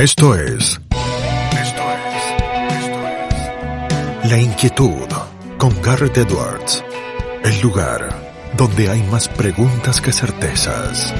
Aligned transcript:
Esto 0.00 0.34
es. 0.34 0.80
Esto 0.92 1.82
es. 1.92 2.24
Esto 2.72 3.08
es. 4.22 4.30
La 4.30 4.38
inquietud 4.38 5.06
con 5.58 5.82
Garrett 5.82 6.16
Edwards. 6.16 6.82
El 7.44 7.60
lugar 7.60 8.08
donde 8.56 8.88
hay 8.88 9.02
más 9.02 9.28
preguntas 9.28 10.00
que 10.00 10.10
certezas. 10.10 11.12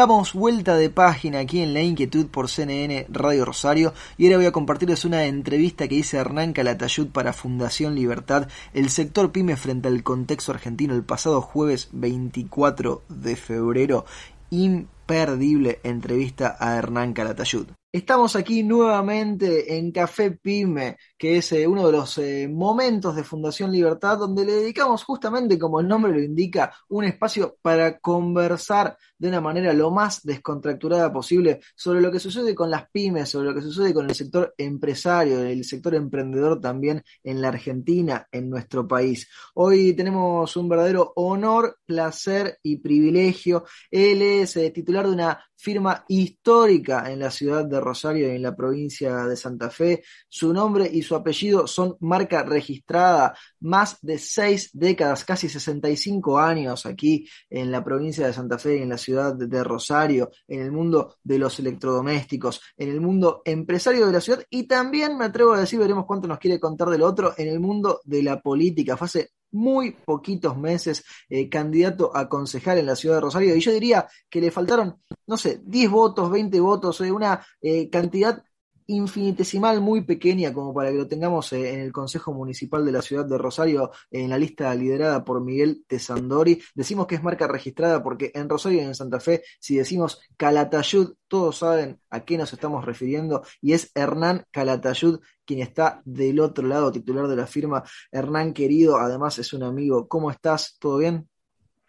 Damos 0.00 0.32
vuelta 0.32 0.76
de 0.76 0.88
página 0.88 1.40
aquí 1.40 1.60
en 1.60 1.74
La 1.74 1.82
Inquietud 1.82 2.28
por 2.28 2.48
CNN 2.48 3.04
Radio 3.10 3.44
Rosario 3.44 3.92
y 4.16 4.24
ahora 4.24 4.38
voy 4.38 4.46
a 4.46 4.50
compartirles 4.50 5.04
una 5.04 5.26
entrevista 5.26 5.88
que 5.88 5.96
hice 5.96 6.16
Hernán 6.16 6.54
Calatayud 6.54 7.08
para 7.08 7.34
Fundación 7.34 7.94
Libertad, 7.96 8.48
el 8.72 8.88
sector 8.88 9.30
pyme 9.30 9.56
frente 9.56 9.88
al 9.88 10.02
contexto 10.02 10.52
argentino 10.52 10.94
el 10.94 11.04
pasado 11.04 11.42
jueves 11.42 11.90
24 11.92 13.02
de 13.10 13.36
febrero. 13.36 14.06
Imperdible 14.48 15.80
entrevista 15.82 16.56
a 16.58 16.76
Hernán 16.76 17.12
Calatayud. 17.12 17.66
Estamos 17.92 18.36
aquí 18.36 18.62
nuevamente 18.62 19.76
en 19.76 19.90
Café 19.90 20.30
Pyme, 20.30 20.96
que 21.18 21.38
es 21.38 21.50
eh, 21.50 21.66
uno 21.66 21.84
de 21.86 21.92
los 21.92 22.18
eh, 22.18 22.46
momentos 22.48 23.16
de 23.16 23.24
Fundación 23.24 23.72
Libertad, 23.72 24.16
donde 24.16 24.44
le 24.44 24.52
dedicamos 24.52 25.02
justamente, 25.02 25.58
como 25.58 25.80
el 25.80 25.88
nombre 25.88 26.12
lo 26.12 26.22
indica, 26.22 26.72
un 26.88 27.02
espacio 27.02 27.56
para 27.60 27.98
conversar 27.98 28.96
de 29.18 29.28
una 29.28 29.40
manera 29.40 29.72
lo 29.72 29.90
más 29.90 30.22
descontracturada 30.22 31.12
posible 31.12 31.58
sobre 31.74 32.00
lo 32.00 32.12
que 32.12 32.20
sucede 32.20 32.54
con 32.54 32.70
las 32.70 32.88
pymes, 32.90 33.28
sobre 33.28 33.48
lo 33.48 33.54
que 33.56 33.60
sucede 33.60 33.92
con 33.92 34.08
el 34.08 34.14
sector 34.14 34.54
empresario, 34.56 35.40
el 35.40 35.64
sector 35.64 35.96
emprendedor 35.96 36.60
también 36.60 37.02
en 37.24 37.42
la 37.42 37.48
Argentina, 37.48 38.28
en 38.30 38.48
nuestro 38.48 38.86
país. 38.86 39.28
Hoy 39.54 39.94
tenemos 39.94 40.56
un 40.56 40.68
verdadero 40.68 41.12
honor, 41.16 41.78
placer 41.84 42.56
y 42.62 42.76
privilegio. 42.76 43.64
Él 43.90 44.22
es 44.22 44.56
eh, 44.56 44.70
titular 44.70 45.06
de 45.08 45.12
una 45.12 45.49
firma 45.60 46.04
histórica 46.08 47.10
en 47.10 47.20
la 47.20 47.30
ciudad 47.30 47.64
de 47.66 47.80
Rosario 47.80 48.32
y 48.32 48.36
en 48.36 48.42
la 48.42 48.56
provincia 48.56 49.24
de 49.26 49.36
Santa 49.36 49.70
Fe. 49.70 50.02
Su 50.28 50.52
nombre 50.52 50.88
y 50.90 51.02
su 51.02 51.14
apellido 51.14 51.66
son 51.66 51.96
marca 52.00 52.42
registrada 52.42 53.34
más 53.60 53.98
de 54.00 54.18
seis 54.18 54.70
décadas, 54.72 55.24
casi 55.24 55.48
65 55.48 56.38
años 56.38 56.86
aquí 56.86 57.28
en 57.50 57.70
la 57.70 57.84
provincia 57.84 58.26
de 58.26 58.32
Santa 58.32 58.58
Fe 58.58 58.78
y 58.78 58.82
en 58.82 58.88
la 58.88 58.98
ciudad 58.98 59.34
de 59.34 59.64
Rosario, 59.64 60.30
en 60.48 60.62
el 60.62 60.72
mundo 60.72 61.16
de 61.22 61.38
los 61.38 61.58
electrodomésticos, 61.58 62.60
en 62.76 62.88
el 62.88 63.00
mundo 63.00 63.42
empresario 63.44 64.06
de 64.06 64.12
la 64.12 64.20
ciudad 64.20 64.42
y 64.48 64.64
también 64.64 65.18
me 65.18 65.26
atrevo 65.26 65.52
a 65.52 65.60
decir, 65.60 65.78
veremos 65.78 66.06
cuánto 66.06 66.26
nos 66.26 66.38
quiere 66.38 66.58
contar 66.58 66.88
del 66.88 67.02
otro, 67.02 67.34
en 67.36 67.48
el 67.48 67.60
mundo 67.60 68.00
de 68.04 68.22
la 68.22 68.40
política. 68.40 68.96
Fue 68.96 69.06
hace 69.06 69.30
muy 69.52 69.92
poquitos 69.92 70.56
meses 70.56 71.04
eh, 71.28 71.48
candidato 71.48 72.16
a 72.16 72.28
concejal 72.28 72.78
en 72.78 72.86
la 72.86 72.96
ciudad 72.96 73.16
de 73.16 73.20
Rosario. 73.22 73.56
Y 73.56 73.60
yo 73.60 73.72
diría 73.72 74.08
que 74.28 74.40
le 74.40 74.50
faltaron, 74.50 75.00
no 75.26 75.36
sé, 75.36 75.60
10 75.64 75.90
votos, 75.90 76.30
20 76.30 76.60
votos, 76.60 77.00
eh, 77.00 77.10
una 77.10 77.44
eh, 77.60 77.88
cantidad 77.90 78.42
infinitesimal 78.90 79.80
muy 79.80 80.02
pequeña 80.02 80.52
como 80.52 80.74
para 80.74 80.90
que 80.90 80.98
lo 80.98 81.06
tengamos 81.06 81.52
eh, 81.52 81.74
en 81.74 81.80
el 81.80 81.92
Consejo 81.92 82.32
Municipal 82.32 82.84
de 82.84 82.92
la 82.92 83.02
Ciudad 83.02 83.24
de 83.24 83.38
Rosario 83.38 83.90
en 84.10 84.28
la 84.28 84.38
lista 84.38 84.74
liderada 84.74 85.24
por 85.24 85.42
Miguel 85.42 85.84
Tesandori. 85.86 86.62
Decimos 86.74 87.06
que 87.06 87.14
es 87.14 87.22
marca 87.22 87.46
registrada 87.46 88.02
porque 88.02 88.30
en 88.34 88.48
Rosario 88.48 88.82
y 88.82 88.84
en 88.84 88.94
Santa 88.94 89.20
Fe, 89.20 89.42
si 89.58 89.76
decimos 89.76 90.20
Calatayud, 90.36 91.14
todos 91.28 91.58
saben 91.58 92.00
a 92.10 92.24
qué 92.24 92.36
nos 92.36 92.52
estamos 92.52 92.84
refiriendo 92.84 93.42
y 93.60 93.72
es 93.72 93.90
Hernán 93.94 94.44
Calatayud 94.50 95.20
quien 95.44 95.60
está 95.60 96.00
del 96.04 96.38
otro 96.38 96.66
lado, 96.66 96.92
titular 96.92 97.26
de 97.26 97.34
la 97.34 97.46
firma. 97.46 97.82
Hernán, 98.12 98.52
querido, 98.52 98.98
además 98.98 99.36
es 99.40 99.52
un 99.52 99.64
amigo. 99.64 100.06
¿Cómo 100.06 100.30
estás? 100.30 100.76
¿Todo 100.78 100.98
bien? 100.98 101.28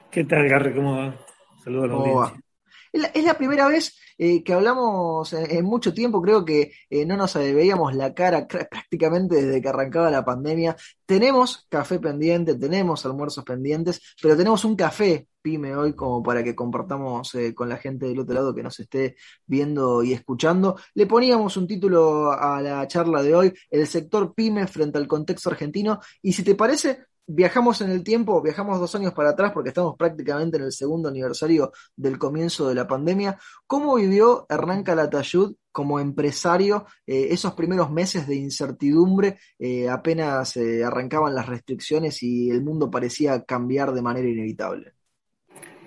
¿Qué 0.10 0.24
tal, 0.24 0.50
Garre? 0.50 0.74
¿Cómo 0.74 0.98
va? 0.98 1.16
Saludos 1.64 1.84
a 1.84 1.88
la 1.88 1.94
audiencia. 1.94 2.44
Es 2.92 3.24
la, 3.24 3.36
primera 3.36 3.68
vez 3.68 3.98
eh, 4.24 4.44
que 4.44 4.54
hablamos 4.54 5.34
en, 5.34 5.66
mucho 5.66 5.96
tiempo, 5.96 6.22
creo 6.22 6.46
que 6.46 6.72
eh, 6.92 7.08
no 7.08 7.18
nos 7.18 7.34
veíamos 7.34 7.96
la 7.96 8.14
cara 8.14 8.48
prácticamente 8.70 9.34
desde 9.44 9.60
que 9.60 9.68
arrancaba 9.68 10.12
la 10.12 10.24
pandemia. 10.24 10.76
Tenemos 11.08 11.66
café 11.70 11.98
pendiente, 12.00 12.54
tenemos 12.54 13.04
almuerzos 13.04 13.44
pendientes, 13.44 14.00
pero 14.22 14.38
tenemos 14.38 14.64
un 14.64 14.76
café 14.76 15.28
pyme 15.42 15.76
hoy 15.76 15.94
como 15.96 16.22
para 16.22 16.44
que 16.44 16.56
compartamos 16.56 17.34
eh, 17.34 17.56
con 17.56 17.68
la 17.68 17.78
gente 17.78 18.06
del 18.06 18.20
otro 18.20 18.36
lado 18.36 18.54
que 18.54 18.62
nos 18.62 18.80
esté 18.80 19.16
viendo 19.48 20.04
y 20.04 20.14
escuchando. 20.14 20.78
Le 20.94 21.08
poníamos 21.08 21.58
un 21.58 21.66
título 21.66 22.32
a 22.32 22.62
la 22.62 22.86
charla 22.88 23.24
de 23.24 23.34
hoy, 23.34 23.54
el 23.72 23.88
sector 23.88 24.36
pyme 24.36 24.68
frente 24.68 25.00
al 25.00 25.08
contexto 25.08 25.50
argentino, 25.50 26.00
y 26.22 26.34
si 26.34 26.44
te 26.44 26.54
parece, 26.54 27.06
viajamos 27.28 27.82
en 27.82 27.92
el 27.92 28.04
tiempo, 28.04 28.42
viajamos 28.42 28.80
dos 28.80 28.94
años 28.96 29.14
para 29.14 29.30
atrás 29.30 29.52
porque 29.54 29.70
estamos 29.70 29.96
prácticamente 29.98 30.58
en 30.58 30.64
el 30.64 30.72
segundo 30.72 31.10
aniversario 31.10 31.72
del 31.96 32.18
comienzo 32.18 32.68
de 32.68 32.76
la 32.76 32.88
pandemia. 32.88 33.38
¿Cómo 33.68 33.96
vivió 33.96 34.46
Hernán 34.50 34.84
Calatayud 34.84 35.56
como 35.72 36.00
empresario 36.00 36.86
eh, 37.08 37.28
esos 37.32 37.54
primeros 37.54 37.90
meses 37.92 38.28
de 38.28 38.36
incertidumbre 38.36 39.38
eh, 39.58 39.90
apenas 39.90 40.58
eh, 40.58 40.84
arrancaban 40.84 41.34
las 41.34 41.48
restricciones 41.48 42.22
y 42.24 42.50
el 42.50 42.62
mundo 42.62 42.92
parecía 42.92 43.44
cambiar 43.44 43.94
de 43.94 44.02
manera 44.02 44.28
inevitable? 44.28 44.94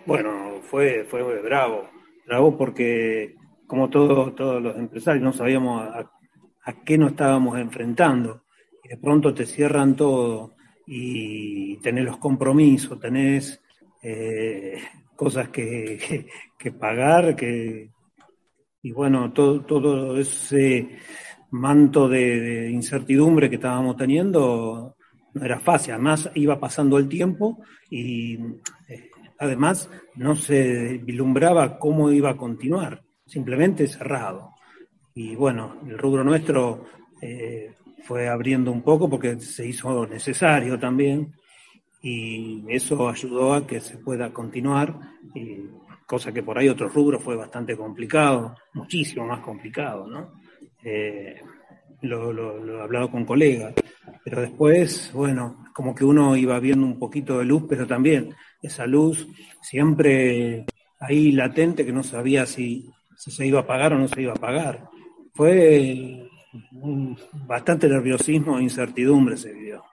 Bueno, 0.07 0.61
fue, 0.63 1.05
fue 1.05 1.23
bravo, 1.43 1.89
bravo 2.27 2.57
porque 2.57 3.35
como 3.67 3.91
todos, 3.91 4.35
todos 4.35 4.63
los 4.63 4.77
empresarios 4.77 5.23
no 5.23 5.33
sabíamos 5.33 5.83
a, 5.83 6.11
a 6.65 6.85
qué 6.85 6.99
nos 6.99 7.11
estábamos 7.11 7.59
enfrentando 7.59 8.45
y 8.83 8.89
de 8.89 8.97
pronto 8.99 9.33
te 9.35 9.47
cierran 9.47 9.97
todo 9.97 10.55
y 10.87 11.77
tenés 11.79 12.05
los 12.05 12.19
compromisos, 12.19 12.99
tenés 13.01 13.61
eh, 14.03 14.79
cosas 15.17 15.49
que, 15.49 16.27
que, 16.59 16.73
pagar, 16.73 17.35
que, 17.35 17.91
y 18.83 18.93
bueno, 18.93 19.33
todo, 19.33 19.63
todo 19.63 20.19
ese 20.19 20.99
manto 21.51 22.09
de, 22.09 22.71
incertidumbre 22.71 23.49
que 23.49 23.57
estábamos 23.57 23.97
teniendo 23.97 24.97
no 25.35 25.45
era 25.45 25.59
fácil, 25.59 25.95
además 25.95 26.31
iba 26.35 26.61
pasando 26.61 26.97
el 26.99 27.09
tiempo 27.09 27.63
y 27.91 28.35
eh, 28.89 29.11
además 29.39 29.91
no 30.17 30.37
se 30.37 30.99
vislumbraba 30.99 31.79
cómo 31.79 32.11
iba 32.13 32.31
a 32.31 32.37
continuar, 32.37 33.03
simplemente 33.27 33.87
cerrado. 33.89 34.51
Y 35.15 35.35
bueno, 35.35 35.77
el 35.87 35.99
rubro 35.99 36.23
nuestro 36.23 36.85
eh, 37.21 37.73
fue 38.05 38.29
abriendo 38.29 38.71
un 38.71 38.83
poco 38.83 39.09
porque 39.09 39.41
se 39.41 39.67
hizo 39.67 40.07
necesario 40.07 40.79
también 40.79 41.35
y 42.03 42.63
eso 42.69 43.09
ayudó 43.09 43.55
a 43.55 43.67
que 43.67 43.81
se 43.81 43.97
pueda 43.97 44.31
continuar, 44.31 44.95
y 45.35 45.57
cosa 46.07 46.33
que 46.33 46.43
por 46.43 46.59
ahí 46.59 46.69
otros 46.69 46.93
rubros 46.93 47.23
fue 47.23 47.35
bastante 47.35 47.75
complicado, 47.79 48.55
muchísimo 48.75 49.27
más 49.27 49.41
complicado, 49.41 50.07
¿no? 50.07 50.35
Eh, 50.85 51.41
lo, 52.03 52.31
lo, 52.31 52.79
he 52.79 52.83
hablado 52.83 53.11
con 53.11 53.25
colegas, 53.25 53.73
pero 54.23 54.43
después, 54.43 55.11
bueno, 55.15 55.65
como 55.73 55.95
que 55.95 56.05
uno 56.05 56.37
iba 56.37 56.61
viendo 56.61 56.85
un 56.85 56.99
poquito 56.99 57.39
de 57.39 57.47
luz, 57.47 57.65
pero 57.67 57.87
también 57.87 58.35
esa 58.61 58.87
luz 58.87 59.27
siempre 59.63 60.67
ahí 61.01 61.33
latente 61.33 61.87
que 61.87 61.93
no 61.93 62.03
sabía 62.03 62.45
si 62.45 62.87
se 63.17 63.47
iba 63.47 63.61
a 63.61 63.67
pagar 63.67 63.95
o 63.95 63.99
no 63.99 64.09
se 64.09 64.21
iba 64.21 64.35
a 64.35 64.37
pagar. 64.37 64.91
Fue 65.33 66.24
bastante 67.47 67.89
nerviosismo 67.89 68.59
e 68.59 68.63
incertidumbre 68.63 69.37
se 69.37 69.53
vivió. 69.53 69.85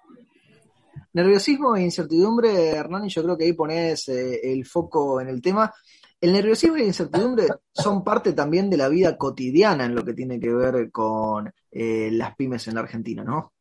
Nerviosismo 1.13 1.75
e 1.75 1.83
incertidumbre, 1.83 2.69
Hernán, 2.69 3.05
y 3.05 3.09
yo 3.09 3.23
creo 3.23 3.37
que 3.37 3.45
ahí 3.45 3.53
pones 3.53 4.07
eh, 4.09 4.39
el 4.43 4.65
foco 4.65 5.19
en 5.19 5.27
el 5.27 5.41
tema. 5.41 5.73
El 6.19 6.33
nerviosismo 6.33 6.77
e 6.77 6.85
incertidumbre 6.85 7.47
son 7.73 8.03
parte 8.03 8.33
también 8.33 8.69
de 8.69 8.77
la 8.77 8.87
vida 8.87 9.17
cotidiana 9.17 9.85
en 9.85 9.95
lo 9.95 10.05
que 10.05 10.13
tiene 10.13 10.39
que 10.39 10.53
ver 10.53 10.91
con 10.91 11.51
eh, 11.71 12.09
las 12.11 12.35
pymes 12.35 12.67
en 12.67 12.75
la 12.75 12.81
Argentina, 12.81 13.23
¿no? 13.23 13.53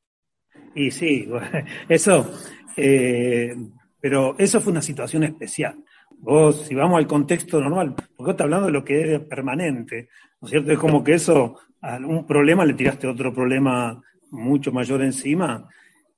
Y 0.75 0.91
sí, 0.91 1.29
eso, 1.89 2.31
eh, 2.77 3.57
pero 4.01 4.37
eso 4.39 4.61
fue 4.61 4.73
una 4.73 4.83
situación 4.83 5.25
especial. 5.25 5.83
Vos, 6.19 6.67
si 6.67 6.75
vamos 6.75 6.99
al 6.99 7.07
contexto 7.07 7.61
normal, 7.61 7.95
porque 7.95 8.15
vos 8.19 8.29
estás 8.31 8.45
hablando 8.45 8.67
de 8.67 8.73
lo 8.73 8.85
que 8.85 9.15
es 9.15 9.21
permanente, 9.21 10.11
¿no 10.41 10.47
es 10.47 10.51
cierto? 10.51 10.73
Es 10.73 10.79
como 10.79 11.03
que 11.05 11.15
eso 11.15 11.59
a 11.81 11.97
un 11.97 12.27
problema 12.27 12.65
le 12.65 12.75
tiraste 12.75 13.07
otro 13.07 13.33
problema 13.33 14.01
mucho 14.31 14.73
mayor 14.73 15.03
encima, 15.03 15.69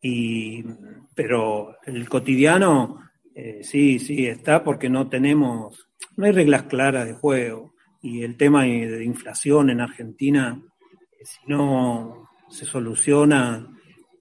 y, 0.00 0.64
pero 1.14 1.76
el 1.86 2.08
cotidiano 2.08 2.98
eh, 3.34 3.60
sí, 3.62 3.98
sí 3.98 4.26
está 4.26 4.62
porque 4.62 4.88
no 4.88 5.08
tenemos, 5.08 5.88
no 6.16 6.26
hay 6.26 6.32
reglas 6.32 6.64
claras 6.64 7.06
de 7.06 7.14
juego. 7.14 7.72
Y 8.02 8.22
el 8.22 8.36
tema 8.36 8.64
de 8.64 9.04
inflación 9.04 9.70
en 9.70 9.80
Argentina, 9.80 10.60
eh, 11.12 11.24
si 11.24 11.40
no 11.46 12.28
se 12.50 12.64
soluciona, 12.64 13.66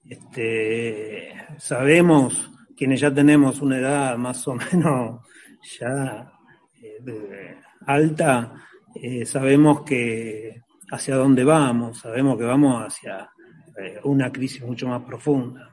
este, 0.08 1.34
sabemos, 1.58 2.50
quienes 2.76 3.00
ya 3.00 3.12
tenemos 3.12 3.60
una 3.60 3.78
edad 3.78 4.16
más 4.16 4.46
o 4.48 4.54
menos 4.54 5.20
ya 5.80 6.32
eh, 6.80 7.56
alta, 7.86 8.54
sabemos 9.24 9.82
que 9.82 10.62
hacia 10.90 11.16
dónde 11.16 11.44
vamos, 11.44 11.98
sabemos 11.98 12.36
que 12.38 12.44
vamos 12.44 12.82
hacia 12.86 13.30
eh, 13.78 14.00
una 14.04 14.30
crisis 14.30 14.62
mucho 14.62 14.86
más 14.86 15.02
profunda. 15.02 15.72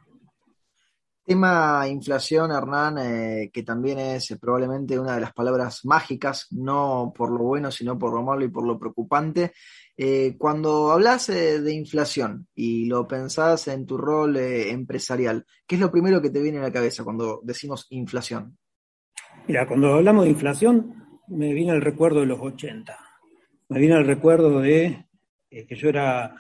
Tema 1.29 1.87
inflación, 1.87 2.49
Hernán, 2.51 2.97
eh, 2.97 3.51
que 3.53 3.61
también 3.61 3.99
es 3.99 4.35
probablemente 4.41 4.97
una 4.97 5.13
de 5.13 5.21
las 5.21 5.31
palabras 5.31 5.85
mágicas, 5.85 6.47
no 6.49 7.13
por 7.15 7.29
lo 7.29 7.43
bueno, 7.43 7.69
sino 7.69 7.99
por 7.99 8.15
lo 8.15 8.23
malo 8.23 8.43
y 8.43 8.47
por 8.47 8.65
lo 8.65 8.79
preocupante. 8.79 9.51
Eh, 9.95 10.35
cuando 10.39 10.91
hablas 10.91 11.29
eh, 11.29 11.61
de 11.61 11.71
inflación 11.71 12.47
y 12.55 12.85
lo 12.85 13.07
pensás 13.07 13.67
en 13.67 13.85
tu 13.85 13.95
rol 13.95 14.37
empresarial, 14.37 15.45
¿qué 15.67 15.75
es 15.75 15.81
lo 15.81 15.91
primero 15.91 16.19
que 16.19 16.31
te 16.31 16.41
viene 16.41 16.57
a 16.57 16.63
la 16.63 16.71
cabeza 16.71 17.03
cuando 17.03 17.41
decimos 17.43 17.85
inflación? 17.91 18.57
Mira, 19.47 19.67
cuando 19.67 19.93
hablamos 19.93 20.23
de 20.23 20.31
inflación, 20.31 21.21
me 21.27 21.53
viene 21.53 21.73
el 21.73 21.81
recuerdo 21.81 22.21
de 22.21 22.25
los 22.25 22.39
80. 22.39 23.08
Me 23.69 23.79
viene 23.79 23.95
el 23.95 24.05
recuerdo 24.05 24.59
de 24.59 25.05
que 25.49 25.75
yo 25.75 25.89
era, 25.89 26.35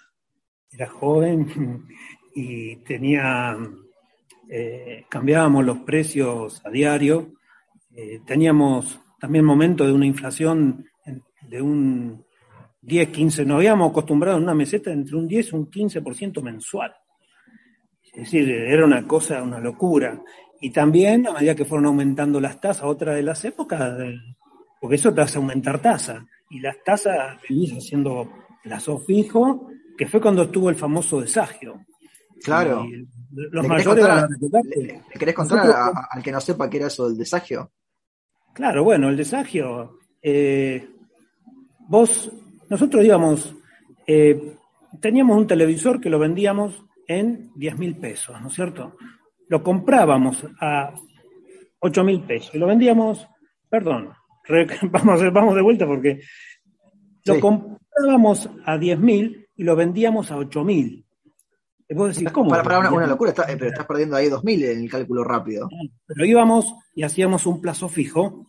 era 0.71 0.87
joven 0.87 1.87
y 2.35 2.77
tenía 2.77 3.57
eh, 4.51 5.05
cambiábamos 5.07 5.63
los 5.63 5.77
precios 5.79 6.59
a 6.65 6.71
diario, 6.71 7.33
eh, 7.95 8.21
teníamos 8.25 8.99
también 9.19 9.45
momentos 9.45 9.85
de 9.85 9.93
una 9.93 10.07
inflación 10.07 10.85
de 11.47 11.61
un 11.61 12.25
10, 12.81 13.09
15, 13.09 13.45
nos 13.45 13.57
habíamos 13.57 13.91
acostumbrado 13.91 14.37
en 14.37 14.43
una 14.43 14.55
meseta 14.55 14.91
entre 14.91 15.15
un 15.15 15.27
10 15.27 15.51
y 15.51 15.55
un 15.55 15.69
15% 15.69 16.41
mensual. 16.41 16.91
Es 18.11 18.23
decir, 18.23 18.49
era 18.49 18.85
una 18.85 19.05
cosa, 19.05 19.43
una 19.43 19.59
locura. 19.59 20.19
Y 20.61 20.71
también, 20.71 21.27
a 21.27 21.33
medida 21.33 21.53
que 21.53 21.65
fueron 21.65 21.85
aumentando 21.85 22.41
las 22.41 22.59
tasas, 22.59 22.85
otra 22.85 23.13
de 23.13 23.21
las 23.21 23.45
épocas, 23.45 23.95
porque 24.81 24.95
eso 24.95 25.13
te 25.13 25.21
hace 25.21 25.37
aumentar 25.37 25.79
tasa. 25.79 26.25
Y 26.49 26.59
las 26.59 26.83
tasas 26.83 27.37
venís 27.47 27.71
haciendo 27.73 28.29
plazo 28.63 28.99
fijo, 28.99 29.69
que 29.97 30.07
fue 30.07 30.21
cuando 30.21 30.43
estuvo 30.43 30.69
el 30.69 30.75
famoso 30.75 31.21
desagio. 31.21 31.85
Claro. 32.43 32.85
los 33.31 33.67
mayores 33.67 34.05
¿Le, 34.05 35.01
querés 35.19 35.35
contar 35.35 35.91
al 36.09 36.23
que 36.23 36.31
no 36.31 36.39
sepa 36.39 36.69
qué 36.69 36.77
era 36.77 36.87
eso 36.87 37.09
del 37.09 37.17
desagio? 37.17 37.71
Claro, 38.53 38.83
bueno, 38.83 39.09
el 39.09 39.17
desagio. 39.17 39.99
Eh, 40.21 40.87
vos, 41.87 42.31
nosotros 42.69 43.03
íbamos, 43.03 43.55
eh, 44.07 44.55
teníamos 45.01 45.37
un 45.37 45.47
televisor 45.47 45.99
que 45.99 46.09
lo 46.09 46.19
vendíamos 46.19 46.85
en 47.07 47.51
10 47.55 47.77
mil 47.77 47.97
pesos, 47.97 48.39
¿no 48.41 48.47
es 48.47 48.53
cierto? 48.53 48.95
Lo 49.47 49.63
comprábamos 49.63 50.45
a 50.59 50.93
8 51.79 52.03
mil 52.03 52.21
pesos 52.21 52.53
y 52.53 52.57
lo 52.57 52.67
vendíamos, 52.67 53.27
perdón, 53.69 54.13
vamos, 54.91 55.33
vamos 55.33 55.55
de 55.55 55.61
vuelta 55.61 55.85
porque 55.85 56.21
lo 57.25 57.39
comprábamos 57.39 58.49
a 58.65 58.77
10 58.77 58.99
mil 58.99 59.47
y 59.55 59.63
lo 59.63 59.75
vendíamos 59.75 60.31
a 60.31 60.37
8 60.37 60.63
mil. 60.63 61.05
¿cómo? 62.31 62.49
Para, 62.49 62.79
una, 62.79 63.07
locura, 63.07 63.31
eh, 63.31 63.55
pero 63.57 63.67
estás 63.67 63.85
perdiendo 63.85 64.15
ahí 64.15 64.27
2.000 64.27 64.71
en 64.71 64.83
el 64.83 64.89
cálculo 64.89 65.23
rápido. 65.23 65.67
Pero 66.05 66.25
íbamos 66.25 66.75
y 66.93 67.03
hacíamos 67.03 67.45
un 67.47 67.61
plazo 67.61 67.89
fijo, 67.89 68.45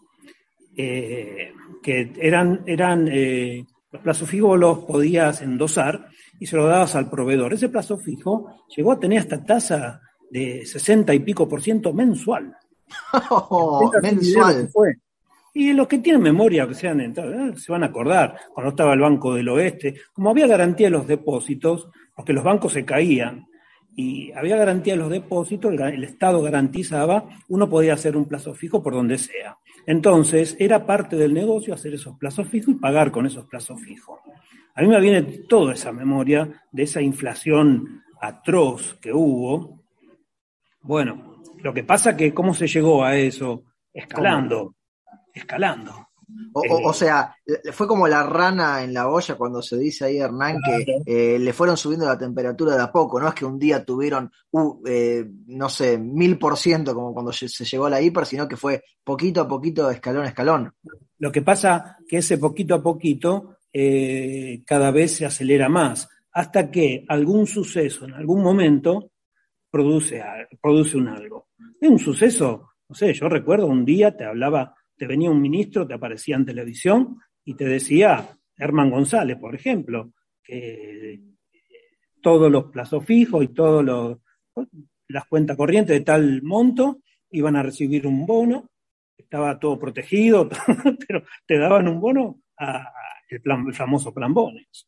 eh, 0.77 1.53
que 1.83 2.13
eran, 2.21 2.63
eran 2.67 3.09
eh, 3.09 3.65
los 3.91 4.03
plazos 4.03 4.29
fijos 4.29 4.59
los 4.59 4.81
podías 4.81 5.41
endosar 5.41 6.09
y 6.39 6.47
se 6.47 6.57
lo 6.57 6.67
dabas 6.67 6.95
al 6.97 7.09
proveedor. 7.09 7.55
Ese 7.55 7.71
plazo 7.71 7.97
fijo 7.97 8.65
llegó 8.77 8.93
a 8.93 9.01
tener 9.01 9.19
esta 9.19 9.43
tasa 9.43 10.03
de 10.31 10.65
60 10.67 11.15
y 11.15 11.21
pico 11.21 11.49
por 11.49 11.63
ciento 11.63 11.93
mensual. 11.93 12.55
mensual. 14.03 14.71
Y 15.53 15.73
los 15.73 15.89
que 15.89 15.99
tienen 15.99 16.23
memoria, 16.23 16.67
que 16.69 16.75
sean 16.75 17.15
se 17.57 17.73
van 17.73 17.83
a 17.83 17.87
acordar, 17.87 18.37
cuando 18.55 18.71
estaba 18.71 18.95
el 18.95 19.01
Banco 19.01 19.35
del 19.35 19.49
Oeste, 19.49 19.95
como 20.13 20.31
había 20.31 20.47
garantía 20.47 20.87
de 20.87 20.93
los 20.93 21.07
depósitos, 21.07 21.89
porque 22.15 22.33
los 22.33 22.45
bancos 22.45 22.73
se 22.73 22.85
caían 22.85 23.47
y 23.97 24.33
había 24.33 24.57
garantía 24.57 24.95
de 24.95 25.01
los 25.01 25.11
depósitos, 25.11 25.73
el, 25.73 26.05
Estado 26.05 26.41
garantizaba, 26.43 27.25
uno 27.49 27.69
podía 27.69 27.95
hacer 27.95 28.17
un 28.17 28.27
plazo 28.27 28.55
fijo 28.55 28.83
por 28.83 28.95
donde 28.95 29.19
sea. 29.19 29.59
Entonces, 29.87 30.57
era 30.59 30.87
parte 30.87 31.17
del 31.17 31.35
negocio 31.35 31.75
hacer 31.75 31.95
esos 31.95 32.17
plazos 32.17 32.49
fijos 32.49 32.75
y 32.75 32.79
pagar 32.79 33.11
con 33.11 33.27
esos 33.27 33.47
plazos 33.47 33.81
fijos. 33.81 34.21
A 34.75 34.83
mí 34.83 34.89
me 34.89 35.01
viene 35.01 35.23
toda 35.49 35.75
esa 35.75 35.93
memoria 35.93 36.63
de 36.71 36.85
esa 36.85 37.03
inflación 37.03 38.03
atroz 38.21 38.99
que 39.01 39.13
hubo. 39.13 39.83
Bueno, 40.83 41.43
lo 41.63 41.75
que 41.75 41.85
pasa 41.85 42.17
que 42.17 42.33
cómo 42.33 42.55
se 42.55 42.69
llegó 42.69 43.05
a 43.05 43.17
eso, 43.17 43.65
escalando, 43.93 44.77
escalando. 45.35 46.11
O, 46.53 46.93
sea, 46.93 47.35
fue 47.73 47.87
como 47.87 48.09
la 48.09 48.23
rana 48.23 48.83
en 48.83 48.93
la 48.93 49.09
olla 49.09 49.37
cuando 49.37 49.63
se 49.63 49.77
dice 49.79 50.05
ahí, 50.05 50.19
Hernán, 50.19 50.59
que 50.65 51.03
eh, 51.07 51.39
le 51.39 51.53
fueron 51.53 51.77
subiendo 51.77 52.07
la 52.07 52.19
temperatura 52.19 52.75
de 52.75 52.83
a 52.83 52.91
poco, 52.91 53.21
no 53.21 53.29
es 53.29 53.35
que 53.35 53.45
un 53.45 53.59
día 53.59 53.85
tuvieron, 53.85 54.31
uh, 54.51 54.83
eh, 54.87 55.29
no 55.47 55.69
sé, 55.69 55.99
mil 55.99 56.39
por 56.39 56.57
ciento 56.57 56.95
como 56.95 57.15
cuando 57.15 57.33
se 57.33 57.65
llegó 57.65 57.87
a 57.87 57.91
la 57.91 58.01
hiper, 58.01 58.27
sino 58.27 58.49
que 58.49 58.57
fue 58.57 58.83
poquito 59.05 59.41
a 59.41 59.49
poquito, 59.49 59.91
escalón 59.91 60.25
a 60.25 60.29
escalón. 60.29 60.73
Lo 61.19 61.31
que 61.31 61.43
pasa 61.43 61.99
que 62.09 62.19
ese 62.19 62.39
poquito 62.39 62.75
a 62.75 62.83
poquito 62.83 63.59
eh, 63.73 64.63
cada 64.67 64.91
vez 64.91 65.17
se 65.17 65.27
acelera 65.27 65.69
más, 65.69 66.09
hasta 66.33 66.71
que 66.71 67.05
algún 67.09 67.47
suceso 67.47 68.05
en 68.05 68.15
algún 68.15 68.43
momento 68.43 69.13
produce, 69.71 70.23
produce 70.61 70.97
un 70.97 71.09
algo. 71.09 71.49
Es 71.81 71.89
un 71.89 71.99
suceso, 71.99 72.71
no 72.89 72.95
sé, 72.95 73.15
yo 73.15 73.29
recuerdo 73.29 73.67
un 73.67 73.85
día 73.85 74.17
te 74.17 74.25
hablaba 74.25 74.75
te 75.01 75.07
venía 75.07 75.31
un 75.31 75.41
ministro, 75.41 75.87
te 75.87 75.95
aparecía 75.95 76.37
en 76.37 76.45
televisión 76.45 77.17
y 77.43 77.55
te 77.55 77.65
decía, 77.65 78.37
Herman 78.55 78.91
González, 78.91 79.39
por 79.39 79.55
ejemplo, 79.55 80.13
que 80.43 81.19
todos 82.21 82.53
los 82.53 82.65
plazos 82.65 83.03
fijos 83.07 83.43
y 83.43 83.49
todas 83.49 84.19
las 85.09 85.27
cuentas 85.27 85.57
corrientes 85.57 85.99
de 85.99 86.05
tal 86.05 86.43
monto 86.43 86.99
iban 87.31 87.57
a 87.57 87.63
recibir 87.63 88.07
un 88.07 88.27
bono, 88.27 88.69
estaba 89.17 89.59
todo 89.59 89.79
protegido, 89.79 90.51
pero 91.09 91.23
te 91.47 91.57
daban 91.57 91.89
un 91.89 91.99
bono 91.99 92.43
a 92.59 92.93
el, 93.31 93.41
plan, 93.41 93.73
famoso 93.73 94.13
plan 94.13 94.35
Bones. 94.35 94.87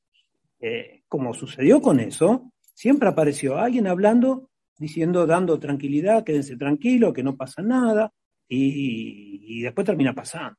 Eh, 0.60 1.04
como 1.08 1.32
sucedió 1.32 1.80
con 1.80 2.00
eso, 2.00 2.52
siempre 2.74 3.08
apareció 3.08 3.56
alguien 3.56 3.86
hablando, 3.86 4.50
diciendo, 4.76 5.26
dando 5.26 5.58
tranquilidad, 5.58 6.22
quédense 6.22 6.58
tranquilos, 6.58 7.14
que 7.14 7.22
no 7.22 7.34
pasa 7.34 7.62
nada, 7.62 8.12
y, 8.54 9.62
después 9.62 9.86
termina 9.86 10.14
pasando. 10.14 10.58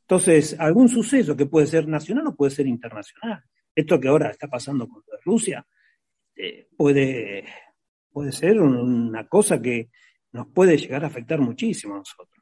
Entonces, 0.00 0.56
algún 0.58 0.88
suceso 0.88 1.36
que 1.36 1.46
puede 1.46 1.66
ser 1.66 1.86
nacional 1.86 2.26
o 2.28 2.34
puede 2.34 2.50
ser 2.50 2.66
internacional. 2.66 3.42
Esto 3.74 4.00
que 4.00 4.08
ahora 4.08 4.30
está 4.30 4.48
pasando 4.48 4.88
con 4.88 5.02
Rusia 5.24 5.64
eh, 6.34 6.68
puede, 6.76 7.44
puede 8.10 8.32
ser 8.32 8.60
una 8.60 9.28
cosa 9.28 9.60
que 9.60 9.90
nos 10.32 10.48
puede 10.48 10.76
llegar 10.76 11.04
a 11.04 11.08
afectar 11.08 11.40
muchísimo 11.40 11.94
a 11.94 11.98
nosotros. 11.98 12.37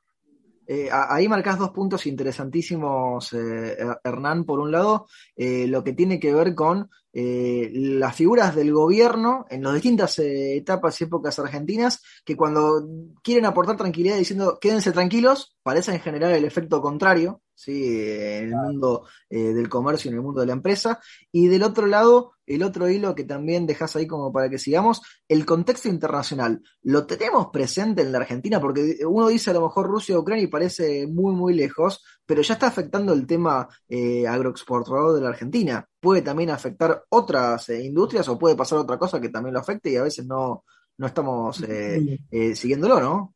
Eh, 0.66 0.88
ahí 0.90 1.28
marcas 1.28 1.58
dos 1.58 1.70
puntos 1.70 2.06
interesantísimos, 2.06 3.32
eh, 3.32 3.76
Hernán. 4.02 4.44
Por 4.44 4.60
un 4.60 4.72
lado, 4.72 5.06
lo 5.36 5.84
que 5.84 5.92
tiene 5.92 6.18
que 6.18 6.32
ver 6.34 6.54
con 6.54 6.90
las 7.12 8.14
figuras 8.14 8.54
del 8.54 8.72
gobierno 8.72 9.46
en 9.48 9.62
las 9.62 9.72
distintas 9.74 10.18
etapas 10.18 11.00
y 11.00 11.04
épocas 11.04 11.38
argentinas, 11.38 12.02
que 12.24 12.36
cuando 12.36 12.86
quieren 13.22 13.46
aportar 13.46 13.76
tranquilidad 13.76 14.18
diciendo 14.18 14.58
quédense 14.60 14.92
tranquilos, 14.92 15.56
parecen 15.62 16.00
generar 16.00 16.32
el 16.32 16.44
efecto 16.44 16.82
contrario, 16.82 17.40
¿sí? 17.56 17.98
en 17.98 18.50
el 18.50 18.54
mundo 18.54 19.06
del 19.28 19.68
comercio, 19.68 20.10
en 20.10 20.18
el 20.18 20.22
mundo 20.22 20.40
de 20.40 20.46
la 20.46 20.52
empresa. 20.52 21.00
Y 21.32 21.48
del 21.48 21.64
otro 21.64 21.86
lado, 21.86 22.34
el 22.46 22.62
otro 22.62 22.88
hilo 22.88 23.14
que 23.14 23.24
también 23.24 23.66
dejas 23.66 23.96
ahí 23.96 24.06
como 24.06 24.32
para 24.32 24.48
que 24.48 24.58
sigamos, 24.58 25.02
el 25.28 25.44
contexto 25.44 25.88
internacional. 25.88 26.62
¿Lo 26.82 27.06
tenemos 27.06 27.48
presente 27.48 28.02
en 28.02 28.12
la 28.12 28.18
Argentina? 28.18 28.60
Porque 28.60 28.98
uno 29.06 29.28
dice 29.28 29.50
a 29.50 29.54
lo 29.54 29.62
mejor 29.62 29.88
Rusia 29.88 30.16
o 30.16 30.20
Ucrania 30.20 30.44
y 30.44 30.48
parece 30.48 31.06
muy, 31.06 31.34
muy 31.34 31.54
lejos, 31.54 32.04
pero 32.24 32.42
ya 32.42 32.54
está 32.54 32.68
afectando 32.68 33.12
el 33.12 33.26
tema 33.26 33.68
eh, 33.88 34.26
agroexportador 34.26 35.16
de 35.16 35.22
la 35.22 35.30
Argentina. 35.30 35.88
Puede 36.00 36.22
también 36.22 36.50
afectar 36.50 37.04
otras 37.08 37.68
eh, 37.68 37.84
industrias 37.84 38.28
o 38.28 38.38
puede 38.38 38.54
pasar 38.54 38.78
otra 38.78 38.98
cosa 38.98 39.20
que 39.20 39.28
también 39.28 39.54
lo 39.54 39.60
afecte 39.60 39.90
y 39.90 39.96
a 39.96 40.04
veces 40.04 40.26
no, 40.26 40.64
no 40.98 41.06
estamos 41.06 41.62
eh, 41.62 42.20
eh, 42.30 42.54
siguiéndolo, 42.54 43.00
¿no? 43.00 43.34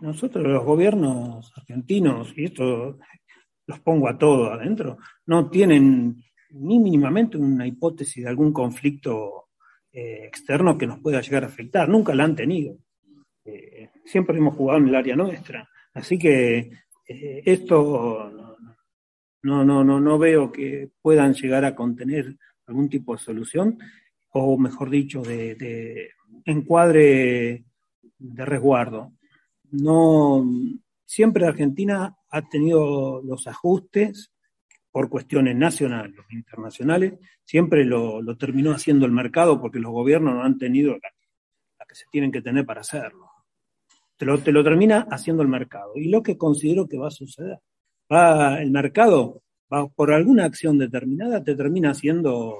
Nosotros 0.00 0.44
los 0.44 0.64
gobiernos 0.64 1.52
argentinos, 1.56 2.32
y 2.36 2.44
esto 2.46 2.98
los 3.66 3.80
pongo 3.80 4.08
a 4.08 4.16
todos 4.16 4.52
adentro, 4.52 4.98
no 5.26 5.50
tienen 5.50 6.22
ni 6.50 6.78
mínimamente 6.78 7.36
una 7.36 7.66
hipótesis 7.66 8.22
de 8.22 8.30
algún 8.30 8.52
conflicto 8.52 9.48
eh, 9.92 10.24
externo 10.24 10.78
que 10.78 10.86
nos 10.86 11.00
pueda 11.00 11.20
llegar 11.20 11.44
a 11.44 11.48
afectar. 11.48 11.88
Nunca 11.88 12.14
la 12.14 12.24
han 12.24 12.36
tenido. 12.36 12.78
Eh, 13.44 13.90
siempre 14.04 14.38
hemos 14.38 14.54
jugado 14.54 14.78
en 14.78 14.88
el 14.88 14.94
área 14.94 15.16
nuestra. 15.16 15.68
Así 15.94 16.18
que 16.18 16.70
eh, 17.08 17.42
esto 17.44 18.56
no, 19.42 19.64
no, 19.64 19.84
no, 19.84 20.00
no 20.00 20.18
veo 20.18 20.52
que 20.52 20.90
puedan 21.00 21.34
llegar 21.34 21.64
a 21.64 21.74
contener 21.74 22.36
algún 22.66 22.88
tipo 22.88 23.14
de 23.14 23.22
solución, 23.22 23.78
o 24.32 24.58
mejor 24.58 24.90
dicho, 24.90 25.22
de, 25.22 25.54
de 25.54 26.10
encuadre 26.44 27.64
de 28.18 28.44
resguardo. 28.44 29.12
No, 29.70 30.44
siempre 31.04 31.46
Argentina 31.46 32.16
ha 32.36 32.42
tenido 32.48 33.22
los 33.22 33.46
ajustes 33.46 34.30
por 34.90 35.08
cuestiones 35.08 35.56
nacionales 35.56 36.14
internacionales, 36.30 37.14
siempre 37.44 37.84
lo, 37.84 38.22
terminó 38.36 38.72
haciendo 38.72 39.06
el 39.06 39.12
mercado 39.12 39.60
porque 39.60 39.78
los 39.78 39.92
gobiernos 39.92 40.34
no 40.34 40.42
han 40.42 40.58
tenido 40.58 40.92
la, 40.92 41.86
que 41.88 41.94
se 41.94 42.06
tienen 42.10 42.32
que 42.32 42.42
tener 42.42 42.66
para 42.66 42.80
hacerlo. 42.80 43.30
te 44.16 44.26
lo, 44.26 44.38
te 44.38 44.52
lo 44.52 44.64
termina 44.64 45.06
haciendo 45.10 45.42
el 45.42 45.48
mercado. 45.48 45.92
Y 45.96 46.08
lo 46.08 46.22
que 46.22 46.36
considero 46.36 46.88
que 46.88 46.98
va 46.98 47.08
a 47.08 47.10
suceder. 47.10 47.58
Va, 48.12 48.60
el 48.60 48.70
mercado, 48.70 49.42
va, 49.72 49.86
por 49.88 50.12
alguna 50.12 50.44
acción 50.44 50.78
determinada, 50.78 51.42
te 51.42 51.54
termina 51.54 51.90
haciendo 51.90 52.58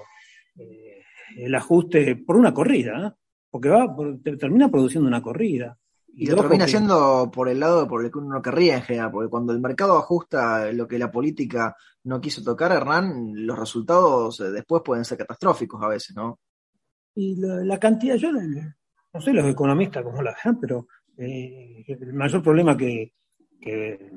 eh, 0.56 1.02
el 1.36 1.54
ajuste 1.54 2.16
por 2.16 2.36
una 2.36 2.52
corrida, 2.52 3.08
¿eh? 3.08 3.12
porque 3.50 3.68
va, 3.68 3.94
te 4.22 4.36
termina 4.36 4.70
produciendo 4.70 5.08
una 5.08 5.22
corrida. 5.22 5.78
Y, 6.18 6.26
lo 6.26 6.36
termina 6.36 6.64
haciendo 6.64 7.30
por 7.30 7.46
el 7.50 7.60
lado 7.60 7.86
por 7.86 8.02
el 8.02 8.10
que 8.10 8.18
uno 8.18 8.40
querría 8.40 8.76
en 8.76 8.82
general, 8.82 9.10
porque 9.10 9.28
cuando 9.28 9.52
el 9.52 9.60
mercado 9.60 9.98
ajusta 9.98 10.72
lo 10.72 10.88
que 10.88 10.98
la 10.98 11.10
política 11.10 11.76
no 12.04 12.22
quiso 12.22 12.42
tocar, 12.42 12.72
Hernán, 12.72 13.46
los 13.46 13.58
resultados 13.58 14.40
eh, 14.40 14.50
después 14.50 14.82
pueden 14.82 15.04
ser 15.04 15.18
catastróficos 15.18 15.82
a 15.82 15.88
veces, 15.88 16.16
¿no? 16.16 16.40
Y 17.14 17.36
la, 17.36 17.78
cantidad, 17.78 18.16
yo 18.16 18.32
no 18.32 19.20
sé 19.20 19.32
los 19.32 19.46
economistas 19.46 20.02
cómo 20.02 20.22
la 20.22 20.34
ven, 20.42 20.58
pero 20.58 20.88
eh, 21.18 21.84
el 21.86 22.12
mayor 22.14 22.42
problema 22.42 22.76
que, 22.76 23.12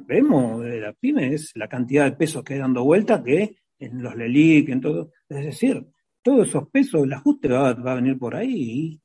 vemos 0.06 0.62
de 0.62 0.80
la 0.80 0.94
pyme 0.94 1.34
es 1.34 1.52
la 1.56 1.68
cantidad 1.68 2.06
de 2.06 2.12
pesos 2.12 2.44
que 2.44 2.54
hay 2.54 2.60
dando 2.60 2.84
vuelta 2.84 3.24
que 3.24 3.58
en 3.80 4.04
los 4.04 4.16
LELIC, 4.16 4.70
en 4.70 4.82
todo. 4.82 5.12
Es 5.28 5.46
decir, 5.46 5.88
todos 6.22 6.48
esos 6.48 6.70
pesos, 6.70 7.04
el 7.04 7.14
ajuste 7.14 7.48
va, 7.48 7.70
a 7.70 7.96
venir 7.96 8.18
por 8.20 8.36
ahí 8.36 8.54
y 8.54 9.02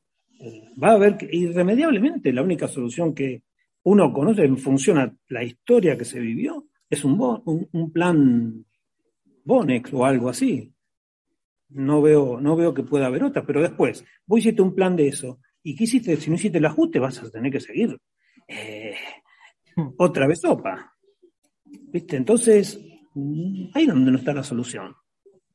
va 0.83 0.91
a 0.91 0.95
haber 0.95 1.17
que, 1.17 1.29
irremediablemente 1.31 2.33
la 2.33 2.43
única 2.43 2.69
solución 2.69 3.15
que 3.15 3.43
uno 3.85 4.13
conoce 4.13 4.45
en 4.45 4.59
función 4.59 4.99
a 4.99 5.15
la 5.29 5.45
historia 5.45 5.97
que 5.97 6.05
se 6.05 6.21
vivió 6.21 6.67
es 6.89 7.05
un, 7.05 7.69
un, 7.73 7.93
plan 7.93 8.65
Bonex 9.45 9.93
o 9.93 10.05
algo 10.05 10.29
así. 10.29 10.73
No 11.71 12.01
veo, 12.01 12.41
no 12.41 12.57
veo 12.57 12.73
que 12.73 12.83
pueda 12.83 13.07
haber 13.07 13.25
otra, 13.25 13.45
pero 13.45 13.61
después, 13.61 14.05
vos 14.27 14.39
hiciste 14.39 14.63
un 14.63 14.75
plan 14.75 14.97
de 14.97 15.09
eso, 15.09 15.41
¿y 15.63 15.75
qué? 15.75 15.87
Si 15.87 16.31
no 16.31 16.37
hiciste 16.37 16.59
el 16.59 16.67
ajuste, 16.67 16.99
vas 16.99 17.23
a 17.23 17.31
tener 17.31 17.51
que 17.51 17.61
seguir 17.61 17.99
eh, 18.49 18.95
otra 19.99 20.27
vez 20.27 20.41
sopa. 20.41 20.93
¿Viste? 21.65 22.17
Entonces, 22.17 22.81
ahí 23.75 23.83
es 23.83 23.89
donde 23.89 24.13
no 24.13 24.19
está 24.19 24.33
la 24.33 24.43
solución. 24.43 24.95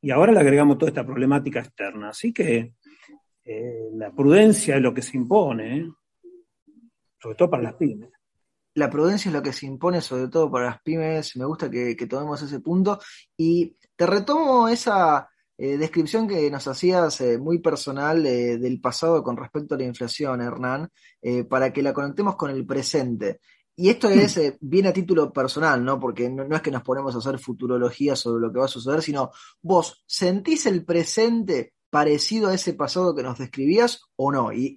Y 0.01 0.11
ahora 0.11 0.31
le 0.31 0.39
agregamos 0.39 0.77
toda 0.77 0.89
esta 0.89 1.05
problemática 1.05 1.59
externa. 1.59 2.09
Así 2.09 2.33
que 2.33 2.73
eh, 3.51 3.89
la 3.95 4.11
prudencia 4.13 4.75
es 4.75 4.81
lo 4.81 4.93
que 4.93 5.01
se 5.01 5.17
impone, 5.17 5.77
¿eh? 5.77 5.91
sobre 7.19 7.35
todo 7.35 7.49
para 7.49 7.63
las 7.63 7.73
pymes. 7.73 8.11
La 8.75 8.91
prudencia 8.91 9.29
es 9.29 9.33
lo 9.33 9.41
que 9.41 9.51
se 9.51 9.65
impone, 9.65 10.01
sobre 10.01 10.27
todo 10.27 10.51
para 10.51 10.65
las 10.65 10.81
pymes. 10.83 11.35
Me 11.35 11.45
gusta 11.45 11.67
que, 11.67 11.95
tomemos 12.07 12.39
ese 12.43 12.59
punto. 12.59 12.99
Y 13.35 13.75
te 13.95 14.05
retomo 14.05 14.67
esa 14.67 15.27
eh, 15.57 15.77
descripción 15.77 16.27
que 16.27 16.51
nos 16.51 16.67
hacías 16.67 17.21
muy 17.39 17.57
personal 17.57 18.21
del 18.21 18.79
pasado 18.79 19.23
con 19.23 19.35
respecto 19.35 19.73
a 19.73 19.79
la 19.79 19.85
inflación, 19.85 20.41
Hernán, 20.41 20.87
para 21.49 21.73
que 21.73 21.81
la 21.81 21.91
conectemos 21.91 22.35
con 22.35 22.51
el 22.51 22.67
presente. 22.67 23.39
Y 23.75 23.89
esto 23.89 24.09
es 24.09 24.39
bien 24.61 24.85
a 24.85 24.93
título 24.93 25.33
personal, 25.33 25.83
¿no? 25.83 25.99
Porque 25.99 26.29
no, 26.29 26.43
es 26.55 26.61
que 26.61 26.69
nos 26.69 26.83
ponemos 26.83 27.15
a 27.15 27.17
hacer 27.17 27.39
futurología 27.39 28.15
sobre 28.15 28.41
lo 28.41 28.53
que 28.53 28.59
va 28.59 28.65
a 28.65 28.67
suceder, 28.67 29.01
sino 29.01 29.31
vos 29.61 30.03
sentís 30.05 30.67
el 30.67 30.85
presente 30.85 31.73
parecido 31.89 32.49
a 32.49 32.53
ese 32.53 32.73
pasado 32.73 33.15
que 33.15 33.23
nos 33.23 33.37
describías 33.37 34.01
o 34.15 34.31
no? 34.31 34.51
Y, 34.53 34.75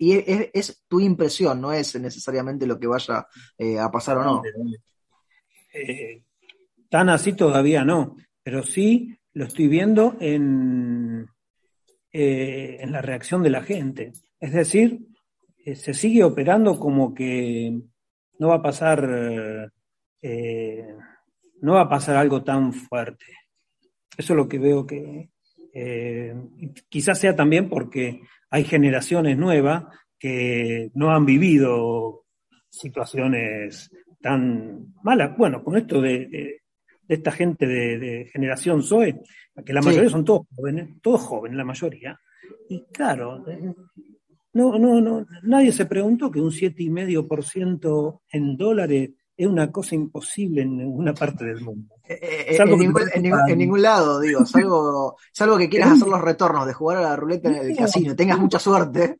es, 0.52 0.82
tu 0.88 1.00
impresión, 1.00 1.60
no 1.60 1.72
es 1.72 1.98
necesariamente 2.00 2.66
lo 2.66 2.78
que 2.78 2.86
vaya 2.86 3.26
eh, 3.58 3.78
a 3.78 3.90
pasar 3.90 4.18
o 4.18 4.24
no. 4.24 4.42
Eh, 5.74 6.24
tan 6.88 7.08
así 7.08 7.32
todavía 7.32 7.84
no, 7.84 8.16
pero 8.42 8.62
sí 8.62 9.16
lo 9.34 9.44
estoy 9.46 9.68
viendo 9.68 10.16
en, 10.20 11.26
eh, 12.12 12.78
en 12.80 12.92
la 12.92 13.02
reacción 13.02 13.42
de 13.42 13.50
la 13.50 13.62
gente. 13.62 14.12
Es 14.40 14.52
decir, 14.52 15.06
se 15.74 15.94
sigue 15.94 16.24
operando 16.24 16.78
como 16.78 17.14
que 17.14 17.80
no 18.38 18.48
va 18.48 18.56
a 18.56 18.62
pasar, 18.62 19.70
no 21.60 21.72
va 21.74 21.80
a 21.82 21.88
pasar 21.88 22.16
algo 22.16 22.42
tan 22.42 22.72
fuerte. 22.72 23.26
Eso 24.16 24.32
es 24.34 24.36
lo 24.36 24.48
que 24.48 24.58
veo 24.58 24.86
que, 24.86 25.30
eh, 25.72 26.34
quizás 26.88 27.18
sea 27.18 27.34
también 27.34 27.68
porque 27.68 28.20
hay 28.50 28.64
generaciones 28.64 29.38
nuevas 29.38 29.84
que 30.18 30.90
no 30.94 31.10
han 31.10 31.24
vivido 31.24 32.24
situaciones 32.68 33.90
tan 34.20 34.94
malas. 35.02 35.36
Bueno, 35.36 35.64
con 35.64 35.76
esto 35.76 36.00
de, 36.00 36.60
esta 37.08 37.32
gente 37.32 37.66
de, 37.66 38.28
generación 38.32 38.82
Zoe, 38.82 39.20
que 39.64 39.72
la 39.72 39.82
mayoría 39.82 40.10
son 40.10 40.24
todos 40.24 40.46
jóvenes, 40.54 41.00
todos 41.02 41.20
jóvenes, 41.22 41.56
la 41.56 41.64
mayoría. 41.64 42.18
Y 42.68 42.84
claro, 42.92 43.44
eh, 43.48 43.74
no, 44.54 44.78
no, 44.78 45.00
no, 45.00 45.26
nadie 45.42 45.72
se 45.72 45.86
preguntó 45.86 46.30
que 46.30 46.40
un 46.40 46.50
7,5% 46.50 48.20
en 48.30 48.56
dólares 48.56 49.10
es 49.42 49.48
una 49.48 49.70
cosa 49.70 49.94
imposible 49.94 50.62
en 50.62 50.76
ninguna 50.76 51.12
parte 51.12 51.44
del 51.44 51.60
mundo. 51.60 51.96
Eh, 52.04 52.18
eh, 52.22 52.46
eh, 52.50 52.58
en, 53.14 53.58
ningún, 53.58 53.82
lado, 53.82 54.20
digo, 54.20 54.44
salvo, 54.46 55.16
salvo 55.32 55.58
que 55.58 55.68
quieras 55.68 55.92
hacer 55.92 56.08
los 56.08 56.20
retornos 56.20 56.66
de 56.66 56.72
jugar 56.72 56.98
a 56.98 57.02
la 57.02 57.16
ruleta 57.16 57.48
en 57.48 57.70
el 57.70 57.76
casino, 57.76 58.14
tengas 58.14 58.38
mucha 58.38 58.58
suerte. 58.58 59.18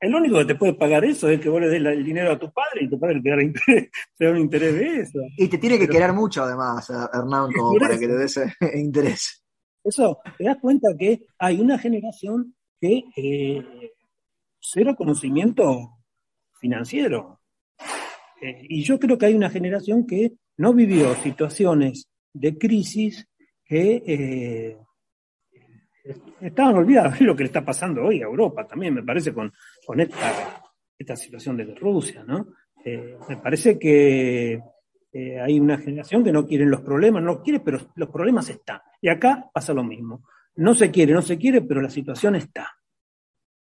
El 0.00 0.14
único 0.14 0.38
que 0.38 0.44
te 0.46 0.54
puede 0.54 0.74
pagar 0.74 1.04
eso 1.04 1.28
es 1.28 1.40
que 1.40 1.48
vos 1.48 1.60
le 1.60 1.68
des 1.68 1.84
el 1.84 2.04
dinero 2.04 2.32
a 2.32 2.38
tu 2.38 2.52
padre 2.52 2.82
y 2.82 2.90
tu 2.90 2.98
padre 2.98 3.20
te 3.22 3.30
da, 3.30 3.36
un 4.32 4.38
interés 4.38 4.74
de 4.74 5.00
eso. 5.00 5.18
Y 5.36 5.48
te 5.48 5.58
tiene 5.58 5.78
que 5.78 5.88
querer 5.88 6.12
mucho 6.12 6.42
además, 6.42 6.90
Hernán, 6.90 7.52
como 7.52 7.78
para 7.78 7.98
que 7.98 8.06
te 8.06 8.14
des 8.14 8.40
interés. 8.74 9.44
Eso, 9.84 10.18
te 10.38 10.44
das 10.44 10.58
cuenta 10.60 10.88
que 10.98 11.26
hay 11.38 11.60
una 11.60 11.78
generación 11.78 12.54
que 12.80 13.04
cero 14.60 14.94
conocimiento 14.96 15.98
financiero. 16.60 17.41
Y 18.42 18.82
yo 18.82 18.98
creo 18.98 19.16
que 19.16 19.26
hay 19.26 19.34
una 19.34 19.50
generación 19.50 20.06
que 20.06 20.32
no 20.56 20.72
vivió 20.72 21.14
situaciones 21.16 22.08
de 22.32 22.58
crisis 22.58 23.26
que 23.64 24.02
eh, 24.06 24.76
estaban 26.40 26.76
olvidadas. 26.76 27.20
lo 27.20 27.36
que 27.36 27.44
le 27.44 27.48
está 27.48 27.64
pasando 27.64 28.04
hoy 28.04 28.20
a 28.20 28.26
Europa 28.26 28.66
también, 28.66 28.94
me 28.94 29.02
parece, 29.02 29.32
con, 29.32 29.52
con 29.86 30.00
esta, 30.00 30.62
esta 30.98 31.16
situación 31.16 31.56
de 31.56 31.74
Rusia, 31.74 32.24
¿no? 32.24 32.48
Eh, 32.84 33.16
me 33.28 33.36
parece 33.36 33.78
que 33.78 34.60
eh, 35.12 35.40
hay 35.40 35.60
una 35.60 35.78
generación 35.78 36.24
que 36.24 36.32
no 36.32 36.46
quiere 36.46 36.66
los 36.66 36.80
problemas, 36.80 37.22
no 37.22 37.42
quiere, 37.42 37.60
pero 37.60 37.78
los 37.94 38.08
problemas 38.08 38.48
están. 38.48 38.80
Y 39.00 39.08
acá 39.08 39.50
pasa 39.52 39.72
lo 39.72 39.84
mismo. 39.84 40.24
No 40.56 40.74
se 40.74 40.90
quiere, 40.90 41.12
no 41.12 41.22
se 41.22 41.38
quiere, 41.38 41.62
pero 41.62 41.80
la 41.80 41.90
situación 41.90 42.34
está. 42.36 42.68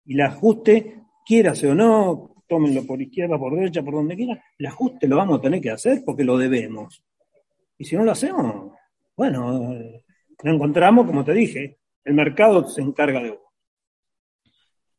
Y 0.06 0.14
el 0.16 0.22
ajuste, 0.22 1.04
quieras 1.26 1.64
o 1.64 1.76
no, 1.76 2.33
tómenlo 2.54 2.86
por 2.86 3.02
izquierda, 3.02 3.40
por 3.40 3.56
derecha, 3.56 3.82
por 3.82 3.96
donde 3.96 4.16
quiera, 4.16 4.40
el 4.60 4.66
ajuste 4.68 5.08
lo 5.08 5.18
vamos 5.18 5.40
a 5.40 5.42
tener 5.42 5.60
que 5.60 5.72
hacer 5.72 6.04
porque 6.06 6.24
lo 6.24 6.38
debemos. 6.38 7.04
Y 7.80 7.86
si 7.86 7.96
no 7.96 8.04
lo 8.04 8.12
hacemos, 8.12 8.74
bueno, 9.18 9.64
lo 10.44 10.54
encontramos, 10.54 11.08
como 11.08 11.24
te 11.24 11.34
dije, 11.34 11.80
el 12.04 12.14
mercado 12.14 12.68
se 12.68 12.82
encarga 12.82 13.24
de 13.24 13.32
vos. 13.32 13.40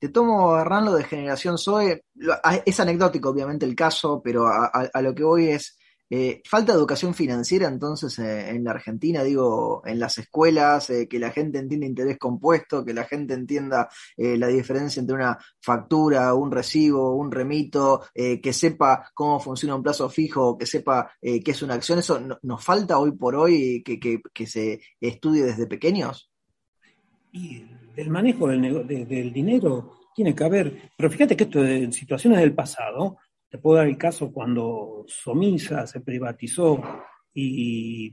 Te 0.00 0.08
tomo, 0.08 0.58
Hernán, 0.58 0.86
lo 0.86 0.94
de 0.94 1.04
Generación 1.04 1.56
Zoe. 1.56 2.02
Es 2.66 2.80
anecdótico, 2.80 3.30
obviamente, 3.30 3.64
el 3.64 3.76
caso, 3.76 4.20
pero 4.22 4.46
a 4.48 5.00
lo 5.00 5.14
que 5.14 5.22
voy 5.22 5.48
es, 5.48 5.78
eh, 6.10 6.42
falta 6.44 6.72
educación 6.72 7.14
financiera 7.14 7.66
entonces 7.66 8.18
eh, 8.18 8.50
en 8.50 8.64
la 8.64 8.72
Argentina, 8.72 9.22
digo, 9.22 9.82
en 9.86 9.98
las 9.98 10.18
escuelas, 10.18 10.90
eh, 10.90 11.08
que 11.08 11.18
la 11.18 11.30
gente 11.30 11.58
entienda 11.58 11.86
interés 11.86 12.18
compuesto, 12.18 12.84
que 12.84 12.92
la 12.92 13.04
gente 13.04 13.34
entienda 13.34 13.88
la 14.16 14.46
diferencia 14.48 15.00
entre 15.00 15.16
una 15.16 15.38
factura, 15.60 16.34
un 16.34 16.50
recibo, 16.50 17.14
un 17.16 17.30
remito, 17.30 18.02
que 18.14 18.52
sepa 18.52 19.10
cómo 19.14 19.40
funciona 19.40 19.74
un 19.74 19.82
plazo 19.82 20.08
fijo, 20.08 20.56
que 20.56 20.66
sepa 20.66 21.10
qué 21.20 21.42
es 21.44 21.62
una 21.62 21.74
acción. 21.74 21.98
¿Eso 21.98 22.20
nos 22.42 22.64
falta 22.64 22.98
hoy 22.98 23.12
por 23.12 23.34
hoy 23.34 23.82
que, 23.82 24.46
se 24.46 24.80
estudie 25.00 25.44
desde 25.44 25.66
pequeños? 25.66 26.30
Y 27.32 27.64
del 27.96 28.10
manejo 28.10 28.48
del, 28.48 28.86
del 28.86 29.32
dinero 29.32 30.04
tiene 30.14 30.34
que 30.34 30.44
haber, 30.44 30.92
pero 30.96 31.10
fíjate 31.10 31.36
que 31.36 31.44
esto 31.44 31.60
de 31.60 31.90
situaciones 31.92 32.38
del 32.40 32.54
pasado, 32.54 33.18
te 33.54 33.58
puedo 33.60 33.76
dar 33.76 33.86
el 33.86 33.96
caso 33.96 34.32
cuando 34.32 35.04
Somisa 35.06 35.86
se 35.86 36.00
privatizó 36.00 36.82
y 37.32 38.12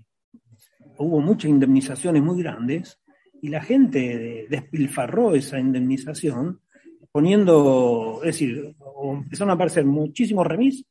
hubo 0.99 1.19
muchas 1.19 1.49
indemnizaciones 1.49 2.21
muy 2.21 2.43
grandes 2.43 2.99
y 3.41 3.49
la 3.49 3.59
gente 3.59 4.45
despilfarró 4.47 5.33
esa 5.33 5.57
indemnización 5.59 6.61
poniendo, 7.11 8.19
es 8.19 8.27
decir, 8.27 8.75
empezaron 9.03 9.49
a 9.49 9.53
aparecer 9.53 9.83
muchísimos 9.83 10.45
remis 10.45 10.85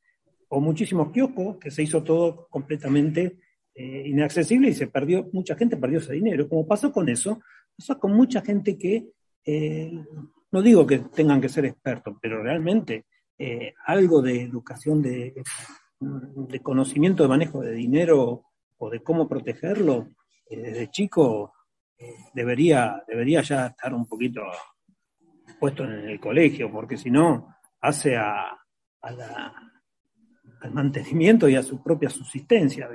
o 0.49 0.61
muchísimos 0.61 1.12
kioscos 1.12 1.59
que 1.59 1.71
se 1.71 1.85
hizo 1.85 2.02
todo 2.02 2.49
completamente 2.50 3.38
eh, 3.73 4.02
inaccesible 4.04 4.71
y 4.71 4.75
se 4.75 4.88
perdió, 4.88 5.30
mucha 5.33 5.54
gente 5.54 5.76
perdió 5.76 6.00
ese 6.00 6.14
dinero. 6.14 6.49
Como 6.49 6.66
pasó 6.66 6.90
con 6.90 7.09
eso, 7.09 7.40
pasó 7.76 8.00
con 8.00 8.14
mucha 8.14 8.40
gente 8.40 8.76
que, 8.76 9.11
eh, 9.45 9.92
no 10.50 10.61
digo 10.61 10.85
que 10.88 10.99
tengan 10.99 11.40
que 11.40 11.49
ser 11.49 11.66
expertos, 11.66 12.16
pero 12.21 12.42
realmente 12.42 13.04
eh, 13.42 13.73
algo 13.87 14.20
de 14.20 14.42
educación, 14.42 15.00
de, 15.00 15.32
de, 15.99 16.61
conocimiento 16.61 17.23
de 17.23 17.28
manejo 17.30 17.62
de 17.62 17.73
dinero 17.73 18.44
o 18.76 18.90
de 18.90 19.02
cómo 19.02 19.26
protegerlo 19.26 20.11
eh, 20.44 20.61
desde 20.61 20.90
chico, 20.90 21.54
eh, 21.97 22.16
debería, 22.35 23.02
debería 23.09 23.40
ya 23.40 23.68
estar 23.68 23.94
un 23.94 24.04
poquito 24.04 24.42
puesto 25.59 25.85
en 25.85 25.92
el 26.11 26.20
colegio, 26.20 26.70
porque 26.70 26.99
si 26.99 27.11
no, 27.11 27.56
hace 27.80 28.14
a, 28.14 28.59
al 29.00 30.70
mantenimiento 30.73 31.49
y 31.49 31.56
a 31.56 31.62
su 31.62 31.82
propia 31.82 32.11
subsistencia 32.11 32.90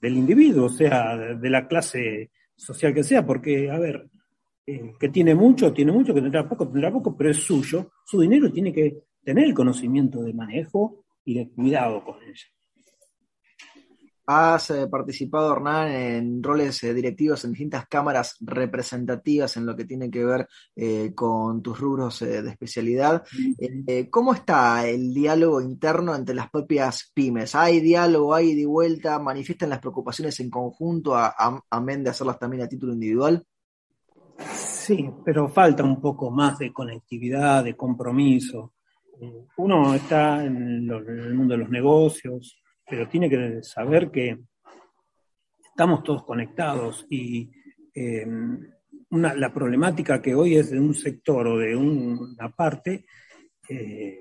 del 0.00 0.16
individuo, 0.16 0.66
o 0.66 0.68
sea, 0.68 1.16
de, 1.16 1.48
la 1.48 1.68
clase 1.68 2.32
social 2.56 2.92
que 2.92 3.04
sea, 3.04 3.24
porque, 3.24 3.70
a 3.70 3.78
ver, 3.78 4.08
que 4.64 5.08
tiene 5.10 5.36
mucho, 5.36 5.72
tiene 5.72 5.92
mucho, 5.92 6.12
que 6.12 6.22
tendrá 6.22 6.48
poco, 6.48 6.68
tendrá 6.68 6.90
poco, 6.90 7.16
pero 7.16 7.30
es 7.30 7.36
suyo, 7.36 7.92
su 8.04 8.20
dinero 8.20 8.50
tiene 8.50 8.72
que 8.72 9.06
tener 9.26 9.46
el 9.46 9.54
conocimiento 9.54 10.22
de 10.22 10.32
manejo 10.32 11.04
y 11.24 11.34
de 11.34 11.50
cuidado 11.50 12.04
con 12.04 12.22
ella. 12.22 12.44
Has 14.28 14.70
eh, 14.70 14.86
participado, 14.88 15.52
Hernán, 15.52 15.88
en 15.88 16.42
roles 16.42 16.82
eh, 16.84 16.94
directivos 16.94 17.44
en 17.44 17.50
distintas 17.50 17.86
cámaras 17.88 18.36
representativas 18.40 19.56
en 19.56 19.66
lo 19.66 19.76
que 19.76 19.84
tiene 19.84 20.10
que 20.10 20.24
ver 20.24 20.48
eh, 20.76 21.12
con 21.14 21.60
tus 21.60 21.78
rubros 21.78 22.20
de 22.20 22.48
especialidad. 22.48 23.24
¿Cómo 24.10 24.32
está 24.32 24.86
el 24.88 25.12
diálogo 25.12 25.60
interno 25.60 26.14
entre 26.14 26.34
las 26.34 26.48
propias 26.48 27.10
pymes? 27.12 27.56
¿Hay 27.56 27.80
diálogo, 27.80 28.32
hay 28.32 28.54
de 28.54 28.66
vuelta? 28.66 29.18
¿Manifiestan 29.18 29.70
las 29.70 29.80
preocupaciones 29.80 30.38
en 30.38 30.50
conjunto, 30.50 31.16
amén 31.70 32.04
de 32.04 32.10
hacerlas 32.10 32.38
también 32.38 32.62
a 32.62 32.68
título 32.68 32.92
individual? 32.92 33.44
Sí, 34.54 35.08
pero 35.24 35.48
falta 35.48 35.82
un 35.82 36.00
poco 36.00 36.30
más 36.30 36.58
de 36.58 36.72
conectividad, 36.72 37.64
de 37.64 37.76
compromiso. 37.76 38.72
Uno 39.56 39.94
está 39.94 40.44
en 40.44 40.90
el 40.90 41.34
mundo 41.34 41.54
de 41.54 41.58
los 41.58 41.70
negocios, 41.70 42.62
pero 42.88 43.08
tiene 43.08 43.28
que 43.28 43.62
saber 43.62 44.10
que 44.10 44.38
estamos 45.68 46.02
todos 46.02 46.24
conectados 46.24 47.06
y 47.10 47.50
em, 47.94 48.60
la 49.10 49.52
problemática 49.52 50.20
que 50.20 50.34
hoy 50.34 50.56
es 50.56 50.70
de 50.70 50.80
un 50.80 50.94
sector 50.94 51.46
o 51.46 51.58
de 51.58 51.76
una 51.76 52.50
parte 52.50 53.06
eh, 53.68 54.20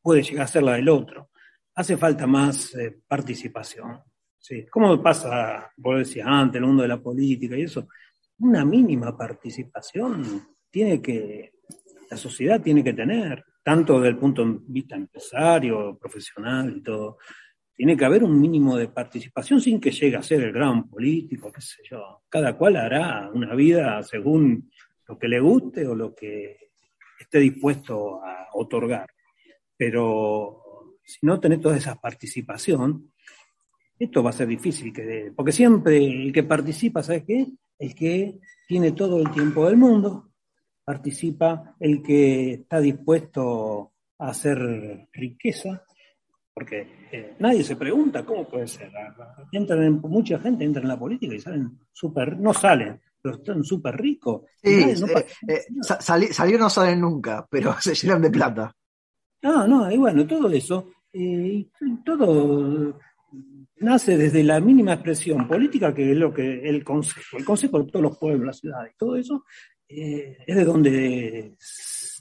puede 0.00 0.22
llegar 0.22 0.44
a 0.44 0.48
ser 0.48 0.62
la 0.62 0.74
del 0.74 0.88
otro. 0.88 1.30
Hace 1.74 1.96
falta 1.96 2.26
más 2.26 2.74
eh, 2.74 3.00
participación. 3.06 4.00
¿sí? 4.38 4.66
¿Cómo 4.70 5.02
pasa, 5.02 5.70
vos 5.76 5.98
decías 5.98 6.26
antes, 6.28 6.60
el 6.60 6.66
mundo 6.66 6.82
de 6.82 6.88
la 6.88 7.00
política 7.00 7.56
y 7.56 7.62
eso? 7.62 7.88
Una 8.38 8.64
mínima 8.64 9.16
participación 9.16 10.46
tiene 10.70 11.00
que, 11.00 11.52
la 12.10 12.16
sociedad 12.16 12.60
tiene 12.60 12.82
que 12.82 12.92
tener, 12.92 13.44
tanto 13.62 14.00
desde 14.00 14.10
el 14.10 14.18
punto 14.18 14.44
de 14.44 14.58
vista 14.66 14.96
empresario, 14.96 15.96
profesional 15.98 16.74
y 16.76 16.82
todo 16.82 17.18
tiene 17.74 17.96
que 17.96 18.04
haber 18.04 18.22
un 18.22 18.40
mínimo 18.40 18.76
de 18.76 18.88
participación 18.88 19.60
sin 19.60 19.80
que 19.80 19.90
llegue 19.90 20.16
a 20.16 20.22
ser 20.22 20.42
el 20.42 20.52
gran 20.52 20.88
político, 20.88 21.50
qué 21.50 21.60
sé 21.60 21.82
yo. 21.90 22.22
Cada 22.28 22.56
cual 22.56 22.76
hará 22.76 23.30
una 23.32 23.54
vida 23.54 24.02
según 24.02 24.70
lo 25.08 25.18
que 25.18 25.28
le 25.28 25.40
guste 25.40 25.86
o 25.86 25.94
lo 25.94 26.14
que 26.14 26.70
esté 27.18 27.38
dispuesto 27.38 28.22
a 28.22 28.48
otorgar. 28.54 29.08
Pero 29.76 30.98
si 31.02 31.26
no 31.26 31.40
tenés 31.40 31.60
toda 31.60 31.76
esa 31.76 31.96
participación, 31.96 33.12
esto 33.98 34.22
va 34.22 34.30
a 34.30 34.34
ser 34.34 34.48
difícil, 34.48 34.92
que, 34.92 35.32
porque 35.34 35.52
siempre 35.52 35.96
el 35.96 36.32
que 36.32 36.42
participa, 36.42 37.02
¿sabes 37.02 37.24
qué? 37.26 37.46
El 37.78 37.94
que 37.94 38.38
tiene 38.66 38.92
todo 38.92 39.20
el 39.20 39.30
tiempo 39.30 39.66
del 39.66 39.76
mundo, 39.76 40.31
participa 40.84 41.74
el 41.78 42.02
que 42.02 42.54
está 42.54 42.80
dispuesto 42.80 43.92
a 44.18 44.28
hacer 44.28 45.08
riqueza, 45.12 45.82
porque 46.54 47.08
eh, 47.10 47.36
nadie 47.38 47.64
se 47.64 47.76
pregunta 47.76 48.24
cómo 48.24 48.48
puede 48.48 48.66
ser. 48.66 48.90
Entran 49.52 49.82
en, 49.82 50.00
mucha 50.00 50.38
gente 50.38 50.64
entra 50.64 50.82
en 50.82 50.88
la 50.88 50.98
política 50.98 51.34
y 51.34 51.40
salen 51.40 51.78
súper, 51.92 52.38
no 52.38 52.52
salen, 52.52 53.00
pero 53.20 53.36
están 53.36 53.64
súper 53.64 53.96
ricos. 53.96 54.42
Sí, 54.62 54.94
no 55.00 55.06
eh, 55.06 55.26
eh, 55.48 55.62
salir 56.00 56.58
no 56.58 56.68
salen 56.68 57.00
nunca, 57.00 57.46
pero 57.50 57.74
se 57.80 57.94
llenan 57.94 58.22
de 58.22 58.30
plata. 58.30 58.74
No, 59.42 59.66
no, 59.66 59.90
y 59.90 59.96
bueno, 59.96 60.24
todo 60.26 60.48
eso, 60.50 60.90
y 61.12 61.68
todo 62.04 62.96
nace 63.82 64.16
desde 64.16 64.42
la 64.42 64.60
mínima 64.60 64.94
expresión 64.94 65.46
política, 65.46 65.92
que 65.92 66.12
es 66.12 66.16
lo 66.16 66.32
que 66.32 66.68
el 66.68 66.82
Consejo, 66.84 67.36
el 67.36 67.44
Consejo 67.44 67.80
de 67.80 67.90
todos 67.90 68.02
los 68.02 68.18
pueblos, 68.18 68.46
las 68.46 68.58
ciudades, 68.58 68.94
todo 68.96 69.16
eso, 69.16 69.44
es 70.46 70.56
de 70.56 70.64
donde 70.64 71.54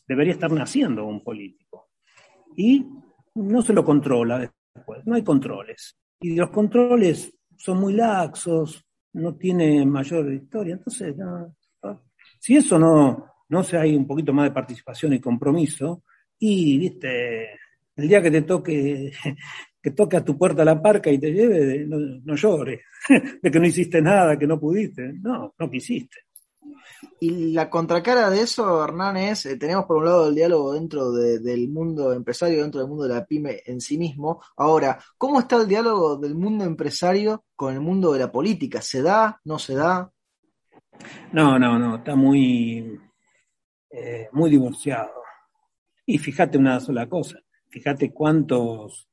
debería 0.07 0.34
estar 0.34 0.51
naciendo 0.51 1.05
un 1.05 1.23
político. 1.23 1.89
Y 2.55 2.86
no 3.36 3.62
se 3.62 3.73
lo 3.73 3.84
controla 3.84 4.51
después, 4.73 5.05
no 5.05 5.15
hay 5.15 5.23
controles. 5.23 5.97
Y 6.19 6.36
los 6.36 6.49
controles 6.49 7.34
son 7.57 7.79
muy 7.79 7.93
laxos, 7.93 8.86
no 9.13 9.36
tiene 9.36 9.86
mayor 9.86 10.31
historia. 10.34 10.75
Entonces, 10.75 11.15
si 12.39 12.57
eso 12.57 12.77
no, 12.77 13.25
no 13.49 13.63
se 13.63 13.77
hay 13.77 13.95
un 13.95 14.07
poquito 14.07 14.34
más 14.34 14.45
de 14.45 14.53
participación 14.53 15.13
y 15.13 15.19
compromiso, 15.19 16.03
y 16.39 16.77
viste, 16.77 17.51
el 17.95 18.07
día 18.07 18.21
que 18.21 18.31
te 18.31 18.41
toque, 18.41 19.12
que 19.81 19.91
toque 19.91 20.17
a 20.17 20.25
tu 20.25 20.38
puerta 20.38 20.65
la 20.65 20.81
parca 20.81 21.12
y 21.12 21.19
te 21.19 21.31
lleve, 21.31 21.86
no, 21.86 21.97
no 22.23 22.36
llores, 22.36 22.81
de 23.41 23.51
que 23.51 23.60
no 23.60 23.67
hiciste 23.67 24.01
nada, 24.01 24.38
que 24.38 24.47
no 24.47 24.60
pudiste. 24.60 25.13
No, 25.13 25.53
no 25.57 25.69
quisiste. 25.69 26.17
Y 27.19 27.51
la 27.53 27.69
contracara 27.69 28.29
de 28.29 28.41
eso, 28.41 28.83
Hernán, 28.83 29.17
es, 29.17 29.45
eh, 29.45 29.57
tenemos 29.57 29.85
por 29.85 29.97
un 29.97 30.05
lado 30.05 30.27
el 30.29 30.35
diálogo 30.35 30.73
dentro 30.73 31.11
del 31.11 31.69
mundo 31.69 32.13
empresario, 32.13 32.61
dentro 32.61 32.81
del 32.81 32.89
mundo 32.89 33.03
de 33.03 33.13
la 33.13 33.25
pyme 33.25 33.61
en 33.65 33.79
sí 33.79 33.97
mismo. 33.97 34.41
Ahora, 34.57 34.99
¿cómo 35.17 35.39
está 35.39 35.57
el 35.57 35.67
diálogo 35.67 36.17
del 36.17 36.35
mundo 36.35 36.63
empresario 36.63 37.45
con 37.55 37.73
el 37.73 37.79
mundo 37.79 38.13
de 38.13 38.19
la 38.19 38.31
política? 38.31 38.81
¿Se 38.81 39.01
da? 39.01 39.39
¿No 39.45 39.59
se 39.59 39.75
da? 39.75 40.11
No, 41.31 41.57
no, 41.57 41.79
no, 41.79 41.97
está 41.97 42.15
muy, 42.15 42.99
eh, 43.89 44.29
muy 44.31 44.49
divorciado. 44.49 45.11
Y 46.05 46.17
fíjate 46.17 46.57
una 46.57 46.79
sola 46.79 47.07
cosa, 47.07 47.39
fíjate 47.69 48.11
cuántos 48.11 49.07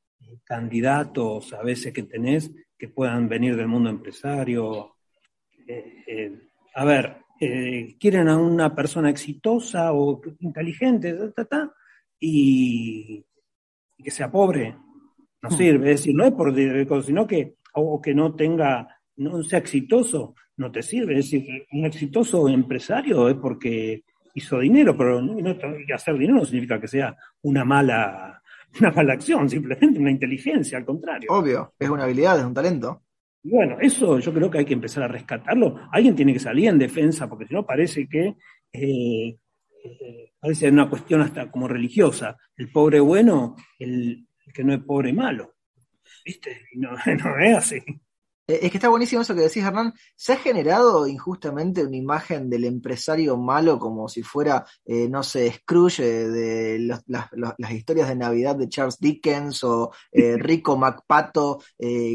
candidatos 0.44 1.52
a 1.52 1.62
veces 1.62 1.92
que 1.92 2.02
tenés 2.02 2.50
que 2.78 2.88
puedan 2.88 3.28
venir 3.28 3.56
del 3.56 3.68
mundo 3.68 3.90
empresario. 3.90 4.96
Eh, 5.66 6.32
a 6.74 6.84
ver, 6.84 7.18
eh, 7.40 7.96
quieren 7.98 8.28
a 8.28 8.36
una 8.36 8.74
persona 8.74 9.10
exitosa 9.10 9.92
o 9.92 10.20
inteligente, 10.40 11.16
y, 12.20 13.24
que 13.96 14.10
sea 14.10 14.30
pobre. 14.30 14.76
No 15.40 15.50
hmm. 15.50 15.56
sirve, 15.56 15.92
es 15.92 16.00
decir, 16.00 16.14
no 16.14 16.24
es 16.24 16.32
por 16.32 16.54
sino 17.04 17.26
que, 17.26 17.56
o 17.74 18.00
que 18.00 18.14
no 18.14 18.34
tenga, 18.34 18.88
no 19.16 19.42
sea 19.42 19.60
exitoso, 19.60 20.34
no 20.56 20.70
te 20.70 20.82
sirve. 20.82 21.18
Es 21.18 21.30
decir, 21.30 21.66
un 21.72 21.86
exitoso 21.86 22.48
empresario 22.48 23.28
es 23.28 23.36
porque 23.36 24.02
hizo 24.34 24.58
dinero, 24.58 24.96
pero 24.96 25.20
no, 25.22 25.56
hacer 25.94 26.14
dinero 26.14 26.38
no 26.38 26.44
significa 26.44 26.80
que 26.80 26.88
sea 26.88 27.16
una 27.42 27.64
mala, 27.64 28.42
una 28.80 28.90
mala 28.90 29.12
acción, 29.14 29.48
simplemente 29.48 30.00
una 30.00 30.10
inteligencia, 30.10 30.78
al 30.78 30.84
contrario. 30.84 31.28
Obvio, 31.30 31.74
es 31.78 31.88
una 31.88 32.04
habilidad, 32.04 32.38
es 32.38 32.44
un 32.44 32.54
talento 32.54 33.02
bueno, 33.48 33.78
eso 33.80 34.18
yo 34.18 34.32
creo 34.32 34.50
que 34.50 34.58
hay 34.58 34.64
que 34.64 34.74
empezar 34.74 35.02
a 35.02 35.08
rescatarlo. 35.08 35.88
Alguien 35.92 36.14
tiene 36.14 36.32
que 36.32 36.38
salir 36.38 36.68
en 36.68 36.78
defensa, 36.78 37.28
porque 37.28 37.46
si 37.46 37.54
no 37.54 37.64
parece 37.64 38.08
que 38.08 38.34
eh, 38.72 39.38
eh, 39.84 40.32
parece 40.38 40.68
una 40.68 40.88
cuestión 40.88 41.20
hasta 41.20 41.50
como 41.50 41.68
religiosa. 41.68 42.36
El 42.56 42.70
pobre 42.70 43.00
bueno, 43.00 43.56
el, 43.78 44.26
que 44.52 44.64
no 44.64 44.74
es 44.74 44.80
pobre 44.80 45.12
malo. 45.12 45.54
¿Viste? 46.24 46.66
no, 46.74 46.90
no 47.06 47.38
es 47.38 47.56
así. 47.56 47.78
Eh, 48.48 48.60
es 48.62 48.70
que 48.70 48.78
está 48.78 48.88
buenísimo 48.88 49.20
eso 49.22 49.34
que 49.34 49.42
decís, 49.42 49.62
Hernán. 49.62 49.92
Se 50.16 50.32
ha 50.32 50.36
generado 50.36 51.06
injustamente 51.06 51.84
una 51.84 51.96
imagen 51.96 52.48
del 52.48 52.64
empresario 52.64 53.36
malo 53.36 53.78
como 53.78 54.08
si 54.08 54.22
fuera, 54.22 54.64
eh, 54.86 55.06
no 55.08 55.22
sé, 55.22 55.52
Scrooge 55.52 56.00
eh, 56.00 56.28
de 56.28 56.78
las, 56.78 57.70
historias 57.70 58.08
de 58.08 58.16
Navidad 58.16 58.56
de 58.56 58.68
Charles 58.68 58.98
Dickens 58.98 59.62
o 59.64 59.92
Rico 60.12 60.76
MacPato 60.76 61.60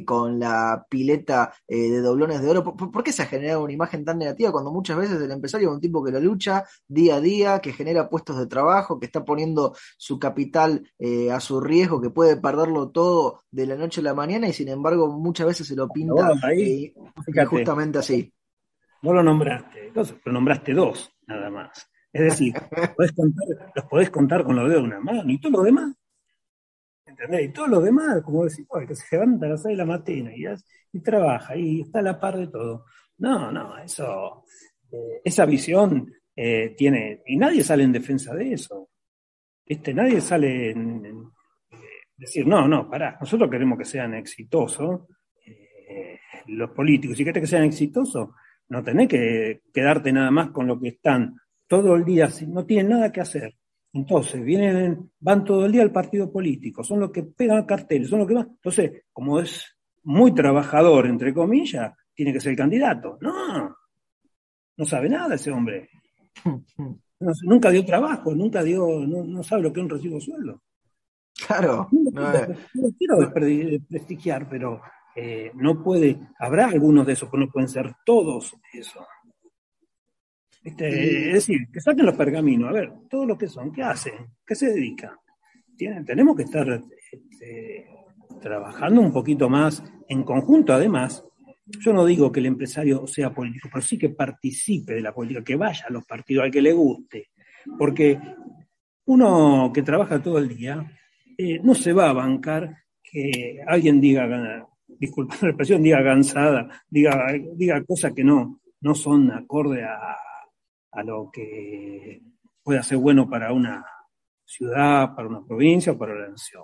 con 0.06 0.40
la 0.40 0.86
pileta 0.90 1.54
de 1.68 2.02
doblones 2.02 2.42
de 2.42 2.50
oro. 2.50 2.64
¿Por, 2.64 3.04
qué 3.04 3.12
se 3.12 3.22
ha 3.22 3.28
generado 3.28 3.64
una 3.64 3.74
imagen 3.74 4.04
tan 4.04 4.18
negativa 4.18 4.52
cuando 4.52 4.72
muchas 4.72 4.98
veces 4.98 5.22
el 5.22 5.32
empresario 5.32 5.70
es 5.70 5.76
un 5.76 5.82
tipo 5.82 6.04
que 6.04 6.12
lo 6.12 6.20
lucha 6.20 6.64
día 6.88 7.16
a 7.16 7.22
día, 7.22 7.60
que 7.60 7.74
genera 7.74 8.10
puestos 8.10 8.38
de 8.38 8.48
trabajo, 8.48 9.00
que 9.00 9.06
está 9.06 9.24
poniendo 9.24 9.76
su 9.98 10.18
capital 10.18 10.90
a 11.32 11.40
su 11.40 11.62
riesgo, 11.62 12.02
que 12.02 12.10
puede 12.10 12.38
perderlo 12.38 12.90
todo 12.90 13.44
de 13.52 13.68
la 13.68 13.76
noche 13.76 14.02
a 14.02 14.06
la 14.06 14.14
mañana 14.14 14.48
y 14.48 14.54
sin 14.54 14.70
embargo 14.70 15.08
muchas 15.08 15.48
veces 15.48 15.68
se 15.68 15.76
lo 15.76 15.88
pinta 15.90 16.23
ahí, 16.44 16.94
justamente 17.48 18.00
así. 18.00 18.34
No 19.02 19.14
lo 19.14 19.24
nombraste, 19.24 19.88
entonces, 19.88 20.16
pero 20.24 20.34
nombraste 20.34 20.74
dos, 20.74 21.14
nada 21.28 21.50
más. 21.50 21.90
Es 22.12 22.22
decir, 22.22 22.54
los 23.76 23.86
podés 23.86 24.10
contar 24.10 24.44
con 24.44 24.56
los 24.56 24.70
dedos 24.70 24.84
de 24.84 24.88
una 24.88 25.00
mano 25.00 25.32
y 25.32 25.40
todo 25.40 25.58
lo 25.58 25.64
demás. 25.64 25.94
¿Entendés? 27.06 27.50
Y 27.50 27.54
todo 27.54 27.68
lo 27.68 27.82
demás, 27.82 28.22
como 28.24 28.44
decir, 28.44 28.66
que 28.88 28.96
se 28.96 29.16
levanta 29.16 29.46
a 29.46 29.50
las 29.50 29.62
seis 29.62 29.78
de 29.78 29.84
la 29.84 29.86
mañana 29.86 30.32
y, 30.94 31.00
trabaja 31.02 31.56
y 31.56 31.82
está 31.82 32.00
a 32.00 32.04
la 32.04 32.20
par 32.20 32.38
de 32.38 32.48
todo. 32.48 32.86
No, 33.18 33.52
no, 33.52 33.78
eso, 33.78 34.46
eh, 34.92 35.22
esa 35.24 35.46
visión 35.46 36.12
eh, 36.36 36.74
tiene, 36.78 37.22
y 37.26 37.36
nadie 37.38 37.64
sale 37.64 37.84
en 37.84 37.92
defensa 37.92 38.34
de 38.34 38.54
eso. 38.54 38.90
este 39.66 39.94
Nadie 39.94 40.22
sale 40.22 40.72
en, 40.72 41.06
en 41.06 41.18
eh, 41.72 41.78
decir, 42.16 42.48
no, 42.48 42.68
no, 42.68 42.90
pará, 42.90 43.18
nosotros 43.20 43.50
queremos 43.50 43.78
que 43.78 43.86
sean 43.86 44.14
exitosos, 44.14 45.02
los 46.48 46.72
políticos, 46.72 47.18
si 47.18 47.24
querés 47.24 47.42
que 47.42 47.48
sean 47.48 47.64
exitosos, 47.64 48.30
no 48.70 48.84
tenés 48.84 49.08
que 49.08 49.62
quedarte 49.74 50.12
nada 50.12 50.32
más 50.32 50.52
con 50.52 50.68
lo 50.68 50.80
que 50.80 50.90
están 50.90 51.40
todo 51.68 51.96
el 51.96 52.06
día, 52.06 52.30
no 52.48 52.66
tienen 52.66 52.90
nada 52.90 53.12
que 53.12 53.22
hacer. 53.22 53.56
Entonces, 53.94 54.44
vienen, 54.44 55.12
van 55.20 55.44
todo 55.44 55.66
el 55.66 55.72
día 55.72 55.84
al 55.84 55.92
partido 55.92 56.32
político, 56.32 56.84
son 56.84 57.00
los 57.00 57.12
que 57.12 57.24
pegan 57.24 57.66
carteles, 57.66 58.10
son 58.10 58.20
los 58.20 58.28
que 58.28 58.34
van. 58.34 58.50
Entonces, 58.50 59.04
como 59.12 59.40
es 59.40 59.78
muy 60.04 60.34
trabajador, 60.34 61.06
entre 61.06 61.34
comillas, 61.34 61.94
tiene 62.14 62.34
que 62.34 62.40
ser 62.40 62.52
el 62.52 62.58
candidato. 62.58 63.18
No, 63.22 63.76
no 64.78 64.86
sabe 64.86 65.10
nada 65.10 65.36
ese 65.36 65.52
hombre. 65.52 65.90
nunca 67.44 67.70
dio 67.70 67.86
trabajo, 67.86 68.34
nunca 68.34 68.64
dio, 68.64 69.06
no, 69.06 69.44
sabe 69.44 69.64
lo 69.64 69.74
que 69.74 69.80
es 69.80 69.84
un 69.84 69.90
recibo 69.90 70.20
sueldo. 70.20 70.62
Claro. 71.48 71.90
No, 71.92 72.32
quiero 72.98 73.34
prestigiar, 73.90 74.48
pero 74.50 74.82
eh, 75.16 75.52
no 75.56 75.84
puede, 75.84 76.18
habrá 76.40 76.68
algunos 76.68 77.06
de 77.06 77.14
esos, 77.14 77.30
pero 77.30 77.46
no 77.46 77.52
pueden 77.52 77.70
ser 77.70 77.94
todos 78.06 78.56
esos. 78.74 79.06
Este, 80.64 81.28
es 81.28 81.34
decir, 81.34 81.68
que 81.72 81.82
saquen 81.82 82.06
los 82.06 82.16
pergaminos, 82.16 82.70
a 82.70 82.74
ver, 82.74 82.92
todos 83.10 83.28
los 83.28 83.38
que 83.38 83.48
son, 83.48 83.72
¿qué 83.72 83.84
hacen? 83.84 84.14
¿Qué 84.46 84.56
se 84.56 84.72
dedican? 84.72 85.12
Tienen, 85.76 86.06
tenemos 86.06 86.36
que 86.38 86.44
estar 86.44 86.82
este, 87.12 87.88
trabajando 88.42 89.02
un 89.02 89.12
poquito 89.12 89.50
más 89.50 89.84
en 90.08 90.24
conjunto, 90.24 90.74
además. 90.74 91.26
Yo 91.66 91.94
no 91.94 92.06
digo 92.06 92.32
que 92.32 92.40
el 92.40 92.48
empresario 92.48 93.06
sea 93.08 93.34
político, 93.34 93.70
pero 93.72 93.82
sí 93.82 93.98
que 93.98 94.10
participe 94.10 94.94
de 94.94 95.02
la 95.02 95.14
política, 95.14 95.44
que 95.44 95.56
vaya 95.56 95.86
a 95.88 95.92
los 95.92 96.06
partidos, 96.06 96.46
al 96.46 96.52
que 96.52 96.62
le 96.62 96.74
guste. 96.74 97.30
Porque 97.78 98.20
uno 99.06 99.72
que 99.74 99.82
trabaja 99.82 100.22
todo 100.22 100.38
el 100.38 100.50
día 100.50 100.86
eh, 101.38 101.60
no 101.62 101.74
se 101.76 101.94
va 101.94 102.10
a 102.10 102.14
bancar 102.14 102.84
que 103.02 103.60
alguien 103.66 104.00
diga, 104.02 104.68
disculpa 105.00 105.36
la 105.42 105.50
expresión, 105.50 105.84
diga 105.84 106.04
cansada, 106.04 106.70
diga, 106.90 107.34
diga 107.56 107.84
cosas 107.84 108.14
que 108.14 108.24
no, 108.24 108.62
no 108.82 108.96
son 108.96 109.32
acorde 109.32 109.84
a, 109.84 110.18
a 110.92 111.04
lo 111.04 111.30
que 111.32 112.22
pueda 112.62 112.84
ser 112.84 112.98
bueno 112.98 113.30
para 113.30 113.52
una 113.52 113.86
ciudad, 114.46 115.16
para 115.16 115.28
una 115.28 115.46
provincia 115.46 115.94
o 115.94 115.98
para 115.98 116.16
la 116.16 116.30
nación. 116.30 116.64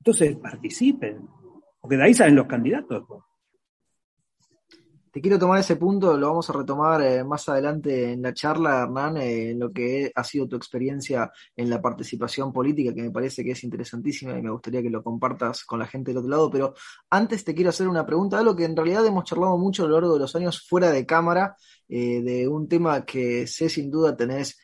Entonces 0.00 0.36
participen, 0.36 1.28
porque 1.80 1.96
de 1.96 2.04
ahí 2.04 2.14
salen 2.14 2.36
los 2.36 2.46
candidatos. 2.46 3.04
Quiero 5.22 5.38
tomar 5.38 5.58
ese 5.58 5.76
punto, 5.76 6.16
lo 6.16 6.28
vamos 6.28 6.50
a 6.50 6.52
retomar 6.52 7.00
eh, 7.02 7.24
más 7.24 7.48
adelante 7.48 8.12
en 8.12 8.22
la 8.22 8.34
charla, 8.34 8.82
Hernán, 8.82 9.16
eh, 9.16 9.50
en 9.50 9.58
lo 9.58 9.72
que 9.72 10.12
ha 10.14 10.22
sido 10.22 10.46
tu 10.46 10.56
experiencia 10.56 11.30
en 11.56 11.70
la 11.70 11.80
participación 11.80 12.52
política, 12.52 12.94
que 12.94 13.02
me 13.02 13.10
parece 13.10 13.42
que 13.42 13.52
es 13.52 13.64
interesantísima 13.64 14.36
y 14.38 14.42
me 14.42 14.50
gustaría 14.50 14.82
que 14.82 14.90
lo 14.90 15.02
compartas 15.02 15.64
con 15.64 15.78
la 15.78 15.86
gente 15.86 16.10
del 16.10 16.18
otro 16.18 16.30
lado. 16.30 16.50
Pero 16.50 16.74
antes 17.10 17.42
te 17.44 17.54
quiero 17.54 17.70
hacer 17.70 17.88
una 17.88 18.04
pregunta, 18.04 18.38
algo 18.38 18.54
que 18.54 18.64
en 18.64 18.76
realidad 18.76 19.06
hemos 19.06 19.24
charlado 19.24 19.56
mucho 19.56 19.84
a 19.84 19.88
lo 19.88 19.94
largo 19.94 20.14
de 20.14 20.20
los 20.20 20.36
años 20.36 20.66
fuera 20.68 20.90
de 20.90 21.06
cámara, 21.06 21.56
eh, 21.88 22.20
de 22.22 22.46
un 22.46 22.68
tema 22.68 23.04
que 23.04 23.46
sé 23.46 23.68
sin 23.68 23.90
duda 23.90 24.16
tenés 24.16 24.58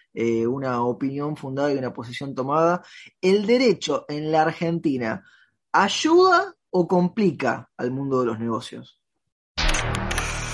una 0.46 0.84
opinión 0.84 1.36
fundada 1.36 1.72
y 1.74 1.78
una 1.78 1.92
posición 1.92 2.34
tomada. 2.36 2.82
¿El 3.20 3.46
derecho 3.46 4.04
en 4.08 4.30
la 4.30 4.42
Argentina 4.42 5.24
ayuda 5.72 6.54
o 6.70 6.86
complica 6.86 7.70
al 7.76 7.90
mundo 7.90 8.20
de 8.20 8.26
los 8.26 8.38
negocios? 8.38 9.03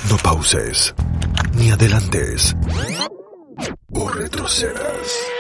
No 0.09 0.17
pauses, 0.17 0.95
ni 1.57 1.71
adelantes, 1.71 2.57
o 3.93 4.09
retrocedas. 4.09 5.31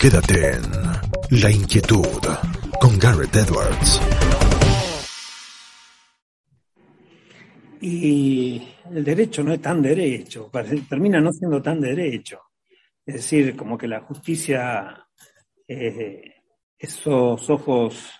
Quédate 0.00 0.52
en 0.52 0.62
La 1.42 1.50
Inquietud 1.50 2.22
con 2.80 2.98
Garrett 2.98 3.34
Edwards. 3.34 4.00
Y 7.80 8.62
el 8.90 9.04
derecho 9.04 9.42
no 9.42 9.52
es 9.52 9.60
tan 9.60 9.82
derecho, 9.82 10.50
termina 10.88 11.20
no 11.20 11.32
siendo 11.32 11.60
tan 11.60 11.80
derecho. 11.80 12.40
Es 13.04 13.16
decir, 13.16 13.56
como 13.56 13.76
que 13.76 13.88
la 13.88 14.00
justicia, 14.00 15.06
eh, 15.66 16.34
esos 16.78 17.50
ojos, 17.50 18.10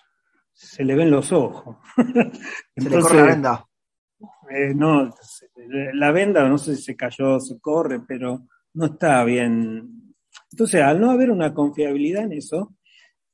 se 0.53 0.83
le 0.83 0.95
ven 0.95 1.09
los 1.09 1.31
ojos. 1.31 1.77
se 2.75 2.89
le 2.89 2.99
corre 2.99 3.15
la 3.15 3.23
venda. 3.23 3.65
Eh, 4.49 4.73
no, 4.73 5.09
la 5.93 6.11
venda 6.11 6.47
no 6.47 6.57
sé 6.57 6.75
si 6.75 6.83
se 6.83 6.95
cayó, 6.95 7.39
se 7.39 7.59
corre, 7.59 8.01
pero 8.07 8.45
no 8.73 8.85
está 8.85 9.23
bien. 9.23 10.15
Entonces, 10.51 10.81
al 10.81 10.99
no 10.99 11.11
haber 11.11 11.31
una 11.31 11.53
confiabilidad 11.53 12.23
en 12.23 12.33
eso, 12.33 12.75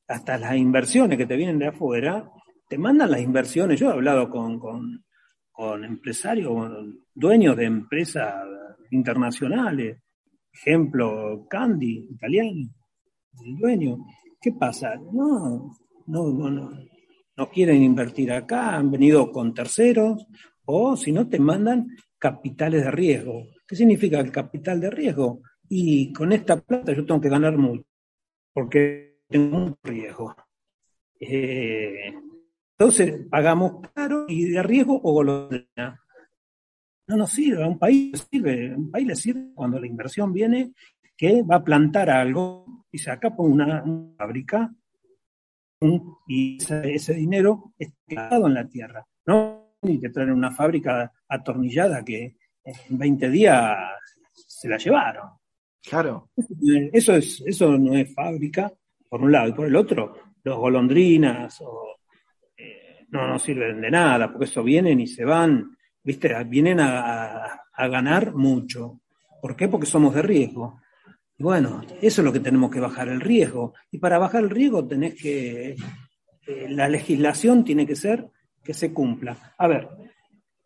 hasta 0.08 0.38
las 0.38 0.56
inversiones 0.56 1.18
que 1.18 1.26
te 1.26 1.36
vienen 1.36 1.60
de 1.60 1.68
afuera, 1.68 2.30
te 2.68 2.78
mandan 2.78 3.12
las 3.12 3.22
inversiones. 3.22 3.80
Yo 3.80 3.90
he 3.90 3.94
hablado 3.94 4.30
con, 4.30 4.60
con, 4.60 5.04
empresarios, 5.84 6.72
dueños 7.14 7.56
de 7.56 7.66
empresas 7.66 8.34
internacionales, 8.90 10.02
ejemplo, 10.52 11.46
Candy, 11.50 12.08
italiano, 12.12 12.70
el 13.46 13.58
dueño. 13.58 13.98
¿Qué 14.42 14.54
pasa? 14.54 14.96
No, 14.96 15.72
no, 16.08 16.32
no, 16.34 16.72
no 17.38 17.50
quieren 17.50 17.84
invertir 17.84 18.32
acá, 18.32 18.76
han 18.76 18.92
venido 18.92 19.32
con 19.32 19.54
terceros 19.54 20.26
o 20.66 20.96
si 20.96 21.12
no 21.12 21.28
te 21.28 21.40
mandan 21.40 21.88
capitales 22.18 22.84
de 22.84 22.92
riesgo. 22.92 23.48
¿Qué 23.68 23.76
significa 23.76 24.20
el 24.20 24.32
capital 24.32 24.80
de 24.80 24.90
riesgo? 24.90 25.42
Y 25.68 26.12
con 26.14 26.32
esta 26.32 26.60
plata 26.60 26.94
yo 26.94 27.06
tengo 27.06 27.22
que 27.22 27.30
ganar 27.30 27.58
mucho, 27.58 27.86
porque 28.54 29.22
tengo 29.28 29.58
un 29.58 29.78
riesgo. 29.84 30.36
Eh, 31.20 32.14
entonces 32.78 33.28
pagamos 33.30 33.88
caro 33.94 34.26
y 34.28 34.50
de 34.50 34.64
riesgo 34.64 35.00
o 35.02 35.14
golondrina. 35.14 36.00
No 37.08 37.18
nos 37.18 37.32
sirve, 37.32 37.64
a 37.64 37.68
un 37.68 37.80
país 37.80 38.12
le 38.12 38.18
sirve, 38.18 38.74
a 38.74 38.78
un 38.78 38.92
país 38.92 39.08
le 39.08 39.16
sirve 39.16 39.54
cuando 39.54 39.80
la 39.80 39.88
inversión 39.88 40.32
viene 40.32 40.74
que 41.16 41.44
va 41.44 41.58
a 41.58 41.64
plantar 41.64 42.10
algo 42.10 42.86
y 42.92 42.98
se 42.98 43.12
acá 43.12 43.36
pone 43.36 43.54
una, 43.54 43.84
fábrica 44.18 44.74
y 46.28 46.58
ese, 46.58 46.94
ese 46.94 47.14
dinero 47.14 47.74
está 47.78 48.36
en 48.36 48.54
la 48.54 48.68
tierra. 48.68 49.06
No 49.26 49.61
y 49.84 50.00
que 50.00 50.10
traen 50.10 50.32
una 50.32 50.52
fábrica 50.52 51.12
atornillada 51.28 52.04
que 52.04 52.36
en 52.64 52.98
20 52.98 53.30
días 53.30 53.78
se 54.34 54.70
la 54.70 54.78
llevaron. 54.78 55.30
Claro. 55.84 56.30
Eso, 56.94 57.16
es, 57.16 57.42
eso 57.46 57.78
no 57.78 57.96
es 57.96 58.14
fábrica, 58.14 58.72
por 59.10 59.22
un 59.22 59.32
lado, 59.32 59.50
y 59.50 59.54
por 59.54 59.66
el 59.66 59.76
otro, 59.76 60.18
los 60.44 60.58
golondrinas 60.58 61.62
eh, 62.56 63.06
no 63.10 63.28
nos 63.28 63.42
sirven 63.42 63.82
de 63.82 63.90
nada, 63.90 64.32
porque 64.32 64.46
eso 64.46 64.64
vienen 64.64 65.00
y 65.00 65.08
se 65.08 65.26
van, 65.26 65.76
¿viste? 66.04 66.32
Vienen 66.44 66.80
a, 66.80 67.58
ganar 67.78 68.36
mucho. 68.36 69.02
¿Por 69.42 69.56
qué? 69.56 69.68
Porque 69.68 69.88
somos 69.88 70.14
de 70.14 70.22
riesgo. 70.22 70.80
Y 71.36 71.42
bueno, 71.42 71.82
eso 72.00 72.22
es 72.22 72.26
lo 72.26 72.32
que 72.32 72.40
tenemos 72.40 72.70
que 72.70 72.80
bajar 72.80 73.08
el 73.08 73.20
riesgo. 73.20 73.74
Y 73.90 73.98
para 73.98 74.20
bajar 74.20 74.44
el 74.44 74.52
riesgo 74.52 74.88
tenés 74.88 75.20
que, 75.20 75.76
eh, 76.46 76.68
la 76.70 76.88
legislación 76.88 77.64
tiene 77.64 77.88
que 77.88 77.96
ser 77.96 78.30
que 78.64 78.74
se 78.74 78.94
cumpla. 78.94 79.54
A 79.58 79.68
ver, 79.68 79.90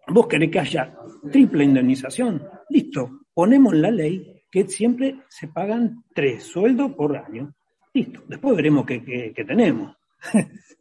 vos 0.07 0.27
querés 0.27 0.51
que 0.51 0.59
haya 0.59 0.95
triple 1.31 1.63
indemnización, 1.63 2.47
listo, 2.69 3.21
ponemos 3.33 3.73
en 3.73 3.81
la 3.81 3.91
ley 3.91 4.43
que 4.51 4.67
siempre 4.67 5.21
se 5.27 5.47
pagan 5.47 6.03
tres 6.13 6.43
sueldos 6.43 6.93
por 6.93 7.15
año. 7.15 7.53
Listo, 7.93 8.21
después 8.27 8.55
veremos 8.55 8.85
qué, 8.85 9.33
tenemos. 9.35 9.95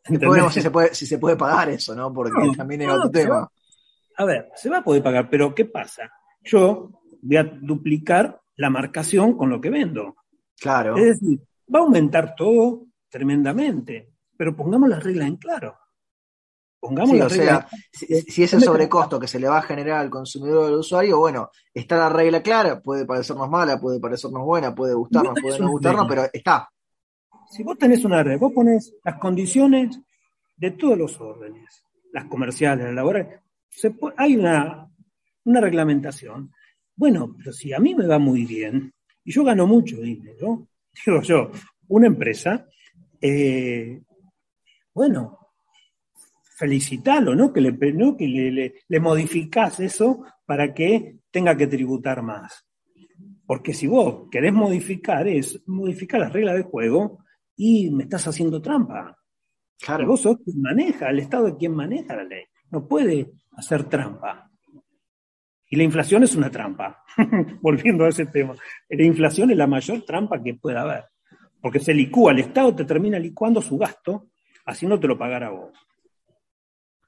Después 0.06 0.30
veremos 0.30 0.52
si 0.54 0.60
se, 0.60 0.70
puede, 0.70 0.94
si 0.94 1.06
se 1.06 1.18
puede 1.18 1.36
pagar 1.36 1.70
eso, 1.70 1.94
¿no? 1.94 2.12
Porque 2.12 2.32
también 2.56 2.82
es 2.82 2.88
otro 2.88 3.10
tema. 3.10 3.48
a 4.16 4.24
ver, 4.24 4.50
se 4.54 4.68
va 4.68 4.78
a 4.78 4.84
poder 4.84 5.02
pagar, 5.02 5.30
pero 5.30 5.54
¿qué 5.54 5.64
pasa? 5.64 6.10
Yo 6.42 6.90
voy 7.22 7.36
a 7.36 7.44
duplicar 7.44 8.40
la 8.56 8.68
marcación 8.68 9.36
con 9.36 9.48
lo 9.48 9.60
que 9.60 9.70
vendo. 9.70 10.16
Claro. 10.58 10.96
Es 10.96 11.20
decir, 11.20 11.40
va 11.74 11.78
a 11.80 11.82
aumentar 11.82 12.34
todo 12.34 12.86
tremendamente, 13.08 14.12
pero 14.36 14.54
pongamos 14.54 14.88
las 14.88 15.02
reglas 15.02 15.28
en 15.28 15.36
claro 15.36 15.76
o 16.84 17.30
sea, 17.30 17.66
si, 17.90 18.42
ese 18.42 18.60
sobrecosto 18.60 19.18
que 19.18 19.26
se 19.26 19.38
le 19.38 19.48
va 19.48 19.58
a 19.58 19.62
generar 19.62 20.00
al 20.00 20.10
consumidor 20.10 20.64
o 20.64 20.66
al 20.66 20.74
usuario, 20.74 21.18
bueno, 21.18 21.50
está 21.72 21.96
la 21.96 22.08
regla 22.08 22.42
clara, 22.42 22.80
puede 22.80 23.06
parecernos 23.06 23.48
mala, 23.48 23.80
puede 23.80 24.00
parecernos 24.00 24.44
buena, 24.44 24.74
puede 24.74 24.94
gustarnos, 24.94 25.34
puede 25.40 25.58
no 25.58 25.70
gustarnos, 25.70 26.06
pero 26.08 26.26
está. 26.32 26.68
Si 27.50 27.62
vos 27.62 27.78
tenés 27.78 28.04
una 28.04 28.22
red, 28.22 28.38
vos 28.38 28.52
pones 28.52 28.94
las 29.02 29.18
condiciones 29.18 29.98
de 30.56 30.70
todos 30.72 30.98
los 30.98 31.20
órdenes, 31.20 31.84
las 32.12 32.26
comerciales, 32.26 32.86
las 32.86 32.94
laborales, 32.94 33.40
hay 34.16 34.36
una, 34.36 34.88
una 35.44 35.60
reglamentación. 35.60 36.52
Bueno, 36.96 37.34
pero 37.36 37.52
si 37.52 37.72
a 37.72 37.78
mí 37.78 37.94
me 37.94 38.06
va 38.06 38.18
muy 38.18 38.44
bien 38.44 38.92
y 39.24 39.32
yo 39.32 39.42
gano 39.42 39.66
mucho 39.66 39.96
dinero, 39.96 40.68
digo 41.06 41.22
yo, 41.22 41.50
una 41.88 42.06
empresa, 42.06 42.66
eh, 43.20 44.02
bueno, 44.92 45.43
felicitarlo, 46.54 47.34
¿no? 47.34 47.52
Que 47.52 47.60
le, 47.60 47.76
que 47.78 48.28
le, 48.28 48.74
le, 48.88 49.00
modificás 49.00 49.80
eso 49.80 50.24
para 50.46 50.72
que 50.72 51.18
tenga 51.30 51.56
que 51.56 51.66
tributar 51.66 52.22
más. 52.22 52.66
Porque 53.44 53.74
si 53.74 53.86
vos 53.86 54.28
querés 54.30 54.52
modificar 54.52 55.26
es 55.28 55.62
modificar 55.66 56.20
las 56.20 56.32
reglas 56.32 56.54
de 56.54 56.62
juego 56.62 57.18
y 57.56 57.90
me 57.90 58.04
estás 58.04 58.26
haciendo 58.28 58.62
trampa. 58.62 59.18
Claro. 59.80 60.06
vos 60.06 60.20
sos 60.20 60.38
quien 60.42 60.62
maneja, 60.62 61.10
el 61.10 61.18
Estado 61.18 61.48
es 61.48 61.54
quien 61.54 61.74
maneja 61.74 62.16
la 62.16 62.24
ley. 62.24 62.44
No 62.70 62.86
puede 62.86 63.32
hacer 63.56 63.84
trampa. 63.84 64.50
Y 65.68 65.76
la 65.76 65.82
inflación 65.82 66.22
es 66.22 66.36
una 66.36 66.50
trampa. 66.50 67.02
Volviendo 67.60 68.04
a 68.04 68.08
ese 68.08 68.26
tema. 68.26 68.54
La 68.88 69.04
inflación 69.04 69.50
es 69.50 69.56
la 69.56 69.66
mayor 69.66 70.02
trampa 70.02 70.42
que 70.42 70.54
pueda 70.54 70.82
haber. 70.82 71.04
porque 71.60 71.80
se 71.80 71.92
licúa, 71.92 72.32
el 72.32 72.40
Estado 72.40 72.74
te 72.74 72.84
termina 72.84 73.18
licuando 73.18 73.60
su 73.60 73.76
gasto, 73.76 74.28
así 74.66 74.86
no 74.86 75.00
te 75.00 75.08
lo 75.08 75.18
pagara 75.18 75.50
vos. 75.50 75.72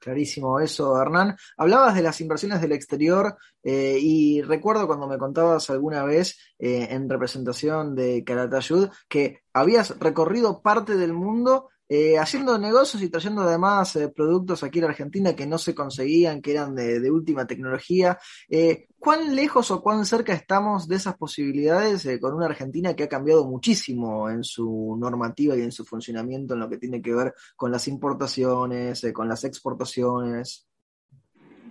Clarísimo 0.07 0.61
eso, 0.61 0.97
Hernán. 1.01 1.35
Hablabas 1.57 1.93
de 1.93 2.01
las 2.01 2.21
inversiones 2.21 2.61
del 2.61 2.71
exterior 2.71 3.35
eh, 3.61 3.99
y 4.01 4.41
recuerdo 4.41 4.87
cuando 4.87 5.05
me 5.05 5.17
contabas 5.17 5.69
alguna 5.69 6.05
vez 6.05 6.39
eh, 6.57 6.87
en 6.91 7.09
representación 7.09 7.93
de 7.93 8.23
Caratayud 8.23 8.87
que 9.09 9.41
habías 9.51 9.99
recorrido 9.99 10.61
parte 10.61 10.95
del 10.95 11.11
mundo 11.11 11.67
eh, 11.89 12.17
haciendo 12.17 12.57
negocios 12.57 13.01
y 13.01 13.09
trayendo 13.09 13.43
además 13.43 13.95
eh, 13.95 14.09
productos 14.09 14.61
aquí 14.61 14.79
a 14.79 14.83
la 14.83 14.89
Argentina 14.89 15.33
que 15.33 15.47
no 15.47 15.57
se 15.57 15.73
conseguían, 15.73 16.41
que 16.41 16.51
eran 16.51 16.75
de, 16.75 17.09
última 17.09 17.47
tecnología. 17.47 18.19
Eh, 18.49 18.87
¿Cuán 18.99 19.33
lejos 19.33 19.71
o 19.71 19.81
cuán 19.81 20.05
cerca 20.05 20.33
estamos 20.33 20.89
de 20.89 20.97
esas 20.97 21.15
posibilidades 21.15 22.05
con 22.19 22.33
una 22.33 22.47
Argentina 22.47 22.93
que 22.93 23.03
ha 23.03 23.07
cambiado 23.07 23.45
muchísimo 23.45 24.29
en 24.29 24.43
su 24.43 24.97
normativa 24.99 25.55
y 25.55 25.61
en 25.61 25.71
su 25.71 25.85
funcionamiento 25.85 26.55
en 26.55 26.59
lo 26.59 26.69
que 26.69 26.77
tiene 26.77 27.01
que 27.01 27.13
ver 27.13 27.33
con 27.55 27.71
las 27.71 27.87
importaciones, 27.87 29.05
con 29.13 29.29
las 29.29 29.45
exportaciones? 29.45 30.67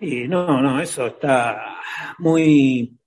Y 0.01 0.27
no, 0.29 0.63
no, 0.63 0.81
eso 0.81 1.09
está 1.09 1.77
muy... 2.19 2.99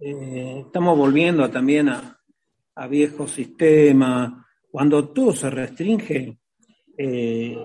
estamos 0.00 0.98
volviendo 0.98 1.48
también 1.48 1.90
a, 1.90 2.20
a 2.74 2.86
viejos 2.88 3.30
sistemas. 3.30 4.32
Cuando 4.70 5.08
todo 5.10 5.32
se 5.32 5.50
restringe, 5.50 6.38
eh, 6.98 7.56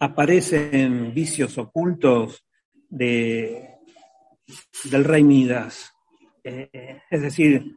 aparecen 0.00 1.14
vicios 1.14 1.56
ocultos 1.58 2.44
de, 2.88 3.76
del 4.90 5.04
rey 5.04 5.22
Midas. 5.22 5.92
Eh, 6.42 7.00
es 7.08 7.22
decir, 7.22 7.76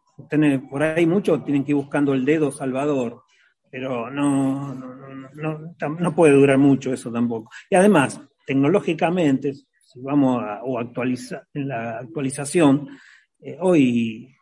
por 0.69 0.81
ahí 0.81 1.05
muchos 1.05 1.43
tienen 1.45 1.63
que 1.63 1.71
ir 1.71 1.75
buscando 1.75 2.13
el 2.13 2.25
dedo 2.25 2.51
salvador, 2.51 3.21
pero 3.69 4.09
no, 4.09 4.73
no, 4.73 6.15
puede 6.15 6.33
durar 6.33 6.57
mucho 6.57 6.91
eso 6.91 7.11
tampoco. 7.11 7.51
Y 7.69 7.75
además, 7.75 8.19
tecnológicamente, 8.45 9.53
si 9.53 10.01
vamos 10.01 10.41
a 10.43 10.63
o 10.63 10.79
actualizar 10.79 11.45
en 11.53 11.67
la 11.67 11.99
actualización, 11.99 12.89
eh, 13.39 13.57
hoy 13.59 14.35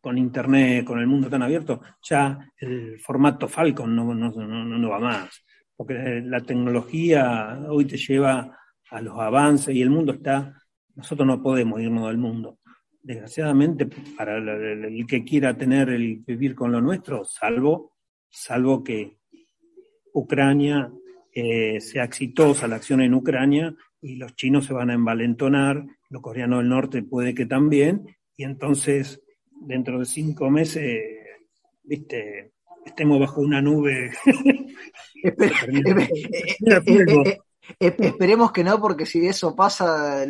con 0.00 0.16
internet, 0.16 0.84
con 0.84 1.00
el 1.00 1.06
mundo 1.06 1.28
tan 1.28 1.42
abierto, 1.42 1.82
ya 2.02 2.38
el 2.56 2.98
formato 3.00 3.48
Falcon 3.48 3.94
no, 3.94 4.14
no 4.14 4.88
va 4.88 5.00
más 5.00 5.45
porque 5.76 6.22
la 6.24 6.40
tecnología 6.40 7.60
hoy 7.68 7.84
te 7.84 7.96
lleva 7.96 8.58
a 8.90 9.00
los 9.00 9.18
avances 9.18 9.74
y 9.74 9.82
el 9.82 9.90
mundo 9.90 10.12
está, 10.12 10.54
nosotros 10.94 11.26
no 11.26 11.42
podemos 11.42 11.80
irnos 11.80 12.08
del 12.08 12.18
mundo. 12.18 12.58
Desgraciadamente, 13.02 13.86
para 14.16 14.38
el, 14.38 15.06
que 15.06 15.22
quiera 15.22 15.56
tener 15.56 15.90
el 15.90 16.22
vivir 16.26 16.54
con 16.54 16.72
lo 16.72 16.80
nuestro, 16.80 17.24
salvo, 17.24 17.92
salvo 18.28 18.82
que 18.82 19.18
Ucrania 20.12 20.90
eh, 21.32 21.80
sea 21.80 22.04
exitosa 22.04 22.66
la 22.66 22.76
acción 22.76 23.02
en 23.02 23.14
Ucrania 23.14 23.74
y 24.00 24.16
los 24.16 24.34
chinos 24.34 24.66
se 24.66 24.72
van 24.72 24.90
a 24.90 24.94
envalentonar, 24.94 25.84
los 26.08 26.22
coreanos 26.22 26.60
del 26.60 26.68
norte 26.68 27.02
puede 27.02 27.34
que 27.34 27.46
también, 27.46 28.16
y 28.36 28.44
entonces 28.44 29.22
dentro 29.60 29.98
de 29.98 30.06
cinco 30.06 30.50
meses, 30.50 31.00
viste, 31.84 32.52
estemos 32.86 33.20
bajo 33.20 33.40
una 33.40 33.60
nube 33.60 34.12
Esperemos 37.78 38.52
que 38.52 38.62
no, 38.62 38.80
porque 38.80 39.06
si 39.06 39.26
eso 39.26 39.54
pasa, 39.54 40.24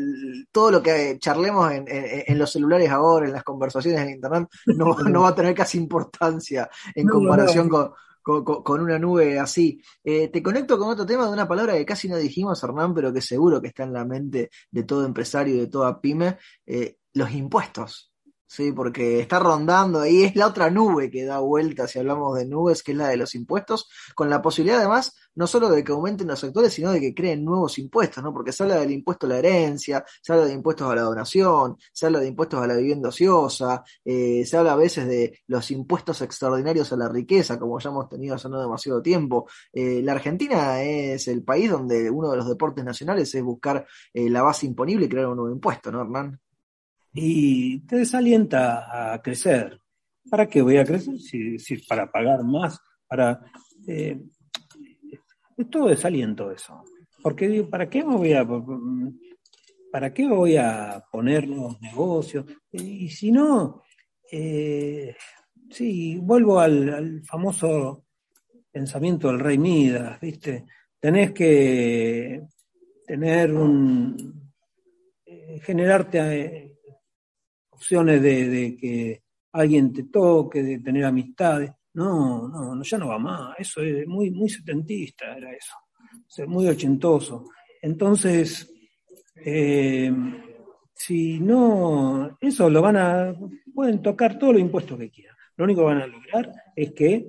todo 0.51 0.71
lo 0.71 0.83
que 0.83 1.19
charlemos 1.19 1.71
en, 1.71 2.39
los 2.39 2.51
celulares 2.51 2.89
ahora, 2.91 3.27
en 3.27 3.33
las 3.33 3.45
conversaciones 3.45 4.01
en 4.01 4.11
Internet, 4.11 4.49
no, 4.67 4.97
no 4.97 5.23
va 5.23 5.29
a 5.29 5.35
tener 5.35 5.55
casi 5.55 5.79
importancia 5.79 6.69
en 6.95 7.07
comparación 7.07 7.69
Con, 7.69 8.81
una 8.81 8.99
nube 8.99 9.39
así. 9.39 9.81
Eh, 10.03 10.29
te 10.29 10.43
conecto 10.43 10.79
con 10.79 10.89
otro 10.89 11.07
tema 11.07 11.27
de 11.27 11.33
una 11.33 11.47
palabra 11.47 11.75
que 11.75 11.87
casi 11.87 12.09
no 12.09 12.17
dijimos, 12.17 12.61
Hernán, 12.63 12.93
pero 12.93 13.13
que 13.13 13.21
seguro 13.21 13.61
que 13.61 13.69
está 13.69 13.85
en 13.85 13.93
la 13.93 14.05
mente 14.05 14.51
de 14.71 14.83
todo 14.83 15.05
empresario 15.05 15.55
y 15.55 15.59
de 15.59 15.67
toda 15.69 16.01
pyme, 16.01 16.39
eh, 16.65 16.97
los 17.13 17.31
impuestos. 17.31 18.13
Sí, 18.49 18.73
porque 18.73 19.21
está 19.21 19.39
rondando 19.41 20.01
ahí, 20.01 20.23
es 20.25 20.37
la 20.37 20.47
otra 20.47 20.71
nube 20.71 21.11
que 21.11 21.25
da 21.25 21.41
vuelta 21.41 21.89
si 21.89 21.99
hablamos 21.99 22.39
de 22.39 22.47
nubes, 22.47 22.83
que 22.83 22.93
es 22.93 22.99
la 22.99 23.09
de 23.09 23.17
los 23.17 23.35
impuestos, 23.35 23.89
con 24.15 24.31
la 24.31 24.41
posibilidad 24.41 24.79
además 24.79 25.15
no 25.37 25.47
solo 25.47 25.69
de 25.69 25.85
que 25.85 25.93
aumenten 25.93 26.27
los 26.27 26.41
sectores, 26.41 26.73
sino 26.73 26.91
de 26.91 27.01
que 27.01 27.15
creen 27.15 27.45
nuevos 27.45 27.79
impuestos, 27.79 28.25
¿no? 28.25 28.33
Porque 28.33 28.53
se 28.53 28.63
habla 28.63 28.77
del 28.77 28.91
impuesto 28.91 29.27
a 29.27 29.31
la 29.31 29.39
herencia, 29.39 30.05
se 30.23 30.33
habla 30.33 30.47
de 30.47 30.55
impuestos 30.55 30.91
a 30.91 30.95
la 30.95 31.03
donación, 31.03 31.77
se 31.93 32.07
habla 32.07 32.21
de 32.21 32.29
impuestos 32.29 32.63
a 32.63 32.67
la 32.67 32.77
vivienda 32.77 33.11
ociosa, 33.11 33.85
eh, 34.05 34.45
se 34.47 34.57
habla 34.57 34.73
a 34.73 34.77
veces 34.77 35.07
de 35.07 35.41
los 35.47 35.71
impuestos 35.71 36.23
extraordinarios 36.23 36.93
a 36.93 36.97
la 36.97 37.09
riqueza, 37.09 37.59
como 37.59 37.79
ya 37.79 37.91
hemos 37.91 38.09
tenido 38.09 38.35
hace 38.35 38.49
no 38.49 38.61
demasiado 38.61 39.03
tiempo. 39.03 39.47
Eh, 39.73 40.01
la 40.03 40.13
Argentina 40.13 40.83
es 40.83 41.29
el 41.29 41.45
país 41.45 41.71
donde 41.71 42.11
uno 42.11 42.31
de 42.31 42.39
los 42.39 42.49
deportes 42.49 42.85
nacionales 42.85 43.35
es 43.35 43.43
buscar 43.43 43.87
eh, 44.15 44.31
la 44.31 44.43
base 44.43 44.67
imponible 44.67 45.07
y 45.07 45.09
crear 45.09 45.27
un 45.27 45.37
nuevo 45.37 45.53
impuesto, 45.55 45.93
¿no, 45.93 46.01
Hernán? 46.01 46.41
Y 47.19 47.81
te 47.81 47.97
desalienta 47.97 49.15
a 49.15 49.23
crecer. 49.23 49.81
¿Para 50.31 50.47
qué 50.47 50.61
voy 50.61 50.77
a 50.77 50.85
crecer? 50.85 51.19
Si, 51.19 51.59
si 51.59 51.79
para 51.79 52.11
pagar 52.11 52.45
más, 52.45 52.79
para... 53.09 53.41
Eh, 53.87 54.21
es 55.57 55.71
todo 55.71 55.89
desaliento 55.89 56.51
eso. 56.51 56.85
Porque 57.23 57.49
digo, 57.49 57.71
¿para 57.71 57.89
qué 57.89 58.05
me 58.05 58.17
voy 58.17 58.35
a... 58.35 58.47
¿Para 59.91 60.13
qué 60.13 60.29
voy 60.29 60.59
a 60.59 61.03
poner 61.11 61.49
nuevos 61.49 61.81
negocios? 61.81 62.45
Y 62.71 63.09
si 63.09 63.33
no, 63.33 63.83
eh, 64.31 65.17
sí, 65.71 66.19
vuelvo 66.19 66.61
al, 66.61 67.23
famoso 67.25 68.05
pensamiento 68.71 69.29
del 69.29 69.41
rey 69.41 69.57
Midas, 69.57 70.21
¿viste? 70.21 70.67
Tenés 71.01 71.33
que 71.33 72.43
tener 73.07 73.55
un... 73.55 74.53
Eh, 75.25 75.61
generarte 75.63 76.66
opciones 77.77 78.23
de, 78.23 78.77
que 78.81 79.23
alguien 79.53 79.93
te 79.93 80.05
toque, 80.05 80.63
de 80.63 80.81
tener 80.81 81.05
amistades. 81.05 81.71
No, 81.95 82.49
no, 82.49 82.83
ya 82.83 82.99
no 82.99 83.09
va 83.09 83.19
más. 83.19 83.55
Eso 83.59 83.81
es 83.83 84.07
muy, 84.07 84.31
muy 84.31 84.49
setentista, 84.49 85.37
era 85.37 85.51
eso. 85.53 86.47
muy 86.47 86.67
ochentoso. 86.69 87.51
Entonces, 87.81 88.71
eh, 89.37 90.13
si 90.95 91.39
no, 91.41 92.37
eso 92.41 92.69
lo 92.69 92.83
van 92.83 92.97
a, 92.97 93.35
pueden 93.75 94.03
tocar 94.03 94.39
todos 94.39 94.55
los 94.55 94.63
impuestos 94.63 94.99
que 94.99 95.11
quieran. 95.11 95.37
Lo 95.57 95.65
único 95.65 95.83
que 95.83 95.87
van 95.87 96.03
a 96.03 96.07
lograr 96.07 96.53
es 96.75 96.93
que 96.93 97.27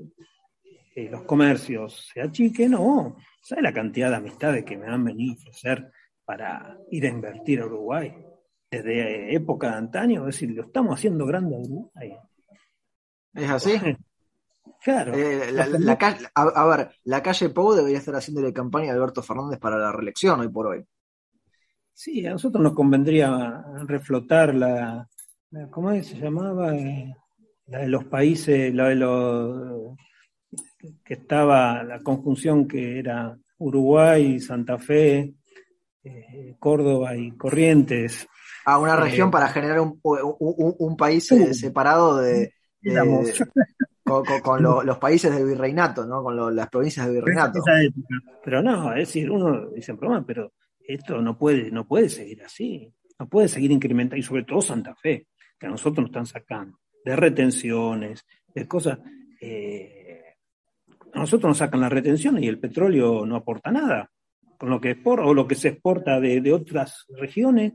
eh, 0.95 1.09
los 1.09 1.23
comercios 1.23 2.09
se 2.11 2.21
achiquen 2.21 2.73
o, 2.75 3.17
¿sabes 3.41 3.63
la 3.63 3.73
cantidad 3.73 4.09
de 4.09 4.15
amistades 4.17 4.65
que 4.65 4.77
me 4.77 4.87
han 4.87 5.03
venido 5.03 5.33
a 5.33 5.37
ofrecer 5.37 5.91
para 6.25 6.77
ir 6.91 7.05
a 7.05 7.09
invertir 7.09 7.61
a 7.61 7.65
Uruguay? 7.65 8.13
Desde 8.69 9.33
época 9.33 9.71
de 9.71 9.77
antaño, 9.77 10.27
es 10.27 10.35
decir, 10.35 10.51
lo 10.51 10.63
estamos 10.63 10.95
haciendo 10.95 11.25
grande 11.25 11.55
a 11.55 11.59
Uruguay. 11.59 12.17
¿Es 13.33 13.49
así? 13.49 13.73
Claro. 14.83 15.13
Eh, 15.15 15.53
a, 16.35 16.65
ver, 16.67 16.91
la 17.05 17.21
calle 17.21 17.49
Pou 17.49 17.73
debería 17.73 17.97
estar 17.97 18.15
haciéndole 18.15 18.53
campaña 18.53 18.91
a 18.91 18.95
Alberto 18.95 19.23
Fernández 19.23 19.59
para 19.59 19.77
la 19.77 19.91
reelección 19.91 20.39
hoy 20.39 20.49
por 20.49 20.67
hoy. 20.67 20.85
Sí, 21.91 22.25
a 22.25 22.31
nosotros 22.31 22.63
nos 22.63 22.73
convendría 22.73 23.65
reflotar 23.85 24.53
la, 24.53 25.09
¿cómo 25.71 25.91
se 26.03 26.19
llamaba? 26.19 26.73
La 27.65 27.79
de 27.79 27.87
los 27.87 28.05
países, 28.05 28.73
la 28.73 28.89
de 28.89 28.95
los 28.95 29.97
que 31.03 31.15
estaba 31.15 31.83
la 31.83 32.01
conjunción 32.01 32.67
que 32.67 32.99
era 32.99 33.37
Uruguay, 33.57 34.39
Santa 34.39 34.77
Fe, 34.77 35.33
eh, 36.03 36.55
Córdoba 36.59 37.15
y 37.17 37.31
Corrientes 37.31 38.27
a 38.67 38.77
una 38.79 38.97
región 38.97 39.31
para 39.31 39.47
generar 39.47 39.79
un, 39.79 39.97
un, 40.03 40.97
país 40.97 41.31
eh, 41.31 41.53
separado 41.53 42.17
de, 42.17 42.51
con, 44.43 44.61
los 44.61 44.97
países 44.97 45.33
del 45.33 45.45
virreinato, 45.45 46.05
¿no? 46.05 46.21
Con 46.21 46.53
las 46.53 46.67
provincias 46.67 47.05
del 47.05 47.15
virreinato. 47.15 47.61
Pero 48.43 48.61
no, 48.61 48.91
es 48.91 49.07
decir, 49.07 49.31
uno 49.31 49.69
dice, 49.69 49.95
pero 50.27 50.51
esto 50.85 51.21
no 51.21 51.37
puede, 51.37 51.71
no 51.71 51.87
puede 51.87 52.09
seguir 52.09 52.43
así, 52.43 52.93
no 53.17 53.29
puede 53.29 53.47
seguir 53.47 53.71
incrementando, 53.71 54.19
y 54.19 54.23
sobre 54.23 54.43
todo 54.43 54.61
Santa 54.61 54.93
Fe, 54.95 55.27
que 55.57 55.67
a 55.67 55.69
nosotros 55.69 55.99
nos 55.99 56.09
están 56.09 56.25
sacando, 56.25 56.77
de 57.05 57.15
retenciones, 57.15 58.25
de 58.53 58.67
cosas. 58.67 58.99
Eh, 59.39 60.23
a 61.13 61.19
nosotros 61.19 61.51
nos 61.51 61.57
sacan 61.59 61.79
las 61.79 61.93
retenciones 61.93 62.43
y 62.43 62.49
el 62.49 62.59
petróleo 62.59 63.25
no 63.25 63.37
aporta 63.37 63.71
nada. 63.71 64.11
Con 64.57 64.71
lo 64.71 64.81
que 64.81 64.91
exporta, 64.91 65.25
o 65.25 65.33
lo 65.33 65.47
que 65.47 65.55
se 65.55 65.69
exporta 65.69 66.19
de, 66.19 66.41
de 66.41 66.51
otras 66.51 67.05
regiones, 67.17 67.73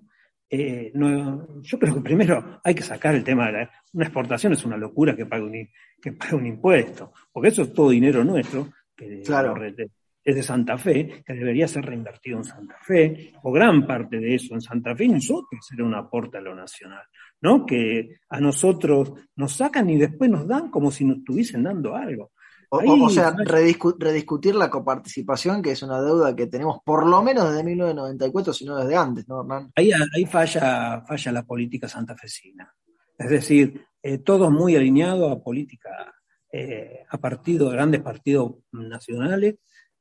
eh, 0.55 0.91
no, 0.93 1.63
yo 1.63 1.79
creo 1.79 1.95
que 1.95 2.03
primero 2.03 2.61
hay 2.63 2.75
que 2.75 2.83
sacar 2.83 3.15
el 3.15 3.25
tema 3.25 3.47
de 3.47 3.53
la, 3.53 3.71
una 3.95 4.05
exportación 4.05 4.53
es 4.53 4.63
una 4.67 4.77
locura 4.77 5.17
que 5.17 5.25
pague 5.25 5.45
un, 5.45 5.69
que 5.99 6.13
pague 6.13 6.35
un 6.35 6.45
impuesto, 6.45 7.11
porque 7.33 7.49
eso 7.49 7.63
es 7.63 7.73
todo 7.73 7.89
dinero 7.89 8.23
nuestro, 8.23 8.69
que 8.95 9.23
es 9.23 10.37
de 10.37 10.43
Santa 10.43 10.77
Fe, 10.77 11.25
que 11.25 11.33
debería 11.33 11.67
ser 11.67 11.87
reinvertido 11.87 12.37
en 12.37 12.45
Santa 12.45 12.77
Fe, 12.83 13.33
o 13.43 13.51
gran 13.51 13.87
parte 13.87 14.19
de 14.19 14.35
eso 14.35 14.53
en 14.53 14.61
Santa 14.61 14.95
Fe, 14.95 15.05
y 15.05 15.09
nosotros 15.09 15.59
hacer 15.59 15.83
un 15.83 15.95
aporte 15.95 16.37
a 16.37 16.43
lo 16.43 16.55
nacional, 16.55 17.07
¿no? 17.41 17.65
Que 17.65 18.17
a 18.29 18.39
nosotros 18.39 19.15
nos 19.37 19.55
sacan 19.55 19.89
y 19.89 19.97
después 19.97 20.31
nos 20.31 20.47
dan 20.47 20.71
como 20.71 20.91
si 20.91 21.07
nos 21.07 21.17
estuviesen 21.17 21.63
dando 21.63 21.97
algo. 21.97 22.32
O, 22.75 23.11
sea, 23.11 23.35
rediscutir 23.37 24.55
la 24.55 24.71
coparticipación, 24.71 25.61
que 25.61 25.73
es 25.73 25.83
una 25.83 26.01
deuda 26.01 26.35
que 26.35 26.47
tenemos 26.47 26.79
por 26.83 27.07
lo 27.07 27.23
menos 27.23 27.51
desde 27.51 27.65
1994, 27.65 28.55
si 28.55 28.65
no 28.65 28.79
desde 28.79 28.97
antes, 28.97 29.29
¿no, 29.29 29.43
Hernán? 29.43 29.71
Ahí, 29.77 29.91
ahí 29.93 30.25
falla, 30.25 31.05
falla 31.07 31.33
la 31.33 31.43
política 31.43 31.87
santafesina. 31.87 32.75
Es 33.19 33.29
decir, 33.29 33.85
eh, 34.03 34.19
todo 34.19 34.51
muy 34.51 34.75
alineado 34.75 35.31
a 35.31 35.43
política, 35.43 36.15
eh, 36.51 37.05
a 37.11 37.19
partidos, 37.19 37.75
grandes 37.75 38.01
partidos 38.01 38.55
nacionales, 38.73 39.57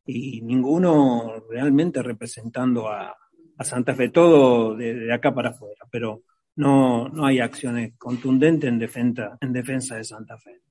y 0.05 0.41
ninguno 0.41 1.43
realmente 1.49 2.01
representando 2.01 2.87
a, 2.87 3.13
Santa 3.59 3.93
Fe, 3.93 4.09
todo 4.09 4.75
de, 4.75 5.13
acá 5.13 5.35
para 5.35 5.49
afuera, 5.49 5.85
pero 5.91 6.23
no, 6.55 7.09
no 7.09 7.25
hay 7.27 7.39
acciones 7.39 7.93
contundentes 7.95 8.67
en 8.67 8.79
defensa, 8.79 9.37
en 9.39 9.53
defensa 9.53 9.97
de 9.97 10.03
Santa 10.03 10.35
Fe. 10.39 10.61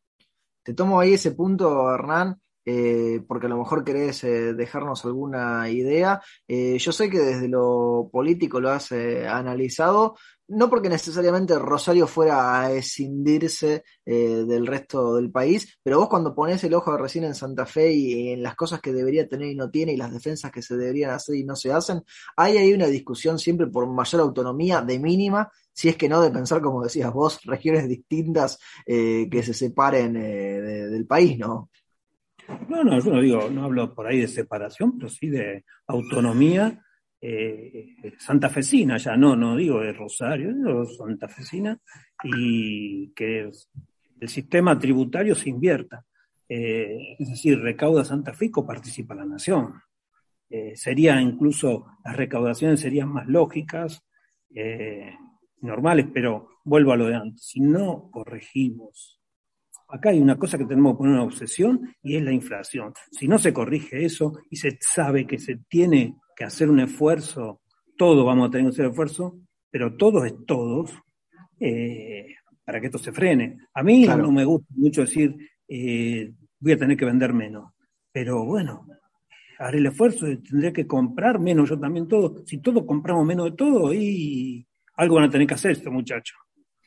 Te 0.63 0.75
tomo 0.75 1.01
ahí 1.01 1.15
ese 1.15 1.33
punto, 1.33 1.93
Hernán, 1.95 2.41
eh, 2.73 3.21
porque 3.27 3.47
a 3.47 3.49
lo 3.49 3.59
mejor 3.59 3.83
querés 3.83 4.23
eh, 4.23 4.55
dejarnos 4.55 5.05
alguna 5.05 5.69
idea. 5.69 6.23
Eh, 6.47 6.79
yo 6.79 6.93
sé 6.93 7.11
que 7.11 7.19
desde 7.19 7.49
lo 7.49 8.09
político 8.13 8.61
lo 8.61 8.71
has 8.71 8.93
analizado, 8.93 10.17
no 10.47 10.71
porque 10.71 10.89
necesariamente 10.89 11.59
Rosario 11.59 12.07
fuera 12.07 12.61
a 12.61 12.73
escindirse 12.73 13.85
del 14.05 14.67
resto 14.67 15.15
del 15.15 15.31
país, 15.31 15.79
pero 15.83 15.99
vos 16.01 16.09
cuando 16.09 16.35
pones 16.35 16.63
el 16.65 16.75
ojo 16.75 16.97
recién 16.97 17.25
en 17.25 17.37
Santa 17.37 17.67
Fe 17.67 17.93
y 17.93 18.31
en 18.33 18.43
las 18.43 18.57
cosas 18.57 18.81
que 18.81 18.93
debería 18.93 19.29
tener 19.29 19.49
y 19.49 19.55
no 19.55 19.71
tiene 19.71 19.93
y 19.93 19.97
las 19.97 20.13
defensas 20.13 20.51
que 20.51 20.63
se 20.63 20.77
deberían 20.77 21.13
hacer 21.13 21.37
y 21.37 21.45
no 21.45 21.55
se 21.55 21.73
hacen, 21.73 22.03
hay 22.37 22.57
ahí 22.57 22.73
una 22.73 22.87
discusión 22.87 23.39
siempre 23.39 23.69
por 23.69 23.87
mayor 23.89 24.23
autonomía 24.23 24.81
de 24.81 24.99
mínima 24.99 25.51
si 25.73 25.89
es 25.89 25.97
que 25.97 26.09
no 26.09 26.21
de 26.21 26.33
pensar, 26.33 26.61
como 26.61 26.83
decías 26.83 27.13
vos, 27.13 27.41
regiones 27.45 27.89
distintas 27.89 28.59
que 28.85 29.43
se 29.45 29.55
separen 29.55 30.15
del 30.15 31.07
país, 31.07 31.39
¿no? 31.39 31.71
No, 32.69 32.85
no, 32.85 33.01
yo 33.01 33.13
no 33.13 33.21
digo, 33.21 33.51
no 33.51 33.65
hablo 33.65 33.95
por 33.95 34.07
ahí 34.07 34.21
de 34.21 34.29
separación, 34.29 34.97
pero 34.97 35.09
sí 35.09 35.29
de 35.29 35.65
autonomía 35.87 36.83
eh, 37.21 37.97
santafesina, 38.19 38.97
ya 38.97 39.17
no, 39.17 39.37
no 39.37 39.57
digo 39.57 39.81
de 39.81 39.93
Rosario, 39.93 40.55
digo 40.55 40.87
santafesina, 40.87 41.79
y 42.25 43.13
que 43.13 43.51
el 44.21 44.29
sistema 44.29 44.79
tributario 44.79 45.35
se 45.35 45.51
invierta. 45.51 46.05
Eh, 46.49 47.17
es 47.19 47.29
decir, 47.29 47.61
recauda 47.61 48.05
Santa 48.05 48.33
Fe 48.33 48.47
y 48.47 48.51
participa 48.51 49.15
la 49.15 49.25
nación. 49.25 49.75
Eh, 50.49 50.75
sería 50.75 51.21
incluso, 51.21 51.87
las 52.05 52.17
recaudaciones 52.17 52.81
serían 52.81 53.09
más 53.09 53.29
lógicas, 53.29 54.03
eh, 54.53 55.15
normales, 55.61 56.07
pero 56.13 56.49
vuelvo 56.65 56.93
a 56.93 56.97
lo 56.97 57.07
de 57.07 57.15
antes, 57.15 57.45
si 57.45 57.61
no 57.61 58.11
corregimos 58.11 59.20
acá 59.93 60.11
hay 60.11 60.21
una 60.21 60.39
cosa 60.39 60.59
que 60.59 60.65
tenemos 60.65 60.93
que 60.93 60.99
poner 60.99 61.15
una 61.15 61.25
obsesión 61.25 61.95
y 62.03 62.17
es 62.17 62.23
la 62.23 62.33
inflación. 62.33 62.93
Si 63.11 63.29
no 63.29 63.39
se 63.39 63.53
corrige 63.53 64.05
eso 64.05 64.39
y 64.51 64.57
se 64.57 64.79
sabe 64.81 65.27
que 65.27 65.39
se 65.39 65.57
tiene 65.69 66.17
que 66.37 66.45
hacer 66.45 66.71
un 66.71 66.81
esfuerzo, 66.81 67.61
todos 67.97 68.25
vamos 68.25 68.49
a 68.49 68.51
tener 68.51 68.67
que 68.67 68.75
hacer 68.75 68.87
esfuerzo, 68.87 69.39
pero 69.71 69.97
todos 69.97 70.25
es 70.27 70.35
todos, 70.47 70.93
eh, 71.59 72.35
para 72.65 72.81
que 72.81 72.87
esto 72.87 72.99
se 72.99 73.13
frene. 73.13 73.59
A 73.75 73.83
mí 73.83 74.07
no 74.07 74.33
me 74.33 74.45
gusta 74.45 74.73
mucho 74.77 75.03
decir, 75.03 75.37
eh, 75.69 76.33
voy 76.59 76.73
a 76.73 76.79
tener 76.79 76.97
que 76.97 77.05
vender 77.05 77.33
menos, 77.33 77.73
pero 78.13 78.45
bueno, 78.45 78.87
haré 79.59 79.79
el 79.79 79.87
esfuerzo 79.87 80.29
y 80.29 80.39
tendré 80.39 80.73
que 80.73 80.87
comprar 80.87 81.39
menos 81.39 81.69
yo 81.69 81.79
también 81.79 82.09
todo. 82.09 82.43
Si 82.47 82.59
todos 82.59 82.85
compramos 82.87 83.27
menos 83.27 83.47
de 83.51 83.57
todo, 83.57 83.93
y 83.93 84.67
algo 84.97 85.17
van 85.17 85.25
a 85.25 85.31
tener 85.31 85.47
que 85.47 85.55
hacer 85.55 85.73
estos 85.73 85.93
muchachos. 85.93 86.39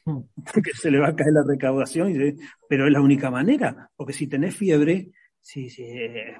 porque 0.54 0.72
se 0.74 0.92
le 0.92 1.00
va 1.00 1.10
a 1.10 1.16
caer 1.16 1.34
la 1.34 1.44
recaudación, 1.44 2.12
y 2.12 2.36
pero 2.68 2.88
es 2.88 2.94
la 2.94 3.02
única 3.02 3.30
manera, 3.32 3.90
porque 3.96 4.14
si 4.14 4.28
tenés 4.28 4.56
fiebre, 4.56 5.12
si, 5.42 5.70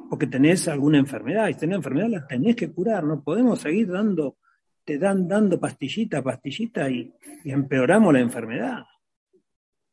porque 0.10 0.28
tenés 0.28 0.68
alguna 0.68 0.98
enfermedad, 0.98 1.50
y 1.50 1.54
si 1.54 1.60
tenés 1.60 1.78
enfermedad 1.78 2.10
la 2.10 2.28
tenés 2.28 2.56
que 2.56 2.72
curar, 2.72 3.04
no 3.04 3.24
podemos 3.24 3.60
seguir 3.60 3.92
dando, 3.92 4.38
te 4.84 4.98
dan 4.98 5.28
dando 5.28 5.60
pastillita, 5.60 6.22
pastillita 6.22 6.90
y 6.90 7.14
empeoramos 7.46 8.14
la 8.14 8.20
enfermedad. 8.20 8.84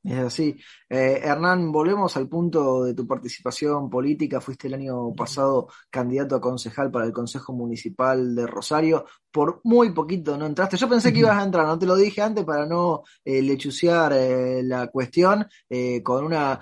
Es 0.02 0.18
así. 0.18 0.56
Eh, 0.88 1.20
Hernán, 1.22 1.70
volvemos 1.70 2.16
al 2.16 2.26
punto 2.26 2.84
de 2.84 2.94
tu 2.94 3.06
participación 3.06 3.90
política. 3.90 4.40
Fuiste 4.40 4.66
el 4.68 4.74
año 4.74 5.12
pasado 5.14 5.68
candidato 5.90 6.36
a 6.36 6.40
concejal 6.40 6.90
para 6.90 7.04
el 7.04 7.12
Consejo 7.12 7.52
Municipal 7.52 8.34
de 8.34 8.46
Rosario. 8.46 9.04
Por 9.30 9.60
muy 9.64 9.92
poquito 9.92 10.38
no 10.38 10.46
entraste. 10.46 10.78
Yo 10.78 10.88
pensé 10.88 11.12
que 11.12 11.18
ibas 11.20 11.36
a 11.38 11.44
entrar, 11.44 11.66
no 11.66 11.78
te 11.78 11.84
lo 11.84 11.96
dije 11.96 12.22
antes 12.22 12.44
para 12.44 12.64
no 12.66 13.02
eh, 13.24 13.42
lechuciar 13.42 14.12
eh, 14.14 14.62
la 14.62 14.86
cuestión, 14.88 15.46
eh, 15.68 16.02
con 16.02 16.24
una 16.24 16.60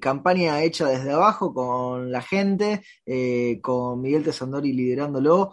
campaña 0.00 0.62
hecha 0.62 0.88
desde 0.88 1.12
abajo, 1.12 1.54
con 1.54 2.10
la 2.10 2.22
gente, 2.22 2.82
con 3.62 4.00
Miguel 4.00 4.24
Tesandori 4.24 4.72
liderándolo. 4.72 5.52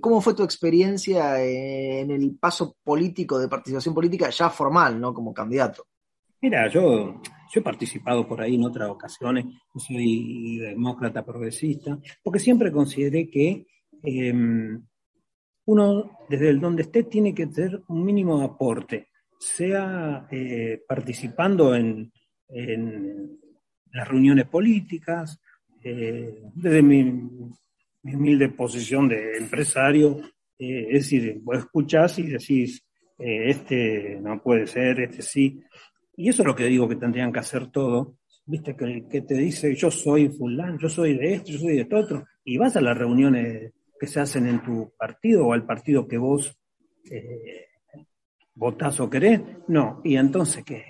¿Cómo 0.00 0.20
fue 0.20 0.34
tu 0.34 0.42
experiencia 0.42 1.42
en 1.42 2.10
el 2.10 2.36
paso 2.36 2.76
político, 2.84 3.38
de 3.38 3.48
participación 3.48 3.94
política 3.94 4.30
ya 4.30 4.50
formal, 4.50 5.00
no 5.00 5.14
como 5.14 5.32
candidato? 5.34 5.86
Mira, 6.44 6.68
yo, 6.68 7.22
he 7.54 7.60
participado 7.62 8.28
por 8.28 8.42
ahí 8.42 8.56
en 8.56 8.64
otras 8.64 8.90
ocasiones, 8.90 9.46
soy 9.76 10.58
demócrata 10.58 11.24
progresista, 11.24 11.98
porque 12.22 12.38
siempre 12.38 12.70
consideré 12.70 13.30
que 13.30 13.66
em, 14.02 14.84
uno, 15.64 16.18
desde 16.28 16.50
el 16.50 16.60
donde 16.60 16.82
esté, 16.82 17.04
tiene 17.04 17.34
que 17.34 17.46
tener 17.46 17.82
un 17.88 18.04
mínimo 18.04 18.42
aporte, 18.42 19.08
sea 19.38 20.26
eh, 20.30 20.82
participando 20.86 21.74
en, 21.74 22.12
las 23.90 24.06
reuniones 24.06 24.44
políticas, 24.44 25.40
eh, 25.82 26.42
desde 26.54 26.82
mi, 26.82 27.00
humilde 28.02 28.50
posición 28.50 29.08
de 29.08 29.38
empresario, 29.38 30.20
eh, 30.58 30.88
es 30.90 31.04
decir, 31.04 31.40
vos 31.42 31.56
escuchás 31.56 32.18
y 32.18 32.24
decís, 32.24 32.86
este 33.16 34.18
no 34.20 34.42
puede 34.42 34.66
ser, 34.66 35.00
este 35.00 35.22
sí, 35.22 35.62
y 36.16 36.28
eso 36.28 36.42
es 36.42 36.46
lo 36.46 36.54
que 36.54 36.66
digo 36.66 36.88
que 36.88 36.96
tendrían 36.96 37.32
que 37.32 37.40
hacer 37.40 37.70
todo. 37.70 38.16
Viste 38.46 38.76
que, 38.76 39.06
que 39.08 39.22
te 39.22 39.34
dice, 39.34 39.74
yo 39.74 39.90
soy 39.90 40.28
fulano, 40.28 40.78
yo 40.78 40.88
soy 40.88 41.16
de 41.16 41.34
esto, 41.34 41.52
yo 41.52 41.58
soy 41.58 41.74
de 41.74 41.80
esto 41.82 41.96
otro, 41.96 42.24
y 42.44 42.58
vas 42.58 42.76
a 42.76 42.80
las 42.80 42.96
reuniones 42.96 43.72
que 43.98 44.06
se 44.06 44.20
hacen 44.20 44.46
en 44.46 44.62
tu 44.62 44.92
partido 44.98 45.46
o 45.46 45.52
al 45.52 45.64
partido 45.64 46.06
que 46.06 46.18
vos 46.18 46.56
eh, 47.10 47.68
votás 48.54 49.00
o 49.00 49.08
querés. 49.08 49.40
No, 49.68 50.00
y 50.04 50.16
entonces, 50.16 50.64
¿qué? 50.64 50.84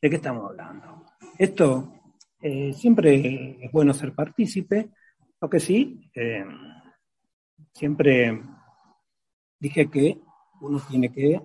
¿De 0.00 0.08
qué 0.08 0.16
estamos 0.16 0.50
hablando? 0.50 1.04
Esto 1.38 1.92
eh, 2.40 2.72
siempre 2.72 3.58
es 3.64 3.72
bueno 3.72 3.92
ser 3.92 4.14
partícipe, 4.14 4.90
lo 5.40 5.48
que 5.48 5.60
sí, 5.60 6.10
eh, 6.14 6.44
siempre 7.72 8.40
dije 9.58 9.90
que 9.90 10.20
uno 10.60 10.80
tiene 10.88 11.10
que 11.10 11.40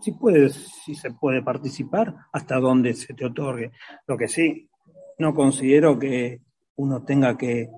si 0.00 0.12
puedes, 0.12 0.54
si 0.84 0.94
se 0.94 1.12
puede 1.12 1.42
participar, 1.42 2.14
hasta 2.32 2.56
donde 2.56 2.94
se 2.94 3.14
te 3.14 3.24
otorgue. 3.24 3.72
Lo 4.06 4.16
que 4.16 4.28
sí, 4.28 4.68
no 5.18 5.34
considero 5.34 5.98
que 5.98 6.40
uno 6.76 7.04
tenga 7.04 7.36
que 7.36 7.68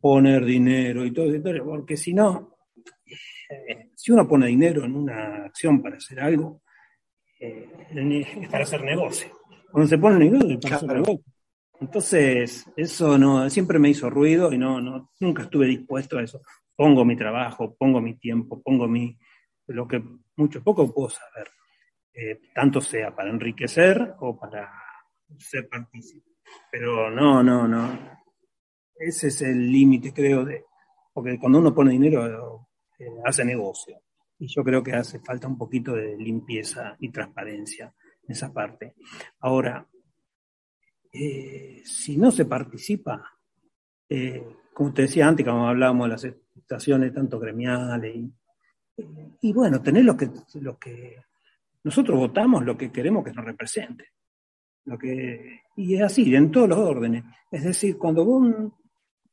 poner 0.00 0.44
dinero 0.44 1.04
y 1.04 1.12
todo, 1.12 1.30
porque 1.64 1.96
si 1.96 2.14
no, 2.14 2.56
eh, 3.50 3.90
si 3.94 4.12
uno 4.12 4.26
pone 4.26 4.46
dinero 4.46 4.84
en 4.84 4.96
una 4.96 5.44
acción 5.44 5.82
para 5.82 5.96
hacer 5.96 6.20
algo, 6.20 6.62
eh, 7.38 7.68
es 8.40 8.48
para 8.48 8.64
hacer 8.64 8.82
negocio. 8.82 9.28
Cuando 9.70 9.88
se 9.88 9.98
pone 9.98 10.24
dinero 10.24 10.48
es 10.48 10.58
para 10.58 10.76
hacer 10.76 10.92
negocio. 10.92 11.24
Entonces, 11.80 12.66
eso 12.76 13.16
no, 13.16 13.48
siempre 13.48 13.78
me 13.78 13.88
hizo 13.88 14.10
ruido 14.10 14.52
y 14.52 14.58
no, 14.58 14.80
no, 14.80 15.10
nunca 15.18 15.42
estuve 15.44 15.66
dispuesto 15.66 16.18
a 16.18 16.22
eso. 16.22 16.42
Pongo 16.76 17.04
mi 17.04 17.16
trabajo, 17.16 17.74
pongo 17.78 18.00
mi 18.00 18.16
tiempo, 18.16 18.60
pongo 18.62 18.86
mi, 18.86 19.16
lo 19.66 19.86
que 19.86 20.02
mucho 20.36 20.62
poco 20.62 20.92
puedo 20.92 21.10
saber. 21.10 21.48
Eh, 22.12 22.40
tanto 22.52 22.80
sea 22.80 23.14
para 23.14 23.30
enriquecer 23.30 24.14
o 24.20 24.38
para 24.38 24.70
ser 25.38 25.68
partícipe. 25.68 26.30
Pero 26.70 27.10
no, 27.10 27.42
no, 27.42 27.68
no. 27.68 28.18
Ese 28.94 29.28
es 29.28 29.42
el 29.42 29.70
límite, 29.70 30.12
creo, 30.12 30.44
de, 30.44 30.64
porque 31.12 31.38
cuando 31.38 31.60
uno 31.60 31.74
pone 31.74 31.92
dinero 31.92 32.68
eh, 32.98 33.06
hace 33.24 33.44
negocio. 33.44 34.02
Y 34.38 34.48
yo 34.48 34.64
creo 34.64 34.82
que 34.82 34.92
hace 34.92 35.20
falta 35.20 35.46
un 35.46 35.56
poquito 35.56 35.94
de 35.94 36.16
limpieza 36.16 36.96
y 36.98 37.10
transparencia 37.10 37.94
en 38.22 38.32
esa 38.32 38.52
parte. 38.52 38.94
Ahora, 39.40 39.86
eh, 41.12 41.82
si 41.84 42.16
no 42.16 42.30
se 42.30 42.44
participa, 42.44 43.22
como 44.72 44.92
te 44.92 45.02
decía 45.02 45.28
antes, 45.28 45.44
cuando 45.44 45.68
hablábamos 45.68 46.06
de 46.06 46.10
las 46.10 46.24
estaciones 46.56 47.14
tanto 47.14 47.38
gremiales, 47.38 48.16
y, 48.16 48.32
y 49.40 49.52
bueno, 49.52 49.80
tener 49.82 50.04
lo 50.04 50.16
que, 50.16 50.30
lo 50.54 50.78
que 50.78 51.16
nosotros 51.82 52.18
votamos 52.18 52.64
lo 52.64 52.76
que 52.76 52.92
queremos 52.92 53.24
que 53.24 53.32
nos 53.32 53.44
represente. 53.44 54.04
Lo 54.84 54.98
que, 54.98 55.60
y 55.76 55.94
es 55.94 56.02
así, 56.02 56.34
en 56.34 56.50
todos 56.50 56.68
los 56.68 56.78
órdenes. 56.78 57.24
Es 57.50 57.64
decir, 57.64 57.96
cuando 57.96 58.22
un, 58.24 58.72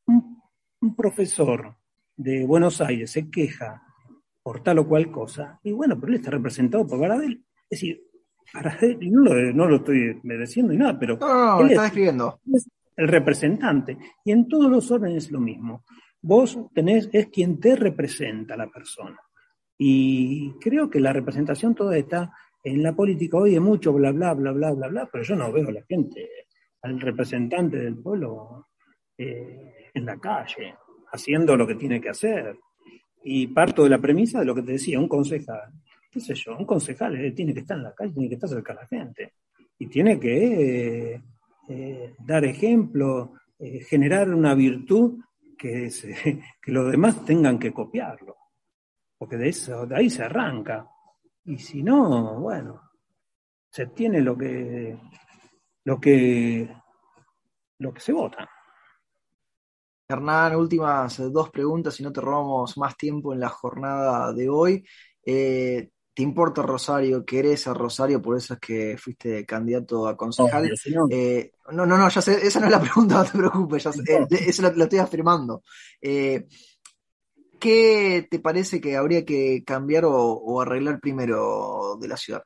un, 0.05 0.95
profesor 0.95 1.76
de 2.15 2.45
Buenos 2.45 2.82
Aires 2.82 3.11
se 3.11 3.30
queja 3.30 3.84
por 4.41 4.63
tal 4.63 4.80
o 4.80 4.88
cual 4.88 5.11
cosa, 5.11 5.59
y 5.63 5.72
bueno, 5.72 5.99
pero 5.99 6.11
él 6.11 6.20
está 6.20 6.32
representado 6.32 6.88
por 6.88 6.99
Baradel. 6.99 7.43
Es 7.70 7.82
decir, 7.82 8.03
Baradel, 8.53 8.99
no 9.11 9.22
lo, 9.24 9.53
no 9.53 9.68
lo 9.68 9.76
estoy 9.78 10.20
mereciendo 10.24 10.72
ni 10.72 10.80
nada, 10.80 10.97
pero... 10.97 11.18
No, 11.18 11.59
no, 11.61 11.68
está 11.68 11.84
describiendo. 11.84 12.39
el 12.95 13.07
representante. 13.07 13.97
Y 14.24 14.32
en 14.32 14.47
todos 14.47 14.70
los 14.70 14.89
órdenes 14.91 15.26
es 15.26 15.32
lo 15.32 15.39
mismo. 15.39 15.84
Vos 16.22 16.57
tenés, 16.74 17.09
es 17.11 17.28
quien 17.28 17.59
te 17.59 17.76
representa 17.76 18.55
la 18.55 18.68
persona. 18.68 19.20
Y 19.78 20.53
creo 20.53 20.89
que 20.89 20.99
la 20.99 21.13
representación 21.13 21.75
toda 21.75 21.97
está 21.97 22.34
en 22.63 22.82
la 22.82 22.95
política. 22.95 23.38
Hoy 23.38 23.59
mucho 23.59 23.93
bla, 23.93 24.11
bla, 24.11 24.34
bla, 24.34 24.51
bla, 24.51 24.71
bla, 24.71 24.88
bla, 24.88 25.09
pero 25.11 25.23
yo 25.23 25.36
no 25.36 25.51
veo 25.51 25.67
a 25.69 25.71
la 25.71 25.84
gente, 25.84 26.30
al 26.82 26.99
representante 26.99 27.78
del 27.78 27.97
pueblo 27.97 28.67
eh, 29.17 29.89
en 29.93 30.05
la 30.05 30.17
calle, 30.17 30.75
haciendo 31.11 31.55
lo 31.55 31.67
que 31.67 31.75
tiene 31.75 32.01
que 32.01 32.09
hacer. 32.09 32.57
Y 33.23 33.47
parto 33.47 33.84
de 33.84 33.89
la 33.89 33.99
premisa 33.99 34.39
de 34.39 34.45
lo 34.45 34.55
que 34.55 34.63
te 34.63 34.73
decía, 34.73 34.99
un 34.99 35.07
concejal, 35.07 35.73
qué 36.09 36.19
sé 36.19 36.34
yo, 36.34 36.57
un 36.57 36.65
concejal 36.65 37.15
eh, 37.15 37.32
tiene 37.32 37.53
que 37.53 37.59
estar 37.59 37.78
en 37.78 37.84
la 37.84 37.93
calle, 37.93 38.13
tiene 38.13 38.30
que 38.30 38.36
estar 38.36 38.49
cerca 38.49 38.73
de 38.73 38.80
la 38.80 38.88
gente. 38.88 39.34
Y 39.80 39.88
tiene 39.88 40.19
que 40.19 41.21
eh, 41.69 42.15
dar 42.25 42.43
ejemplo, 42.45 43.34
generar 43.59 44.34
una 44.34 44.55
virtud 44.55 45.19
que 45.57 45.89
los 46.67 46.91
demás 46.91 47.25
tengan 47.25 47.59
que 47.59 47.71
copiarlo 47.71 48.36
porque 49.18 49.38
de 49.38 49.49
eso, 49.49 49.86
de 49.86 49.95
ahí 49.95 50.09
se 50.09 50.24
arranca. 50.24 50.88
Y 51.45 51.57
si 51.57 51.82
no, 51.82 52.39
bueno, 52.39 52.82
se 53.70 53.88
tiene 53.88 54.22
lo 54.22 54.38
que, 54.38 54.97
lo 55.86 55.99
que, 55.99 56.70
lo 57.80 57.93
que 57.93 57.99
se 57.99 58.11
vota. 58.13 58.49
Hernán, 60.09 60.55
últimas 60.55 61.18
dos 61.32 61.49
preguntas, 61.49 61.99
y 61.99 62.03
no 62.03 62.11
te 62.11 62.22
robamos 62.22 62.78
más 62.78 62.95
tiempo 62.95 63.34
en 63.34 63.41
la 63.41 63.49
jornada 63.49 64.32
de 64.34 64.49
hoy. 64.49 64.86
Eh, 65.26 65.89
¿Te 66.13 66.24
importa 66.24 66.63
Rosario? 66.63 67.24
¿Querés 67.24 67.68
a 67.68 67.74
Rosario? 67.74 68.22
Por 68.22 68.38
eso 68.38 68.55
es 68.55 68.59
que 68.59 68.97
fuiste 68.97 69.45
candidato 69.45 70.07
a 70.07 70.18
concejal. 70.18 70.72
Eh, 71.11 71.51
no, 71.72 71.86
no, 71.86 71.97
no, 71.97 72.09
ya 72.09 72.22
sé, 72.22 72.47
esa 72.47 72.59
no 72.59 72.65
es 72.65 72.72
la 72.72 72.80
pregunta, 72.82 73.15
no 73.15 73.26
te 73.26 73.38
preocupes, 73.38 73.84
ya 73.84 73.91
eh, 73.91 74.28
eso 74.32 74.63
lo, 74.63 74.84
estoy 74.84 74.97
afirmando. 74.97 75.61
¿Qué 77.60 78.28
te 78.30 78.39
parece 78.39 78.80
que 78.80 78.95
habría 78.95 79.26
que 79.26 79.64
cambiar 79.66 80.05
o, 80.05 80.62
arreglar 80.62 80.99
primero 80.99 81.97
de 81.99 82.08
la 82.08 82.18
ciudad? 82.18 82.43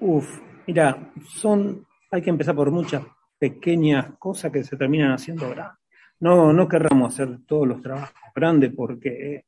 Uf, 0.00 0.40
mira, 0.66 1.12
son, 1.26 1.86
hay 2.10 2.22
que 2.22 2.30
empezar 2.30 2.54
por 2.54 2.70
muchas 2.70 3.02
pequeñas 3.38 4.16
cosas 4.18 4.52
que 4.52 4.62
se 4.62 4.76
terminan 4.76 5.12
haciendo 5.12 5.48
grandes. 5.50 5.78
No, 6.20 6.52
no 6.52 6.68
querramos 6.68 7.12
hacer 7.12 7.40
todos 7.46 7.66
los 7.66 7.82
trabajos 7.82 8.14
grandes 8.34 8.72
porque 8.74 9.46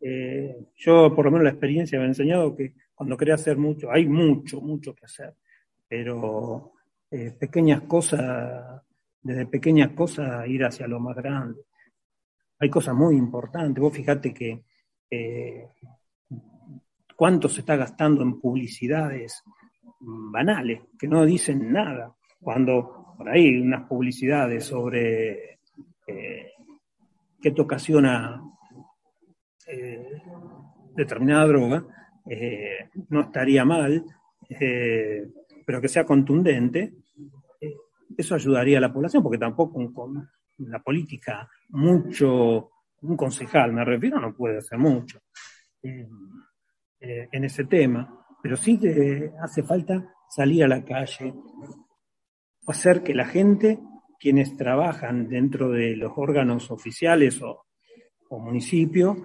eh, 0.00 0.56
yo, 0.76 1.14
por 1.14 1.24
lo 1.24 1.30
menos 1.30 1.44
la 1.44 1.50
experiencia 1.50 1.98
me 1.98 2.04
ha 2.04 2.08
enseñado 2.08 2.54
que 2.54 2.74
cuando 2.94 3.16
querés 3.16 3.36
hacer 3.36 3.56
mucho, 3.56 3.90
hay 3.90 4.06
mucho, 4.06 4.60
mucho 4.60 4.94
que 4.94 5.06
hacer, 5.06 5.34
pero 5.88 6.72
eh, 7.10 7.34
pequeñas 7.38 7.82
cosas, 7.82 8.82
desde 9.22 9.46
pequeñas 9.46 9.92
cosas 9.92 10.46
ir 10.46 10.64
hacia 10.64 10.86
lo 10.86 11.00
más 11.00 11.16
grande 11.16 11.62
hay 12.58 12.70
cosas 12.70 12.94
muy 12.94 13.16
importantes. 13.16 13.80
Vos 13.80 13.94
fíjate 13.94 14.32
que 14.32 14.64
eh, 15.10 15.68
cuánto 17.16 17.48
se 17.48 17.60
está 17.60 17.76
gastando 17.76 18.22
en 18.22 18.40
publicidades 18.40 19.42
banales, 20.00 20.80
que 20.98 21.08
no 21.08 21.24
dicen 21.24 21.72
nada, 21.72 22.14
cuando 22.40 23.14
por 23.16 23.28
ahí 23.28 23.60
unas 23.60 23.86
publicidades 23.88 24.64
sobre 24.64 25.58
eh, 26.06 26.52
qué 27.40 27.50
te 27.50 27.62
ocasiona 27.62 28.42
eh, 29.66 30.22
determinada 30.94 31.46
droga, 31.46 31.84
no 33.10 33.20
estaría 33.20 33.64
mal, 33.66 34.02
pero 35.66 35.80
que 35.80 35.88
sea 35.88 36.06
contundente, 36.06 36.94
eso 38.16 38.34
ayudaría 38.34 38.78
a 38.78 38.80
la 38.80 38.92
población, 38.92 39.22
porque 39.22 39.38
tampoco 39.38 39.92
con, 39.92 40.28
la 40.58 40.80
política 40.80 41.48
mucho, 41.70 42.70
un 43.02 43.16
concejal 43.16 43.72
me 43.72 43.84
refiero, 43.84 44.20
no 44.20 44.34
puede 44.34 44.58
hacer 44.58 44.78
mucho 44.78 45.20
eh, 45.82 46.08
eh, 47.00 47.28
en 47.30 47.44
ese 47.44 47.64
tema, 47.64 48.26
pero 48.42 48.56
sí 48.56 48.78
que 48.78 49.32
hace 49.42 49.62
falta 49.62 50.14
salir 50.28 50.64
a 50.64 50.68
la 50.68 50.84
calle, 50.84 51.34
hacer 52.66 53.02
que 53.02 53.14
la 53.14 53.26
gente, 53.26 53.78
quienes 54.18 54.56
trabajan 54.56 55.28
dentro 55.28 55.70
de 55.70 55.96
los 55.96 56.12
órganos 56.16 56.70
oficiales 56.70 57.40
o, 57.42 57.66
o 58.30 58.38
municipios, 58.38 59.18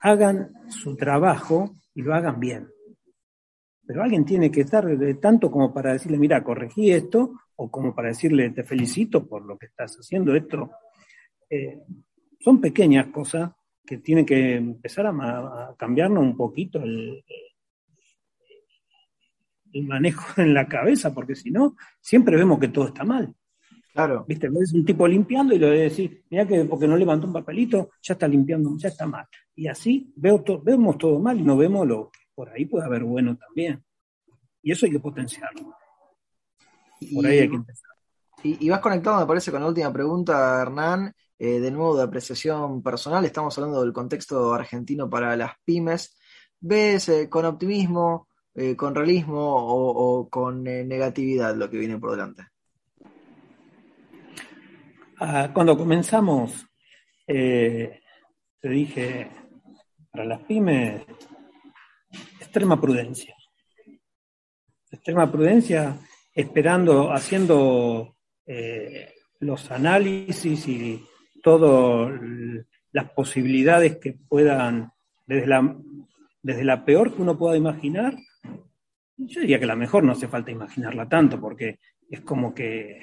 hagan 0.00 0.52
su 0.68 0.96
trabajo 0.96 1.76
y 1.94 2.02
lo 2.02 2.14
hagan 2.14 2.40
bien. 2.40 2.68
Pero 3.86 4.02
alguien 4.02 4.24
tiene 4.24 4.50
que 4.50 4.62
estar 4.62 4.86
tanto 5.20 5.50
como 5.50 5.74
para 5.74 5.92
decirle, 5.92 6.18
mira, 6.18 6.42
corregí 6.42 6.90
esto, 6.90 7.32
o 7.62 7.70
como 7.70 7.94
para 7.94 8.08
decirle, 8.08 8.48
te 8.50 8.64
felicito 8.64 9.28
por 9.28 9.44
lo 9.44 9.58
que 9.58 9.66
estás 9.66 9.94
haciendo 9.96 10.34
esto. 10.34 10.70
Eh, 11.50 11.78
son 12.40 12.58
pequeñas 12.58 13.08
cosas 13.08 13.50
que 13.84 13.98
tienen 13.98 14.24
que 14.24 14.56
empezar 14.56 15.06
a, 15.06 15.74
cambiarnos 15.76 16.22
un 16.22 16.38
poquito 16.38 16.82
el, 16.82 17.22
el 19.74 19.86
manejo 19.86 20.24
en 20.40 20.54
la 20.54 20.66
cabeza, 20.66 21.12
porque 21.12 21.34
si 21.34 21.50
no, 21.50 21.76
siempre 22.00 22.38
vemos 22.38 22.58
que 22.58 22.68
todo 22.68 22.86
está 22.86 23.04
mal. 23.04 23.34
Claro. 23.92 24.24
¿Viste? 24.26 24.48
Ves 24.48 24.72
un 24.72 24.86
tipo 24.86 25.06
limpiando 25.06 25.54
y 25.54 25.58
le 25.58 25.68
decir, 25.68 26.24
mira 26.30 26.46
que 26.46 26.64
porque 26.64 26.88
no 26.88 26.96
levantó 26.96 27.26
un 27.26 27.34
papelito, 27.34 27.90
ya 28.00 28.14
está 28.14 28.26
limpiando, 28.26 28.74
ya 28.78 28.88
está 28.88 29.06
mal. 29.06 29.26
Y 29.54 29.66
así 29.66 30.10
veo 30.16 30.42
vemos 30.64 30.96
todo 30.96 31.18
mal 31.18 31.38
y 31.38 31.42
no 31.42 31.58
vemos 31.58 31.86
lo 31.86 32.08
que 32.10 32.20
por 32.34 32.48
ahí 32.48 32.64
puede 32.64 32.86
haber 32.86 33.04
bueno 33.04 33.36
también. 33.36 33.84
Y 34.62 34.72
eso 34.72 34.86
hay 34.86 34.92
que 34.92 35.00
potenciarlo. 35.00 35.74
Por 37.14 37.26
ahí 37.26 37.38
hay 37.38 37.48
que 37.48 37.56
empezar. 37.56 37.90
Y, 38.42 38.70
vas 38.70 38.80
conectado, 38.80 39.20
me 39.20 39.26
parece, 39.26 39.50
con 39.50 39.60
la 39.60 39.68
última 39.68 39.92
pregunta, 39.92 40.62
Hernán, 40.62 41.14
eh, 41.38 41.60
de 41.60 41.70
nuevo 41.70 41.96
de 41.96 42.04
apreciación 42.04 42.82
personal. 42.82 43.24
Estamos 43.24 43.56
hablando 43.58 43.82
del 43.82 43.92
contexto 43.92 44.54
argentino 44.54 45.10
para 45.10 45.36
las 45.36 45.52
pymes. 45.62 46.16
¿Ves 46.58 47.08
eh, 47.10 47.28
con 47.28 47.44
optimismo, 47.44 48.28
eh, 48.54 48.76
con 48.76 48.94
realismo 48.94 49.38
o, 49.40 50.28
con 50.30 50.62
negatividad 50.62 51.54
lo 51.54 51.68
que 51.68 51.78
viene 51.78 51.98
por 51.98 52.12
delante? 52.12 52.46
Ah, 55.18 55.50
cuando 55.52 55.76
comenzamos, 55.76 56.66
te 57.26 58.00
dije, 58.62 59.30
para 60.10 60.24
las 60.24 60.40
pymes, 60.44 61.02
extrema 62.40 62.80
prudencia. 62.80 63.36
Extrema 64.90 65.30
prudencia 65.30 65.98
esperando, 66.34 67.12
haciendo 67.12 68.16
eh, 68.46 69.14
los 69.40 69.70
análisis 69.70 70.68
y 70.68 71.04
todas 71.42 72.12
las 72.92 73.10
posibilidades 73.12 73.98
que 73.98 74.12
puedan, 74.12 74.92
desde 75.26 75.46
la, 75.46 75.76
desde 76.42 76.64
la 76.64 76.84
peor 76.84 77.14
que 77.14 77.22
uno 77.22 77.38
pueda 77.38 77.56
imaginar, 77.56 78.16
yo 79.16 79.40
diría 79.40 79.58
que 79.58 79.66
la 79.66 79.76
mejor 79.76 80.04
no 80.04 80.12
hace 80.12 80.28
falta 80.28 80.50
imaginarla 80.50 81.08
tanto, 81.08 81.40
porque 81.40 81.78
es 82.08 82.20
como 82.22 82.54
que 82.54 83.00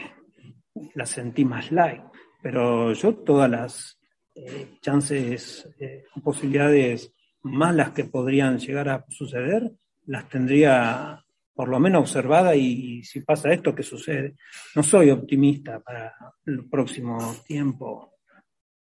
la 0.96 1.06
sentí 1.06 1.46
más 1.46 1.72
light, 1.72 2.02
pero 2.42 2.94
yo 2.94 3.16
todas 3.16 3.50
las 3.50 4.00
eh, 4.36 4.78
chances, 4.82 5.68
eh, 5.80 6.04
posibilidades 6.24 7.14
malas 7.44 7.92
que 7.92 8.06
podrían 8.06 8.58
llegar 8.60 8.90
a 8.90 9.06
suceder, 9.10 9.72
las 10.06 10.28
tendría 10.30 11.24
por 11.58 11.70
lo 11.70 11.80
menos 11.80 12.02
observada 12.02 12.56
y, 12.56 13.04
si 13.04 13.22
pasa 13.22 13.52
esto, 13.52 13.74
¿qué 13.74 13.82
sucede? 13.82 14.36
No 14.76 14.84
soy 14.84 15.10
optimista 15.10 15.80
para 15.80 16.14
el 16.46 16.70
próximo 16.70 17.18
tiempo, 17.48 18.20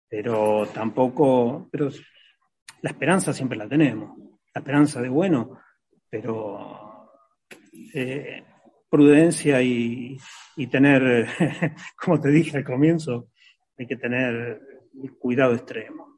pero 0.09 0.67
tampoco, 0.75 1.69
pero 1.71 1.89
la 2.83 2.91
esperanza 2.91 3.33
siempre 3.33 3.57
la 3.57 3.69
tenemos, 3.69 4.19
la 4.53 4.59
esperanza 4.59 5.01
de 5.01 5.09
bueno, 5.09 5.61
pero 6.11 7.13
eh, 7.95 8.43
prudencia 8.91 9.63
y, 9.63 10.19
y 10.57 10.67
tener, 10.67 11.29
como 11.97 12.21
te 12.21 12.31
dije 12.31 12.57
al 12.57 12.65
comienzo, 12.65 13.29
hay 13.79 13.87
que 13.87 13.97
tener 13.97 14.61
cuidado 15.21 15.55
extremo. 15.55 16.14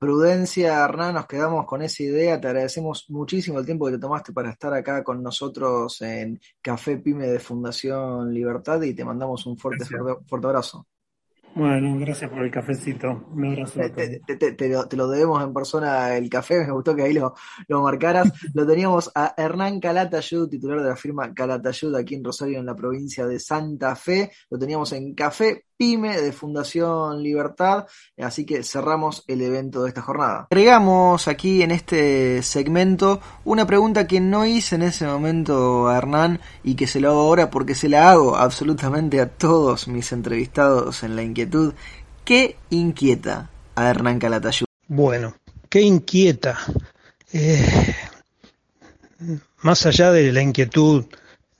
Prudencia, 0.00 0.82
Hernán, 0.82 1.12
nos 1.12 1.26
quedamos 1.26 1.66
con 1.66 1.82
esa 1.82 2.02
idea. 2.02 2.40
Te 2.40 2.48
agradecemos 2.48 3.04
muchísimo 3.10 3.58
el 3.58 3.66
tiempo 3.66 3.84
que 3.84 3.92
te 3.92 3.98
tomaste 3.98 4.32
para 4.32 4.48
estar 4.48 4.72
acá 4.72 5.04
con 5.04 5.22
nosotros 5.22 6.00
en 6.00 6.40
Café 6.62 6.96
Pyme 6.96 7.26
de 7.26 7.38
Fundación 7.38 8.32
Libertad 8.32 8.80
y 8.80 8.94
te 8.94 9.04
mandamos 9.04 9.44
un 9.44 9.58
fuerte, 9.58 9.84
fuerte, 9.84 10.46
abrazo. 10.46 10.86
Bueno, 11.54 11.98
gracias 11.98 12.30
por 12.30 12.42
el 12.42 12.50
cafecito. 12.50 13.26
Un 13.30 13.44
abrazo. 13.44 13.78
Te, 13.94 14.96
lo, 14.96 15.08
debemos 15.10 15.44
en 15.44 15.52
persona 15.52 16.16
el 16.16 16.30
café, 16.30 16.64
me 16.64 16.72
gustó 16.72 16.96
que 16.96 17.02
ahí 17.02 17.12
lo, 17.12 17.34
lo 17.68 17.82
marcaras. 17.82 18.32
lo 18.54 18.66
teníamos 18.66 19.12
a 19.14 19.34
Hernán 19.36 19.80
Calatayud, 19.80 20.48
titular 20.48 20.80
de 20.80 20.88
la 20.88 20.96
firma 20.96 21.34
Calatayud 21.34 21.94
aquí 21.94 22.14
en 22.14 22.24
Rosario, 22.24 22.58
en 22.58 22.64
la 22.64 22.74
provincia 22.74 23.26
de 23.26 23.38
Santa 23.38 23.94
Fe. 23.96 24.32
Lo 24.48 24.58
teníamos 24.58 24.92
en 24.92 25.12
Café 25.14 25.66
De 25.80 26.32
Fundación 26.32 27.22
Libertad, 27.22 27.86
así 28.18 28.44
que 28.44 28.62
cerramos 28.62 29.24
el 29.26 29.40
evento 29.40 29.82
de 29.82 29.88
esta 29.88 30.02
jornada. 30.02 30.46
Agregamos 30.50 31.26
aquí 31.26 31.62
en 31.62 31.70
este 31.70 32.42
segmento 32.42 33.18
una 33.46 33.66
pregunta 33.66 34.06
que 34.06 34.20
no 34.20 34.44
hice 34.44 34.74
en 34.74 34.82
ese 34.82 35.06
momento 35.06 35.88
a 35.88 35.96
Hernán 35.96 36.38
y 36.62 36.74
que 36.74 36.86
se 36.86 37.00
lo 37.00 37.08
hago 37.08 37.20
ahora 37.20 37.50
porque 37.50 37.74
se 37.74 37.88
la 37.88 38.10
hago 38.10 38.36
absolutamente 38.36 39.22
a 39.22 39.30
todos 39.30 39.88
mis 39.88 40.12
entrevistados 40.12 41.02
en 41.02 41.16
la 41.16 41.22
inquietud. 41.22 41.72
¿Qué 42.26 42.58
inquieta 42.68 43.48
a 43.74 43.88
Hernán 43.88 44.18
Calatayud? 44.18 44.66
Bueno, 44.86 45.34
¿qué 45.70 45.80
inquieta? 45.80 46.58
Eh, 47.32 47.96
más 49.62 49.86
allá 49.86 50.12
de 50.12 50.30
la 50.30 50.42
inquietud 50.42 51.06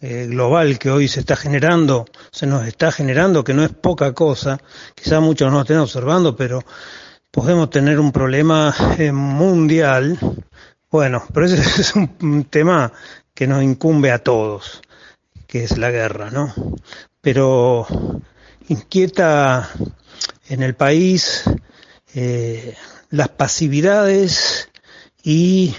eh, 0.03 0.27
global 0.29 0.79
que 0.79 0.91
hoy 0.91 1.09
se 1.09 1.21
está 1.21 1.37
generando, 1.37 2.07
se 2.31 2.47
nos 2.47 2.67
está 2.67 2.91
generando, 2.91 3.45
que 3.45 3.53
no 3.53 3.63
es 3.63 3.71
poca 3.71 4.15
cosa, 4.15 4.59
quizá 4.95 5.21
muchos 5.21 5.53
no 5.53 5.61
estén 5.61 5.77
observando, 5.77 6.35
pero 6.35 6.65
podemos 7.31 7.69
tener 7.69 8.01
un 8.01 8.11
problema 8.11 8.75
eh, 8.99 9.13
mundial. 9.13 10.19
Bueno, 10.91 11.23
pero 11.35 11.47
ese 11.47 11.57
es 11.81 11.95
un, 11.95 12.45
tema 12.45 12.93
que 13.35 13.47
nos 13.47 13.63
incumbe 13.63 14.11
a 14.11 14.23
todos, 14.23 14.81
que 15.47 15.65
es 15.65 15.77
la 15.77 15.91
guerra, 15.91 16.31
¿no? 16.31 16.55
Pero 17.21 17.87
inquieta 18.69 19.69
en 20.49 20.63
el 20.63 20.75
país 20.75 21.45
eh, 22.15 22.75
las 23.11 23.29
pasividades 23.29 24.71
y 25.23 25.75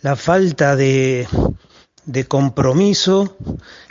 la 0.00 0.14
falta 0.14 0.76
de 0.76 1.26
de 2.06 2.26
compromiso 2.26 3.36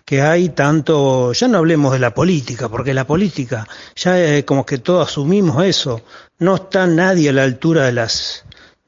que 0.06 0.22
hay 0.22 0.50
tanto, 0.50 1.34
ya 1.34 1.48
no 1.48 1.60
hablemos 1.60 1.94
de 1.94 2.00
la 2.00 2.14
política, 2.14 2.70
porque 2.70 2.94
la 2.94 3.08
política, 3.08 3.68
ya 3.96 4.44
como 4.46 4.66
que 4.66 4.78
todos 4.78 5.10
asumimos 5.10 5.64
eso, 5.64 6.02
no 6.40 6.56
está 6.56 6.86
nadie 6.88 7.30
a 7.30 7.34
la 7.34 7.44
altura 7.44 7.86
de 7.86 7.94
las, 7.94 8.46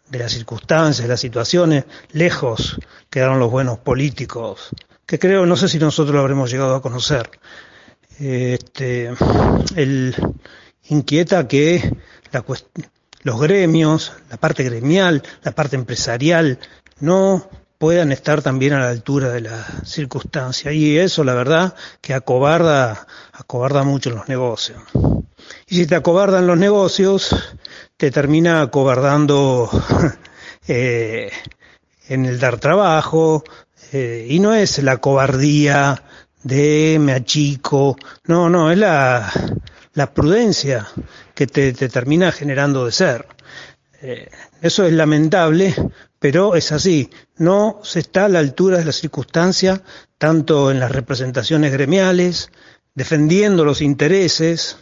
de 0.09 0.19
las 0.19 0.34
circunstancias, 0.34 1.03
de 1.03 1.09
las 1.09 1.19
situaciones, 1.19 1.86
lejos 2.11 2.78
quedaron 3.09 3.39
los 3.39 3.49
buenos 3.49 3.80
políticos, 3.80 4.69
que 5.05 5.19
creo, 5.19 5.45
no 5.45 5.55
sé 5.55 5.69
si 5.69 5.80
nosotros 5.80 6.13
lo 6.13 6.21
habremos 6.21 6.51
llegado 6.51 6.76
a 6.76 6.82
conocer. 6.82 7.30
Este, 8.19 9.11
inquieta 10.89 11.47
que 11.47 11.97
la, 12.32 12.43
los 13.23 13.41
gremios, 13.41 14.13
la 14.30 14.38
parte 14.38 14.63
gremial, 14.63 15.23
la 15.43 15.51
parte 15.51 15.76
empresarial, 15.76 16.59
no 16.99 17.49
puedan 17.78 18.11
estar 18.11 18.41
también 18.41 18.73
a 18.73 18.80
la 18.80 18.89
altura 18.89 19.30
de 19.30 19.41
la 19.41 19.65
circunstancia. 19.84 20.71
Y 20.71 20.97
eso, 20.97 21.23
la 21.23 21.34
verdad, 21.34 21.76
que 22.01 22.13
acobarda, 22.13 23.07
acobarda 23.34 23.84
mucho 23.84 24.09
los 24.11 24.28
negocios. 24.28 24.82
Y 25.67 25.76
si 25.76 25.88
te 25.88 25.95
acobardan 25.95 26.47
los 26.47 26.57
negocios, 26.57 27.36
te 27.97 28.11
termina 28.11 28.61
acobardando 28.61 29.69
eh, 30.67 31.32
en 32.07 32.26
el 32.26 32.39
dar 32.39 32.59
trabajo, 32.59 33.43
eh, 33.91 34.28
y 34.30 34.39
no 34.39 34.53
es 34.53 34.80
la 34.80 34.97
cobardía 34.97 36.03
de 36.43 36.97
me 36.99 37.13
achico, 37.13 37.95
no, 38.26 38.49
no, 38.49 38.71
es 38.71 38.78
la, 38.78 39.32
la 39.93 40.13
prudencia 40.13 40.88
que 41.34 41.47
te, 41.47 41.73
te 41.73 41.89
termina 41.89 42.32
generando 42.32 42.86
de 42.86 42.91
ser. 42.91 43.28
Eh, 44.01 44.30
eso 44.62 44.86
es 44.86 44.93
lamentable, 44.93 45.76
pero 46.20 46.56
es 46.56 46.72
así. 46.72 47.10
No 47.38 47.80
se 47.84 47.99
está 47.99 48.26
a 48.26 48.30
la 48.30 48.39
altura 48.39 48.78
de 48.78 48.86
la 48.86 48.91
circunstancia, 48.91 49.82
tanto 50.18 50.72
en 50.72 50.80
las 50.80 50.91
representaciones 50.91 51.72
gremiales, 51.72 52.51
defendiendo 52.93 53.66
los 53.66 53.82
intereses. 53.82 54.78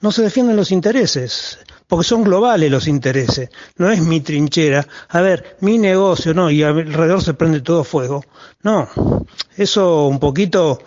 No 0.00 0.12
se 0.12 0.22
defienden 0.22 0.56
los 0.56 0.72
intereses, 0.72 1.58
porque 1.86 2.06
son 2.06 2.24
globales 2.24 2.70
los 2.70 2.88
intereses. 2.88 3.50
No 3.76 3.90
es 3.90 4.00
mi 4.00 4.20
trinchera, 4.20 4.86
a 5.08 5.20
ver, 5.20 5.56
mi 5.60 5.76
negocio, 5.76 6.32
no, 6.32 6.50
y 6.50 6.62
alrededor 6.62 7.22
se 7.22 7.34
prende 7.34 7.60
todo 7.60 7.84
fuego. 7.84 8.24
No, 8.62 8.88
eso 9.56 10.06
un 10.06 10.18
poquito, 10.18 10.82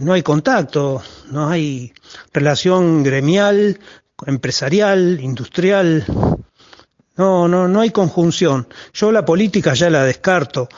no 0.00 0.14
hay 0.14 0.22
contacto, 0.22 1.02
no 1.30 1.48
hay 1.48 1.92
relación 2.32 3.02
gremial, 3.02 3.78
empresarial, 4.24 5.18
industrial. 5.20 6.06
No, 7.16 7.46
no, 7.48 7.68
no 7.68 7.80
hay 7.80 7.90
conjunción. 7.90 8.66
Yo 8.94 9.12
la 9.12 9.24
política 9.24 9.74
ya 9.74 9.90
la 9.90 10.04
descarto. 10.04 10.68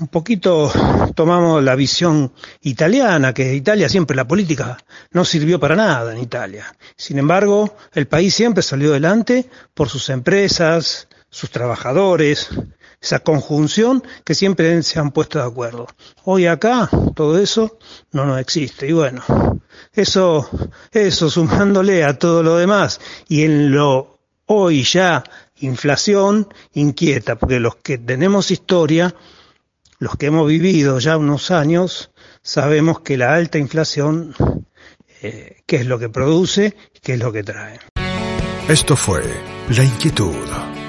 Un 0.00 0.08
poquito 0.08 0.72
tomamos 1.14 1.62
la 1.62 1.74
visión 1.74 2.32
italiana, 2.62 3.34
que 3.34 3.54
Italia 3.54 3.88
siempre 3.88 4.16
la 4.16 4.26
política 4.26 4.78
no 5.12 5.24
sirvió 5.24 5.60
para 5.60 5.76
nada 5.76 6.12
en 6.12 6.18
Italia. 6.18 6.74
Sin 6.96 7.18
embargo, 7.18 7.76
el 7.92 8.06
país 8.06 8.34
siempre 8.34 8.62
salió 8.62 8.90
adelante 8.90 9.50
por 9.74 9.90
sus 9.90 10.08
empresas, 10.08 11.06
sus 11.28 11.50
trabajadores, 11.50 12.48
esa 13.00 13.20
conjunción 13.20 14.02
que 14.24 14.34
siempre 14.34 14.82
se 14.82 14.98
han 14.98 15.10
puesto 15.10 15.38
de 15.38 15.46
acuerdo. 15.46 15.86
Hoy 16.24 16.46
acá 16.46 16.88
todo 17.14 17.38
eso 17.38 17.78
no 18.12 18.26
nos 18.26 18.40
existe. 18.40 18.88
Y 18.88 18.92
bueno, 18.92 19.22
eso, 19.92 20.48
eso 20.92 21.30
sumándole 21.30 22.04
a 22.04 22.18
todo 22.18 22.42
lo 22.42 22.56
demás 22.56 23.00
y 23.28 23.44
en 23.44 23.72
lo 23.72 24.18
hoy 24.46 24.82
ya 24.82 25.22
inflación 25.60 26.48
inquieta, 26.72 27.36
porque 27.36 27.60
los 27.60 27.76
que 27.76 27.98
tenemos 27.98 28.50
historia, 28.50 29.14
los 29.98 30.16
que 30.16 30.26
hemos 30.26 30.48
vivido 30.48 30.98
ya 30.98 31.16
unos 31.16 31.50
años, 31.50 32.10
sabemos 32.42 33.00
que 33.00 33.16
la 33.16 33.34
alta 33.34 33.58
inflación, 33.58 34.34
eh, 35.22 35.62
qué 35.66 35.76
es 35.76 35.86
lo 35.86 35.98
que 35.98 36.08
produce, 36.08 36.76
qué 37.02 37.14
es 37.14 37.20
lo 37.20 37.32
que 37.32 37.42
trae. 37.42 37.80
Esto 38.68 38.94
fue 38.96 39.22
La 39.70 39.84
Inquietud 39.84 40.34